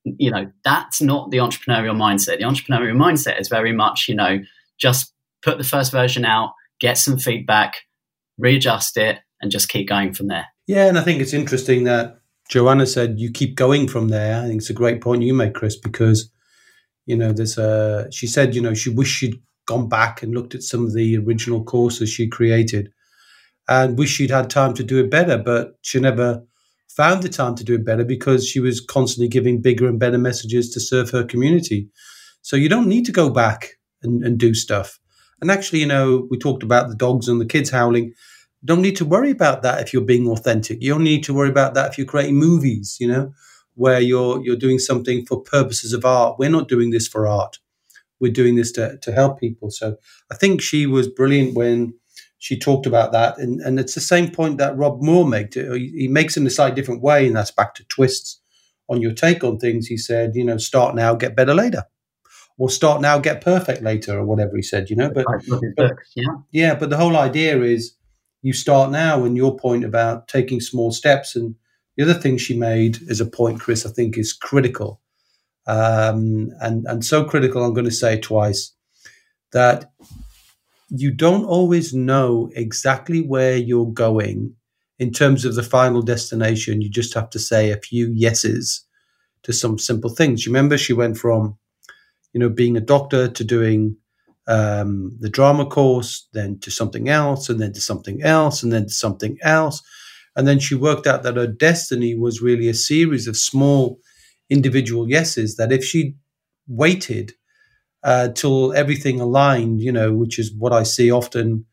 you 0.06 0.32
know, 0.32 0.51
that's 0.64 1.01
not 1.01 1.32
the 1.32 1.38
entrepreneurial 1.38 1.95
mindset. 1.95 2.38
The 2.38 2.45
entrepreneurial 2.45 2.95
mindset 2.95 3.39
is 3.39 3.47
very 3.49 3.74
much, 3.74 4.06
you 4.08 4.16
know, 4.16 4.39
just 4.78 5.14
put 5.41 5.58
the 5.58 5.64
first 5.64 5.91
version 5.91 6.26
out, 6.26 6.53
get 6.80 6.97
some 6.97 7.18
feedback, 7.18 7.78
readjust 8.38 8.97
it, 8.97 9.20
and 9.41 9.51
just 9.51 9.70
keep 9.70 9.89
going 9.89 10.14
from 10.14 10.28
there. 10.28 10.45
Yeah, 10.68 10.88
and 10.88 10.97
I 10.97 11.01
think 11.01 11.22
it's 11.22 11.34
interesting 11.34 11.84
that 11.84 12.20
Joanna 12.49 12.86
said 12.86 13.20
you 13.20 13.32
keep 13.32 13.56
going 13.56 13.88
from 13.88 14.10
there. 14.10 14.41
I 14.41 14.47
think 14.47 14.62
it's 14.62 14.70
a 14.70 14.74
great 14.74 15.01
point 15.01 15.24
you 15.24 15.34
made, 15.34 15.56
Chris, 15.56 15.78
because 15.78 16.30
you 17.06 17.16
know 17.16 17.32
there's 17.32 17.58
a. 17.58 18.08
She 18.12 18.28
said 18.28 18.56
you 18.56 18.62
know 18.62 18.74
she 18.74 18.89
wished 18.89 19.16
she'd 19.16 19.41
gone 19.68 19.89
back 19.89 20.22
and 20.22 20.34
looked 20.34 20.53
at 20.53 20.62
some 20.64 20.86
of 20.86 20.93
the 20.93 21.18
original 21.18 21.64
courses 21.64 22.10
she 22.10 22.28
created, 22.28 22.91
and 23.68 23.97
wish 23.97 24.12
she'd 24.12 24.32
had 24.32 24.49
time 24.49 24.74
to 24.76 24.84
do 24.84 24.99
it 24.99 25.10
better, 25.10 25.38
but 25.38 25.78
she 25.82 25.99
never 25.99 26.43
found 26.89 27.23
the 27.23 27.29
time 27.29 27.55
to 27.55 27.63
do 27.63 27.75
it 27.75 27.86
better 27.86 28.05
because 28.05 28.47
she 28.47 28.59
was 28.59 28.81
constantly 28.81 29.27
giving 29.27 29.61
bigger 29.61 29.88
and 29.88 29.99
better 29.99 30.17
messages 30.17 30.69
to 30.71 30.79
serve 30.79 31.09
her 31.09 31.23
community. 31.23 31.89
So 32.41 32.55
you 32.55 32.69
don't 32.69 32.88
need 32.88 33.05
to 33.05 33.11
go 33.11 33.29
back 33.29 33.71
and, 34.01 34.23
and 34.23 34.38
do 34.38 34.53
stuff. 34.53 34.99
And 35.41 35.51
actually, 35.51 35.79
you 35.79 35.88
know, 35.88 36.27
we 36.29 36.38
talked 36.38 36.63
about 36.63 36.88
the 36.88 36.95
dogs 36.95 37.27
and 37.27 37.41
the 37.41 37.45
kids 37.45 37.69
howling 37.69 38.13
don't 38.63 38.81
need 38.81 38.95
to 38.97 39.05
worry 39.05 39.29
about 39.29 39.61
that 39.61 39.81
if 39.81 39.93
you're 39.93 40.01
being 40.01 40.27
authentic. 40.27 40.81
You 40.81 40.93
only 40.93 41.11
need 41.11 41.23
to 41.25 41.33
worry 41.33 41.49
about 41.49 41.75
that 41.75 41.91
if 41.91 41.97
you're 41.97 42.07
creating 42.07 42.38
movies, 42.38 42.97
you 42.99 43.07
know, 43.07 43.31
where 43.75 43.99
you're 43.99 44.43
you're 44.43 44.55
doing 44.55 44.79
something 44.79 45.25
for 45.25 45.41
purposes 45.41 45.93
of 45.93 46.03
art. 46.03 46.38
We're 46.39 46.49
not 46.49 46.67
doing 46.67 46.89
this 46.89 47.07
for 47.07 47.27
art. 47.27 47.59
We're 48.19 48.31
doing 48.31 48.55
this 48.55 48.71
to, 48.73 48.97
to 48.97 49.11
help 49.11 49.39
people. 49.39 49.69
So 49.69 49.97
I 50.31 50.36
think 50.36 50.61
she 50.61 50.88
was 50.88 51.07
brilliant 51.07 51.53
when 51.53 51.93
she 52.46 52.60
talked 52.60 52.86
about 52.86 53.12
that. 53.12 53.39
And, 53.39 53.60
and 53.62 53.80
it's 53.80 53.96
the 53.96 54.02
same 54.02 54.30
point 54.30 54.60
that 54.60 54.78
Rob 54.78 55.02
Moore 55.02 55.28
made. 55.28 55.52
He 55.56 56.08
makes 56.08 56.38
it 56.38 56.41
in 56.41 56.48
a 56.48 56.52
slightly 56.52 56.76
different 56.76 57.02
way, 57.02 57.26
and 57.26 57.36
that's 57.36 57.50
back 57.50 57.74
to 57.74 57.84
twists 57.86 58.39
on 58.88 59.02
your 59.02 59.14
take 59.14 59.43
on 59.43 59.58
things. 59.58 59.88
He 59.88 59.98
said, 59.98 60.36
you 60.36 60.46
know, 60.46 60.58
start 60.58 60.93
now, 60.93 61.16
get 61.16 61.36
better 61.36 61.56
later. 61.56 61.86
Or 62.60 62.70
start 62.70 63.02
now, 63.02 63.18
get 63.18 63.41
perfect 63.41 63.82
later, 63.82 64.20
or 64.20 64.26
whatever 64.26 64.56
he 64.56 64.62
said, 64.62 64.91
you 64.91 64.96
know. 64.96 65.10
But, 65.10 65.26
but 65.76 65.93
yeah. 66.16 66.36
yeah, 66.52 66.76
but 66.76 66.91
the 66.91 66.98
whole 66.98 67.18
idea 67.18 67.60
is 67.64 67.96
you 68.43 68.54
start 68.54 68.91
now 68.91 69.26
and 69.26 69.36
your 69.36 69.58
point 69.58 69.84
about 69.84 70.28
taking 70.28 70.62
small 70.62 70.91
steps 70.91 71.36
and 71.36 71.56
the 71.98 72.04
other 72.04 72.14
thing 72.14 72.38
she 72.38 72.56
made 72.56 73.00
as 73.10 73.20
a 73.20 73.26
point 73.26 73.60
chris 73.60 73.88
i 73.88 73.89
think 73.89 74.20
is 74.20 74.34
critical 74.34 75.02
um, 75.66 76.52
and 76.62 76.86
and 76.86 77.04
so 77.04 77.24
critical 77.24 77.64
i'm 77.64 77.74
going 77.74 77.86
to 77.86 77.91
say 77.91 78.20
twice 78.20 78.72
that 79.52 79.91
you 80.89 81.11
don't 81.11 81.45
always 81.45 81.93
know 81.93 82.49
exactly 82.55 83.21
where 83.21 83.57
you're 83.57 83.91
going 83.91 84.53
in 84.99 85.11
terms 85.11 85.45
of 85.45 85.55
the 85.55 85.63
final 85.63 86.01
destination 86.01 86.81
you 86.81 86.89
just 86.89 87.13
have 87.13 87.29
to 87.29 87.39
say 87.39 87.71
a 87.71 87.77
few 87.77 88.11
yeses 88.13 88.86
to 89.43 89.53
some 89.53 89.77
simple 89.79 90.09
things 90.09 90.45
you 90.45 90.51
remember 90.51 90.77
she 90.77 90.93
went 90.93 91.17
from 91.17 91.57
you 92.33 92.39
know 92.39 92.49
being 92.49 92.77
a 92.77 92.81
doctor 92.81 93.27
to 93.27 93.43
doing 93.43 93.97
um, 94.47 95.11
the 95.19 95.29
drama 95.29 95.65
course, 95.65 96.27
then 96.33 96.59
to 96.59 96.71
something 96.71 97.09
else, 97.09 97.49
and 97.49 97.59
then 97.59 97.73
to 97.73 97.81
something 97.81 98.21
else, 98.23 98.63
and 98.63 98.71
then 98.71 98.83
to 98.83 98.93
something 98.93 99.38
else. 99.41 99.81
And 100.36 100.47
then 100.47 100.59
she 100.59 100.75
worked 100.75 101.07
out 101.07 101.23
that 101.23 101.38
her 101.38 101.47
destiny 101.47 102.15
was 102.15 102.41
really 102.41 102.67
a 102.67 102.73
series 102.73 103.27
of 103.27 103.38
small 103.38 103.99
individual 104.49 105.09
yeses 105.09 105.55
that 105.55 105.71
if 105.71 105.83
she 105.83 106.15
waited 106.67 107.33
uh, 108.06 108.30
till 108.30 108.74
everything 108.74 109.22
aligned, 109.22 109.82
you 109.82 109.91
know, 109.91 110.14
which 110.14 110.39
is 110.39 110.53
what 110.53 110.74
I 110.74 110.84
see 110.84 111.12
often 111.12 111.66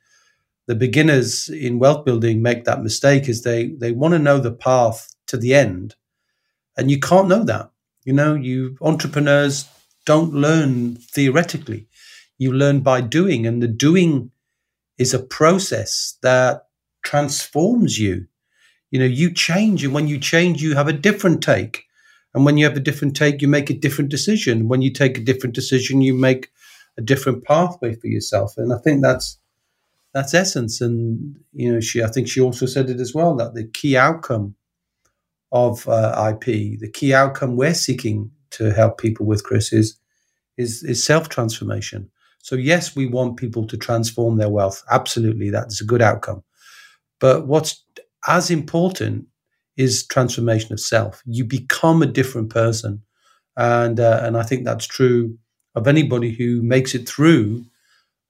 the 0.69 0.75
beginners 0.77 1.49
in 1.51 1.79
wealth 1.81 2.05
building 2.05 2.43
make 2.43 2.65
that 2.65 2.83
mistake 2.83 3.29
is 3.29 3.43
they 3.43 3.69
they 3.69 3.93
want 3.93 4.15
to 4.15 4.19
know 4.21 4.39
the 4.39 4.53
path 4.53 5.15
to 5.29 5.37
the 5.37 5.55
end 5.55 5.97
and 6.77 6.91
you 6.91 7.01
can't 7.01 7.29
know 7.29 7.45
that 7.45 7.71
you 8.05 8.13
know 8.13 8.35
you 8.35 8.77
entrepreneurs 8.83 9.67
don't 10.07 10.35
learn 10.35 10.97
theoretically 10.97 11.89
you 12.39 12.53
learn 12.53 12.81
by 12.81 13.01
doing, 13.01 13.47
and 13.47 13.63
the 13.63 13.69
doing 13.69 14.31
is 14.99 15.15
a 15.15 15.19
process 15.21 16.19
that 16.23 16.67
transforms 17.05 17.99
you. 17.99 18.27
You 18.91 19.01
know, 19.01 19.07
you 19.07 19.33
change, 19.33 19.85
and 19.85 19.95
when 19.95 20.09
you 20.09 20.19
change, 20.19 20.63
you 20.63 20.75
have 20.75 20.89
a 20.89 20.93
different 20.93 21.43
take. 21.43 21.85
And 22.35 22.45
when 22.45 22.57
you 22.57 22.65
have 22.65 22.77
a 22.77 22.81
different 22.81 23.15
take, 23.15 23.43
you 23.43 23.49
make 23.49 23.71
a 23.71 23.75
different 23.75 24.11
decision. 24.11 24.69
When 24.69 24.83
you 24.83 24.91
take 24.91 25.19
a 25.19 25.23
different 25.23 25.55
decision, 25.55 26.01
you 26.01 26.15
make 26.15 26.51
a 26.97 27.03
different 27.03 27.45
pathway 27.45 27.95
for 27.95 28.07
yourself. 28.07 28.55
And 28.57 28.73
I 28.73 28.79
think 28.79 29.03
that's 29.03 29.39
that's 30.15 30.35
essence. 30.35 30.81
And 30.81 31.37
you 31.53 31.73
know, 31.73 31.81
she 31.81 32.03
I 32.03 32.09
think 32.09 32.29
she 32.29 32.41
also 32.41 32.67
said 32.67 32.91
it 32.91 33.01
as 33.01 33.15
well 33.15 33.35
that 33.37 33.55
the 33.55 33.65
key 33.65 33.97
outcome 33.97 34.55
of 35.53 35.87
uh, 35.87 36.33
IP, 36.33 36.81
the 36.81 36.91
key 36.93 37.13
outcome 37.13 37.57
we're 37.57 37.75
seeking 37.75 38.31
to 38.51 38.73
help 38.73 38.99
people 38.99 39.27
with, 39.27 39.45
Chris, 39.45 39.73
is 39.73 39.99
is, 40.57 40.83
is 40.83 41.03
self 41.03 41.29
transformation. 41.29 42.11
So, 42.39 42.57
yes, 42.57 42.97
we 42.97 43.07
want 43.07 43.37
people 43.37 43.67
to 43.69 43.77
transform 43.77 44.37
their 44.37 44.49
wealth. 44.49 44.83
Absolutely, 44.91 45.51
that's 45.51 45.81
a 45.81 45.85
good 45.85 46.03
outcome. 46.03 46.43
But 47.21 47.47
what's 47.47 47.85
as 48.27 48.51
important 48.51 49.27
is 49.77 50.07
transformation 50.07 50.73
of 50.73 50.81
self. 50.81 51.23
You 51.27 51.45
become 51.45 52.03
a 52.03 52.07
different 52.07 52.51
person. 52.51 53.03
And, 53.57 54.01
uh, 54.01 54.21
and 54.23 54.37
I 54.37 54.43
think 54.43 54.65
that's 54.65 54.87
true 54.87 55.37
of 55.75 55.87
anybody 55.87 56.33
who 56.33 56.63
makes 56.63 56.95
it 56.95 57.09
through 57.09 57.65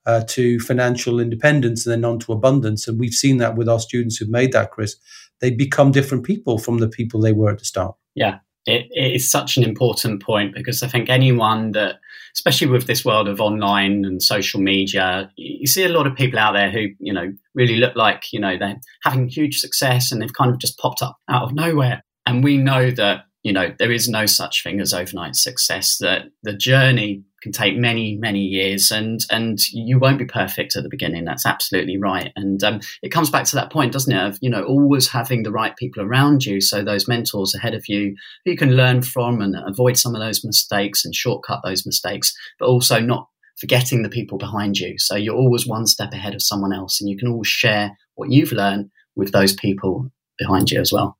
uh, 0.07 0.23
to 0.29 0.59
financial 0.61 1.21
independence 1.21 1.87
and 1.87 1.93
then 1.93 2.05
on 2.05 2.19
to 2.21 2.33
abundance. 2.33 2.89
And 2.89 2.99
we've 2.99 3.13
seen 3.13 3.39
that 3.39 3.57
with 3.57 3.69
our 3.69 3.81
students 3.81 4.17
who've 4.17 4.29
made 4.29 4.53
that, 4.53 4.71
Chris. 4.71 4.97
They 5.41 5.51
become 5.51 5.91
different 5.91 6.25
people 6.25 6.59
from 6.59 6.79
the 6.79 6.89
people 6.89 7.21
they 7.21 7.33
were 7.33 7.51
at 7.51 7.59
the 7.59 7.65
start. 7.65 7.97
Yeah, 8.15 8.39
it, 8.67 8.87
it 8.91 9.15
is 9.15 9.31
such 9.31 9.57
an 9.57 9.65
important 9.65 10.23
point 10.23 10.55
because 10.55 10.83
I 10.83 10.89
think 10.89 11.09
anyone 11.09 11.73
that, 11.73 11.97
especially 12.35 12.69
with 12.69 12.87
this 12.87 13.05
world 13.05 13.29
of 13.29 13.41
online 13.41 14.05
and 14.05 14.23
social 14.23 14.61
media, 14.61 15.31
you 15.37 15.67
see 15.67 15.85
a 15.85 15.89
lot 15.89 16.07
of 16.07 16.15
people 16.15 16.39
out 16.39 16.53
there 16.53 16.71
who, 16.71 16.89
you 16.99 17.13
know, 17.13 17.33
really 17.55 17.77
look 17.77 17.97
like, 17.97 18.33
you 18.33 18.41
know, 18.41 18.57
they're 18.57 18.81
having 19.03 19.29
huge 19.29 19.59
success 19.59 20.13
and 20.13 20.23
they've 20.23 20.33
kind 20.33 20.51
of 20.51 20.59
just 20.59 20.79
popped 20.79 21.03
up 21.03 21.17
out 21.29 21.43
of 21.43 21.53
nowhere. 21.53 22.05
And 22.27 22.45
we 22.45 22.57
know 22.57 22.91
that 22.93 23.25
you 23.43 23.53
know 23.53 23.75
there 23.79 23.91
is 23.91 24.09
no 24.09 24.27
such 24.27 24.63
thing 24.63 24.81
as 24.81 24.95
overnight 24.95 25.37
success 25.37 25.99
that 25.99 26.27
the 26.43 26.53
journey 26.53 27.25
can 27.43 27.53
take 27.53 27.77
many 27.77 28.17
many 28.17 28.41
years 28.41 28.91
and 28.91 29.21
and 29.31 29.59
you 29.73 29.99
won't 29.99 30.19
be 30.19 30.25
perfect 30.25 30.77
at 30.77 30.83
the 30.83 30.89
beginning. 30.89 31.25
That's 31.25 31.47
absolutely 31.47 31.99
right. 31.99 32.33
And 32.37 32.63
um, 32.63 32.81
it 33.03 33.11
comes 33.11 33.31
back 33.31 33.45
to 33.47 33.57
that 33.57 33.71
point 33.71 33.93
doesn't 33.93 34.13
it 34.13 34.27
of 34.27 34.39
you 34.41 34.51
know 34.51 34.65
always 34.65 35.09
having 35.09 35.43
the 35.43 35.53
right 35.53 35.77
people 35.77 36.03
around 36.03 36.45
you 36.45 36.61
so 36.61 36.83
those 36.83 37.09
mentors 37.09 37.55
ahead 37.55 37.75
of 37.75 37.89
you 37.89 38.15
who 38.45 38.53
you 38.53 38.57
can 38.57 38.77
learn 38.77 39.03
from 39.03 39.41
and 39.41 39.57
avoid 39.67 39.97
some 39.99 40.15
of 40.15 40.21
those 40.21 40.45
mistakes 40.45 41.05
and 41.05 41.15
shortcut 41.15 41.61
those 41.65 41.85
mistakes 41.85 42.35
but 42.59 42.67
also 42.67 43.01
not 43.01 43.29
forgetting 43.63 44.03
the 44.03 44.09
people 44.09 44.39
behind 44.39 44.79
you. 44.79 44.99
So 44.99 45.15
you're 45.15 45.37
always 45.37 45.67
one 45.67 45.87
step 45.87 46.13
ahead 46.13 46.35
of 46.35 46.43
someone 46.43 46.73
else 46.73 47.01
and 47.01 47.09
you 47.09 47.17
can 47.17 47.29
always 47.29 47.49
share 47.49 47.97
what 48.15 48.31
you've 48.31 48.53
learned 48.53 48.91
with 49.15 49.33
those 49.33 49.55
people 49.55 50.11
behind 50.39 50.71
you 50.71 50.81
as 50.81 50.93
well. 50.93 51.19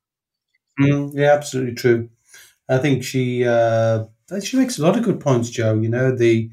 Mm, 0.79 1.11
yeah, 1.13 1.33
absolutely 1.33 1.75
true. 1.75 2.09
I 2.67 2.79
think 2.79 3.03
she 3.03 3.45
uh, 3.45 4.05
she 4.41 4.57
makes 4.57 4.77
a 4.77 4.83
lot 4.83 4.97
of 4.97 5.03
good 5.03 5.19
points, 5.19 5.49
Joe. 5.49 5.75
You 5.75 5.89
know, 5.89 6.15
the 6.15 6.49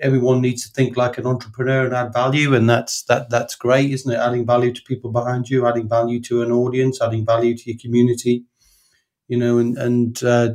everyone 0.00 0.40
needs 0.40 0.62
to 0.66 0.72
think 0.72 0.96
like 0.96 1.18
an 1.18 1.26
entrepreneur 1.26 1.84
and 1.84 1.94
add 1.94 2.12
value, 2.12 2.54
and 2.54 2.68
that's 2.68 3.04
that 3.04 3.30
that's 3.30 3.54
great, 3.54 3.90
isn't 3.90 4.12
it? 4.12 4.16
Adding 4.16 4.46
value 4.46 4.72
to 4.72 4.82
people 4.82 5.10
behind 5.10 5.48
you, 5.48 5.66
adding 5.66 5.88
value 5.88 6.20
to 6.22 6.42
an 6.42 6.52
audience, 6.52 7.00
adding 7.00 7.26
value 7.26 7.56
to 7.56 7.70
your 7.70 7.78
community. 7.80 8.44
You 9.28 9.38
know, 9.38 9.58
and 9.58 9.78
and 9.78 10.22
uh, 10.24 10.54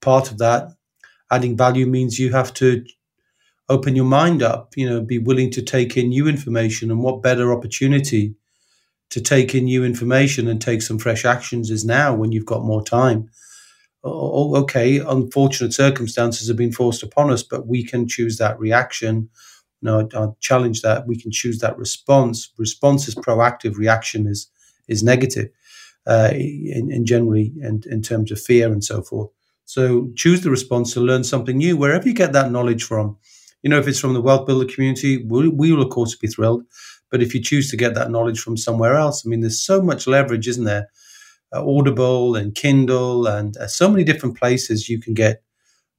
part 0.00 0.30
of 0.30 0.38
that 0.38 0.70
adding 1.30 1.56
value 1.56 1.86
means 1.86 2.18
you 2.18 2.30
have 2.32 2.52
to 2.54 2.84
open 3.68 3.96
your 3.96 4.04
mind 4.04 4.42
up. 4.42 4.76
You 4.76 4.88
know, 4.88 5.00
be 5.00 5.18
willing 5.18 5.50
to 5.52 5.62
take 5.62 5.96
in 5.96 6.10
new 6.10 6.28
information, 6.28 6.90
and 6.90 7.02
what 7.02 7.22
better 7.22 7.52
opportunity 7.52 8.34
to 9.10 9.20
take 9.20 9.54
in 9.54 9.64
new 9.64 9.84
information 9.84 10.48
and 10.48 10.60
take 10.60 10.82
some 10.82 10.98
fresh 10.98 11.24
actions 11.24 11.70
is 11.70 11.84
now 11.84 12.14
when 12.14 12.32
you've 12.32 12.46
got 12.46 12.64
more 12.64 12.82
time. 12.82 13.28
Oh, 14.04 14.56
okay, 14.62 14.98
unfortunate 14.98 15.72
circumstances 15.72 16.48
have 16.48 16.56
been 16.56 16.72
forced 16.72 17.02
upon 17.02 17.30
us, 17.30 17.42
but 17.42 17.66
we 17.66 17.84
can 17.84 18.08
choose 18.08 18.38
that 18.38 18.58
reaction. 18.58 19.28
No, 19.80 20.08
I 20.14 20.26
challenge 20.40 20.82
that. 20.82 21.06
We 21.06 21.16
can 21.16 21.30
choose 21.32 21.58
that 21.58 21.76
response. 21.76 22.52
Response 22.58 23.08
is 23.08 23.14
proactive. 23.14 23.76
Reaction 23.76 24.26
is 24.26 24.48
is 24.88 25.02
negative, 25.02 25.48
uh, 26.06 26.30
in, 26.32 26.90
in 26.90 27.06
generally 27.06 27.52
in, 27.60 27.82
in 27.90 28.02
terms 28.02 28.32
of 28.32 28.40
fear 28.40 28.72
and 28.72 28.84
so 28.84 29.02
forth. 29.02 29.30
So 29.64 30.10
choose 30.16 30.42
the 30.42 30.50
response 30.50 30.92
to 30.94 31.00
learn 31.00 31.24
something 31.24 31.56
new 31.56 31.76
wherever 31.76 32.06
you 32.06 32.14
get 32.14 32.32
that 32.32 32.50
knowledge 32.50 32.84
from. 32.84 33.16
You 33.62 33.70
know, 33.70 33.78
if 33.78 33.86
it's 33.86 34.00
from 34.00 34.14
the 34.14 34.20
wealth 34.20 34.46
builder 34.46 34.72
community, 34.72 35.24
we, 35.24 35.48
we 35.48 35.72
will 35.72 35.82
of 35.82 35.90
course 35.90 36.16
be 36.16 36.26
thrilled. 36.26 36.64
But 37.10 37.22
if 37.22 37.34
you 37.34 37.42
choose 37.42 37.70
to 37.70 37.76
get 37.76 37.94
that 37.94 38.10
knowledge 38.10 38.40
from 38.40 38.56
somewhere 38.56 38.96
else, 38.96 39.24
I 39.24 39.28
mean, 39.28 39.40
there's 39.40 39.60
so 39.60 39.82
much 39.82 40.06
leverage, 40.06 40.48
isn't 40.48 40.64
there? 40.64 40.88
Uh, 41.54 41.64
Audible 41.66 42.34
and 42.34 42.54
Kindle 42.54 43.26
and 43.26 43.56
uh, 43.58 43.66
so 43.66 43.88
many 43.88 44.04
different 44.04 44.38
places 44.38 44.88
you 44.88 45.00
can 45.00 45.14
get 45.14 45.42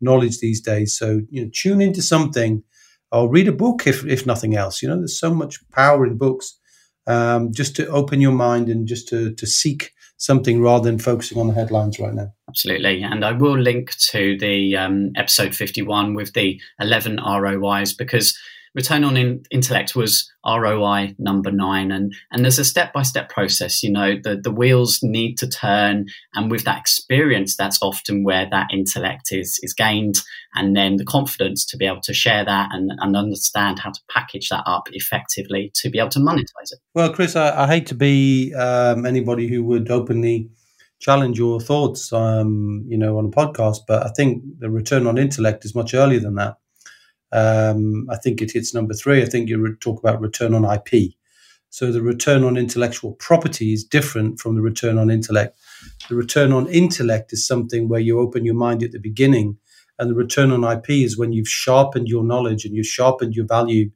knowledge 0.02 0.40
these 0.40 0.62
days. 0.62 0.98
So 0.98 1.22
you 1.30 1.44
know, 1.44 1.50
tune 1.54 1.82
into 1.82 2.02
something 2.02 2.64
or 3.12 3.30
read 3.30 3.48
a 3.48 3.54
book 3.54 3.88
if 3.88 4.06
if 4.06 4.26
nothing 4.26 4.56
else. 4.56 4.82
You 4.82 4.90
know, 4.90 4.98
there's 4.98 5.20
so 5.20 5.34
much 5.34 5.60
power 5.70 6.06
in 6.06 6.18
books. 6.18 6.60
Um, 7.06 7.52
just 7.52 7.76
to 7.76 7.88
open 7.88 8.22
your 8.22 8.32
mind 8.32 8.70
and 8.70 8.88
just 8.88 9.10
to 9.10 9.34
to 9.36 9.46
seek 9.46 9.92
something 10.18 10.62
rather 10.62 10.90
than 10.90 11.00
focusing 11.00 11.38
on 11.38 11.48
the 11.48 11.54
headlines 11.54 12.00
right 12.00 12.14
now. 12.14 12.32
Absolutely. 12.48 13.04
And 13.04 13.26
I 13.26 13.34
will 13.34 13.60
link 13.60 13.92
to 14.12 14.38
the 14.38 14.78
um, 14.78 15.12
episode 15.18 15.54
51 15.54 16.14
with 16.14 16.32
the 16.32 16.62
11 16.80 17.18
ROIs 17.18 17.94
because 17.94 18.38
return 18.76 19.04
on 19.04 19.18
in, 19.18 19.44
intellect 19.52 19.96
was 19.96 20.30
ROI 20.46 21.16
number 21.20 21.52
nine. 21.52 21.92
And, 21.92 22.14
and 22.32 22.44
there's 22.44 22.60
a 22.60 22.66
step 22.66 22.94
by 22.94 23.04
step 23.04 23.30
process, 23.30 23.84
you 23.84 23.92
know, 23.92 24.16
the, 24.22 24.36
the 24.36 24.52
wheels 24.52 25.00
need 25.02 25.38
to 25.40 25.48
turn. 25.48 26.08
And 26.34 26.50
with 26.50 26.64
that 26.64 26.80
experience, 26.80 27.56
that's 27.56 27.82
often 27.82 28.24
where 28.24 28.48
that 28.50 28.68
intellect 28.74 29.32
is, 29.32 29.60
is 29.62 29.74
gained. 29.74 30.16
And 30.56 30.76
then 30.76 30.98
the 30.98 31.06
confidence 31.06 31.66
to 31.68 31.78
be 31.78 31.86
able 31.86 32.02
to 32.02 32.14
share 32.14 32.44
that 32.46 32.70
and, 32.72 32.92
and 33.00 33.16
understand 33.16 33.80
how 33.80 33.92
to 33.92 34.00
package 34.10 34.50
that 34.50 34.64
up 34.66 34.88
effectively 34.92 35.72
to 35.76 35.90
be 35.90 36.00
able 36.00 36.10
to 36.10 36.20
monetize 36.20 36.72
it. 36.72 36.80
Well, 36.94 37.14
Chris, 37.14 37.36
I, 37.36 37.64
I 37.64 37.68
hate 37.68 37.88
to 37.88 37.96
be 37.96 38.54
um, 38.54 39.06
anybody 39.06 39.48
who 39.48 39.64
would 39.64 39.90
openly 39.90 40.50
challenge 41.00 41.38
your 41.38 41.60
thoughts, 41.60 42.14
um, 42.14 42.86
you 42.88 42.98
know, 42.98 43.18
on 43.18 43.26
a 43.26 43.30
podcast, 43.30 43.80
but 43.88 44.06
I 44.06 44.10
think 44.16 44.42
the 44.60 44.70
return 44.70 45.06
on 45.06 45.18
intellect 45.18 45.66
is 45.66 45.76
much 45.76 45.94
earlier 45.94 46.20
than 46.20 46.36
that. 46.36 46.56
Um, 47.34 48.08
I 48.10 48.16
think 48.16 48.42
it 48.42 48.52
hits 48.52 48.74
number 48.74 48.94
three. 48.94 49.22
I 49.22 49.26
think 49.26 49.50
you 49.50 49.76
talk 49.78 50.00
about 50.00 50.22
return 50.22 50.54
on 50.54 50.64
IP. 50.64 51.14
So 51.72 51.92
the 51.92 52.04
return 52.04 52.44
on 52.44 52.56
intellectual 52.56 53.14
property 53.14 53.74
is 53.74 53.84
different 53.84 54.40
from 54.40 54.54
the 54.54 54.62
return 54.62 55.00
on 55.00 55.10
intellect. 55.10 55.58
The 56.08 56.16
return 56.16 56.54
on 56.54 56.68
intellect 56.68 57.34
is 57.34 57.48
something 57.48 57.90
where 57.90 58.00
you 58.00 58.20
open 58.20 58.46
your 58.46 58.54
mind 58.54 58.84
at 58.84 58.92
the 58.92 59.00
beginning, 59.00 59.58
and 59.98 60.10
the 60.10 60.16
return 60.16 60.52
on 60.52 60.64
IP 60.64 60.92
is 60.92 61.18
when 61.18 61.34
you've 61.34 61.48
sharpened 61.48 62.08
your 62.08 62.24
knowledge 62.24 62.64
and 62.64 62.76
you've 62.76 62.86
sharpened 62.86 63.34
your 63.36 63.48
value 63.48 63.90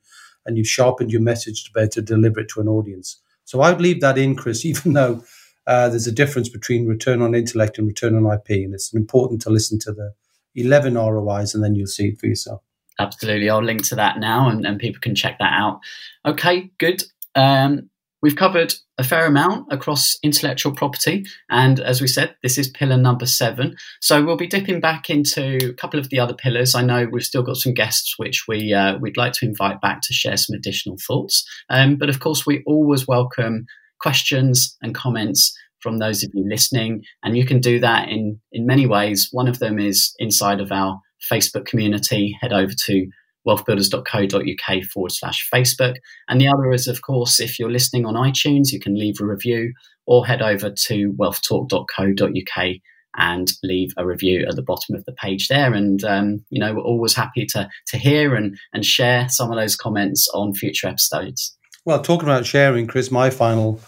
and 0.47 0.57
you've 0.57 0.67
sharpened 0.67 1.11
your 1.11 1.21
message 1.21 1.65
to 1.65 1.71
better 1.71 2.01
deliver 2.01 2.39
it 2.39 2.49
to 2.49 2.61
an 2.61 2.67
audience. 2.67 3.21
So 3.45 3.61
I 3.61 3.71
would 3.71 3.81
leave 3.81 4.01
that 4.01 4.17
in, 4.17 4.35
Chris, 4.35 4.65
even 4.71 4.93
though 4.93 5.23
uh, 5.67 5.89
there's 5.89 6.07
a 6.07 6.11
difference 6.11 6.49
between 6.49 6.87
return 6.87 7.21
on 7.21 7.35
intellect 7.35 7.77
and 7.77 7.87
return 7.87 8.15
on 8.15 8.33
IP, 8.33 8.49
and 8.49 8.73
it's 8.73 8.91
important 8.91 9.41
to 9.43 9.51
listen 9.51 9.77
to 9.79 9.91
the 9.91 10.13
11 10.55 10.95
ROIs 10.95 11.53
and 11.53 11.63
then 11.63 11.75
you'll 11.75 11.85
see 11.85 12.07
it 12.07 12.19
for 12.19 12.25
yourself. 12.25 12.63
Absolutely. 12.99 13.49
I'll 13.49 13.63
link 13.63 13.83
to 13.87 13.95
that 13.95 14.19
now 14.19 14.49
and, 14.49 14.65
and 14.65 14.79
people 14.79 14.99
can 15.01 15.15
check 15.15 15.37
that 15.39 15.53
out. 15.53 15.79
Okay, 16.25 16.71
good. 16.79 17.03
Um, 17.35 17.89
we've 18.21 18.35
covered 18.35 18.73
a 18.97 19.03
fair 19.03 19.27
amount 19.27 19.71
across 19.71 20.17
intellectual 20.23 20.73
property. 20.73 21.23
And 21.49 21.79
as 21.79 22.01
we 22.01 22.07
said, 22.07 22.35
this 22.41 22.57
is 22.57 22.67
pillar 22.67 22.97
number 22.97 23.27
seven. 23.27 23.75
So 24.01 24.25
we'll 24.25 24.37
be 24.37 24.47
dipping 24.47 24.79
back 24.79 25.09
into 25.09 25.57
a 25.63 25.73
couple 25.73 25.99
of 25.99 26.09
the 26.09 26.19
other 26.19 26.33
pillars. 26.33 26.73
I 26.73 26.81
know 26.81 27.07
we've 27.11 27.23
still 27.23 27.43
got 27.43 27.57
some 27.57 27.73
guests 27.73 28.15
which 28.17 28.45
we, 28.47 28.73
uh, 28.73 28.97
we'd 28.97 29.17
like 29.17 29.33
to 29.33 29.45
invite 29.45 29.81
back 29.81 30.01
to 30.01 30.13
share 30.13 30.37
some 30.37 30.55
additional 30.55 30.97
thoughts. 31.05 31.45
Um, 31.69 31.95
but 31.95 32.09
of 32.09 32.19
course, 32.19 32.45
we 32.45 32.63
always 32.65 33.07
welcome 33.07 33.67
questions 33.99 34.75
and 34.81 34.95
comments 34.95 35.55
from 35.79 35.99
those 35.99 36.23
of 36.23 36.31
you 36.33 36.43
listening. 36.49 37.03
And 37.23 37.37
you 37.37 37.45
can 37.45 37.59
do 37.59 37.79
that 37.79 38.09
in, 38.09 38.39
in 38.51 38.65
many 38.65 38.87
ways. 38.87 39.29
One 39.31 39.47
of 39.47 39.59
them 39.59 39.77
is 39.77 40.15
inside 40.17 40.59
of 40.59 40.71
our 40.71 40.99
Facebook 41.31 41.65
community, 41.65 42.37
head 42.41 42.53
over 42.53 42.73
to 42.85 43.07
wealthbuilders.co.uk 43.47 44.83
forward 44.85 45.11
slash 45.11 45.49
Facebook. 45.53 45.95
And 46.27 46.39
the 46.41 46.49
other 46.49 46.71
is, 46.71 46.87
of 46.87 47.01
course, 47.01 47.39
if 47.39 47.57
you're 47.57 47.71
listening 47.71 48.05
on 48.05 48.15
iTunes, 48.15 48.71
you 48.71 48.79
can 48.79 48.95
leave 48.95 49.21
a 49.21 49.25
review 49.25 49.73
or 50.05 50.25
head 50.25 50.41
over 50.41 50.69
to 50.69 51.13
wealthtalk.co.uk 51.13 52.75
and 53.19 53.51
leave 53.63 53.91
a 53.97 54.05
review 54.05 54.45
at 54.47 54.55
the 54.55 54.61
bottom 54.61 54.95
of 54.95 55.03
the 55.05 55.13
page 55.13 55.47
there. 55.47 55.73
And, 55.73 56.03
um, 56.03 56.45
you 56.49 56.59
know, 56.59 56.75
we're 56.75 56.81
always 56.81 57.15
happy 57.15 57.45
to, 57.47 57.67
to 57.87 57.97
hear 57.97 58.35
and, 58.35 58.57
and 58.73 58.85
share 58.85 59.27
some 59.29 59.51
of 59.51 59.57
those 59.57 59.75
comments 59.75 60.29
on 60.33 60.53
future 60.53 60.87
episodes. 60.87 61.57
Well, 61.83 62.01
talking 62.01 62.27
about 62.27 62.45
sharing, 62.45 62.85
Chris, 62.85 63.09
my 63.09 63.29
final 63.29 63.79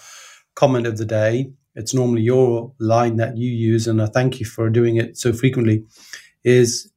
comment 0.55 0.87
of 0.87 0.97
the 0.97 1.05
day, 1.05 1.51
it's 1.75 1.93
normally 1.93 2.21
your 2.21 2.73
line 2.79 3.17
that 3.17 3.37
you 3.37 3.51
use, 3.51 3.87
and 3.87 4.01
I 4.01 4.07
thank 4.07 4.39
you 4.39 4.45
for 4.45 4.69
doing 4.69 4.95
it 4.95 5.17
so 5.17 5.31
frequently, 5.31 5.85
is 6.43 6.91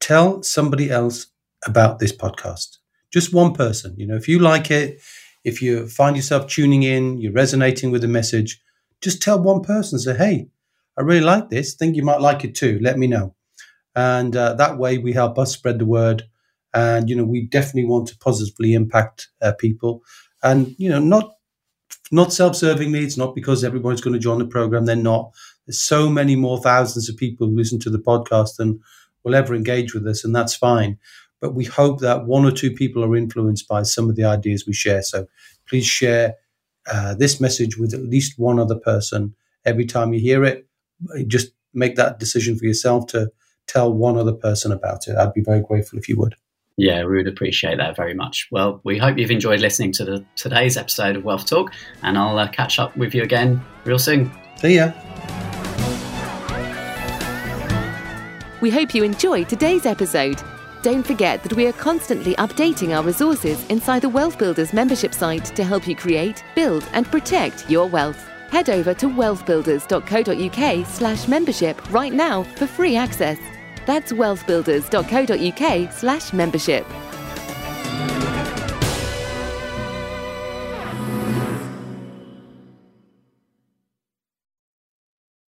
tell 0.00 0.42
somebody 0.42 0.90
else 0.90 1.26
about 1.66 1.98
this 1.98 2.14
podcast. 2.14 2.78
Just 3.12 3.32
one 3.32 3.54
person. 3.54 3.94
You 3.96 4.06
know, 4.06 4.16
if 4.16 4.28
you 4.28 4.38
like 4.38 4.70
it, 4.70 5.00
if 5.44 5.62
you 5.62 5.88
find 5.88 6.16
yourself 6.16 6.48
tuning 6.48 6.82
in, 6.82 7.18
you're 7.18 7.32
resonating 7.32 7.90
with 7.90 8.02
the 8.02 8.08
message, 8.08 8.60
just 9.00 9.22
tell 9.22 9.40
one 9.40 9.62
person, 9.62 9.98
say, 9.98 10.16
hey, 10.16 10.48
I 10.98 11.02
really 11.02 11.20
like 11.20 11.50
this. 11.50 11.74
Think 11.74 11.96
you 11.96 12.02
might 12.02 12.20
like 12.20 12.44
it 12.44 12.54
too. 12.54 12.78
Let 12.80 12.98
me 12.98 13.06
know. 13.06 13.34
And 13.94 14.36
uh, 14.36 14.54
that 14.54 14.78
way 14.78 14.98
we 14.98 15.12
help 15.12 15.38
us 15.38 15.52
spread 15.52 15.78
the 15.78 15.86
word. 15.86 16.24
And, 16.74 17.08
you 17.08 17.16
know, 17.16 17.24
we 17.24 17.46
definitely 17.46 17.86
want 17.86 18.08
to 18.08 18.18
positively 18.18 18.74
impact 18.74 19.28
uh, 19.40 19.52
people. 19.52 20.02
And, 20.42 20.74
you 20.78 20.90
know, 20.90 20.98
not 20.98 21.32
not 22.12 22.32
self-servingly. 22.32 23.02
It's 23.02 23.16
not 23.16 23.34
because 23.34 23.64
everybody's 23.64 24.00
going 24.00 24.14
to 24.14 24.20
join 24.20 24.38
the 24.38 24.46
program. 24.46 24.84
They're 24.84 24.96
not. 24.96 25.32
There's 25.66 25.80
so 25.80 26.08
many 26.08 26.36
more 26.36 26.60
thousands 26.60 27.08
of 27.08 27.16
people 27.16 27.48
who 27.48 27.56
listen 27.56 27.80
to 27.80 27.90
the 27.90 27.98
podcast 27.98 28.56
than 28.56 28.80
will 29.26 29.34
ever 29.34 29.54
engage 29.54 29.92
with 29.92 30.06
us, 30.06 30.24
and 30.24 30.34
that's 30.34 30.54
fine. 30.54 30.98
But 31.40 31.54
we 31.54 31.64
hope 31.64 32.00
that 32.00 32.24
one 32.24 32.46
or 32.46 32.52
two 32.52 32.70
people 32.70 33.04
are 33.04 33.16
influenced 33.16 33.68
by 33.68 33.82
some 33.82 34.08
of 34.08 34.16
the 34.16 34.24
ideas 34.24 34.66
we 34.66 34.72
share. 34.72 35.02
So 35.02 35.26
please 35.68 35.84
share 35.84 36.36
uh, 36.90 37.14
this 37.14 37.40
message 37.40 37.76
with 37.76 37.92
at 37.92 38.04
least 38.04 38.38
one 38.38 38.58
other 38.58 38.76
person 38.76 39.34
every 39.64 39.84
time 39.84 40.14
you 40.14 40.20
hear 40.20 40.44
it. 40.44 40.66
Just 41.26 41.50
make 41.74 41.96
that 41.96 42.20
decision 42.20 42.56
for 42.56 42.64
yourself 42.64 43.08
to 43.08 43.30
tell 43.66 43.92
one 43.92 44.16
other 44.16 44.32
person 44.32 44.70
about 44.70 45.08
it. 45.08 45.16
I'd 45.16 45.34
be 45.34 45.42
very 45.42 45.60
grateful 45.60 45.98
if 45.98 46.08
you 46.08 46.16
would. 46.18 46.36
Yeah, 46.78 47.04
we 47.04 47.16
would 47.16 47.26
appreciate 47.26 47.78
that 47.78 47.96
very 47.96 48.14
much. 48.14 48.48
Well, 48.52 48.80
we 48.84 48.96
hope 48.96 49.18
you've 49.18 49.30
enjoyed 49.30 49.60
listening 49.60 49.92
to 49.92 50.04
the, 50.04 50.24
today's 50.36 50.76
episode 50.76 51.16
of 51.16 51.24
Wealth 51.24 51.46
Talk, 51.46 51.72
and 52.02 52.16
I'll 52.16 52.38
uh, 52.38 52.48
catch 52.48 52.78
up 52.78 52.96
with 52.96 53.14
you 53.14 53.22
again 53.22 53.64
real 53.84 53.98
soon. 53.98 54.30
See 54.60 54.76
ya. 54.76 54.92
We 58.60 58.70
hope 58.70 58.94
you 58.94 59.04
enjoyed 59.04 59.48
today's 59.48 59.84
episode. 59.84 60.42
Don't 60.82 61.06
forget 61.06 61.42
that 61.42 61.52
we 61.52 61.66
are 61.66 61.72
constantly 61.72 62.34
updating 62.36 62.96
our 62.96 63.02
resources 63.02 63.66
inside 63.68 64.00
the 64.02 64.08
Wealth 64.08 64.38
Builders 64.38 64.72
membership 64.72 65.12
site 65.12 65.44
to 65.56 65.62
help 65.64 65.86
you 65.86 65.94
create, 65.94 66.42
build, 66.54 66.88
and 66.92 67.04
protect 67.10 67.68
your 67.68 67.86
wealth. 67.86 68.26
Head 68.48 68.70
over 68.70 68.94
to 68.94 69.06
wealthbuilders.co.uk 69.08 70.86
slash 70.86 71.28
membership 71.28 71.92
right 71.92 72.12
now 72.12 72.44
for 72.44 72.66
free 72.66 72.96
access. 72.96 73.38
That's 73.84 74.12
wealthbuilders.co.uk 74.12 75.92
slash 75.92 76.32
membership. 76.32 76.86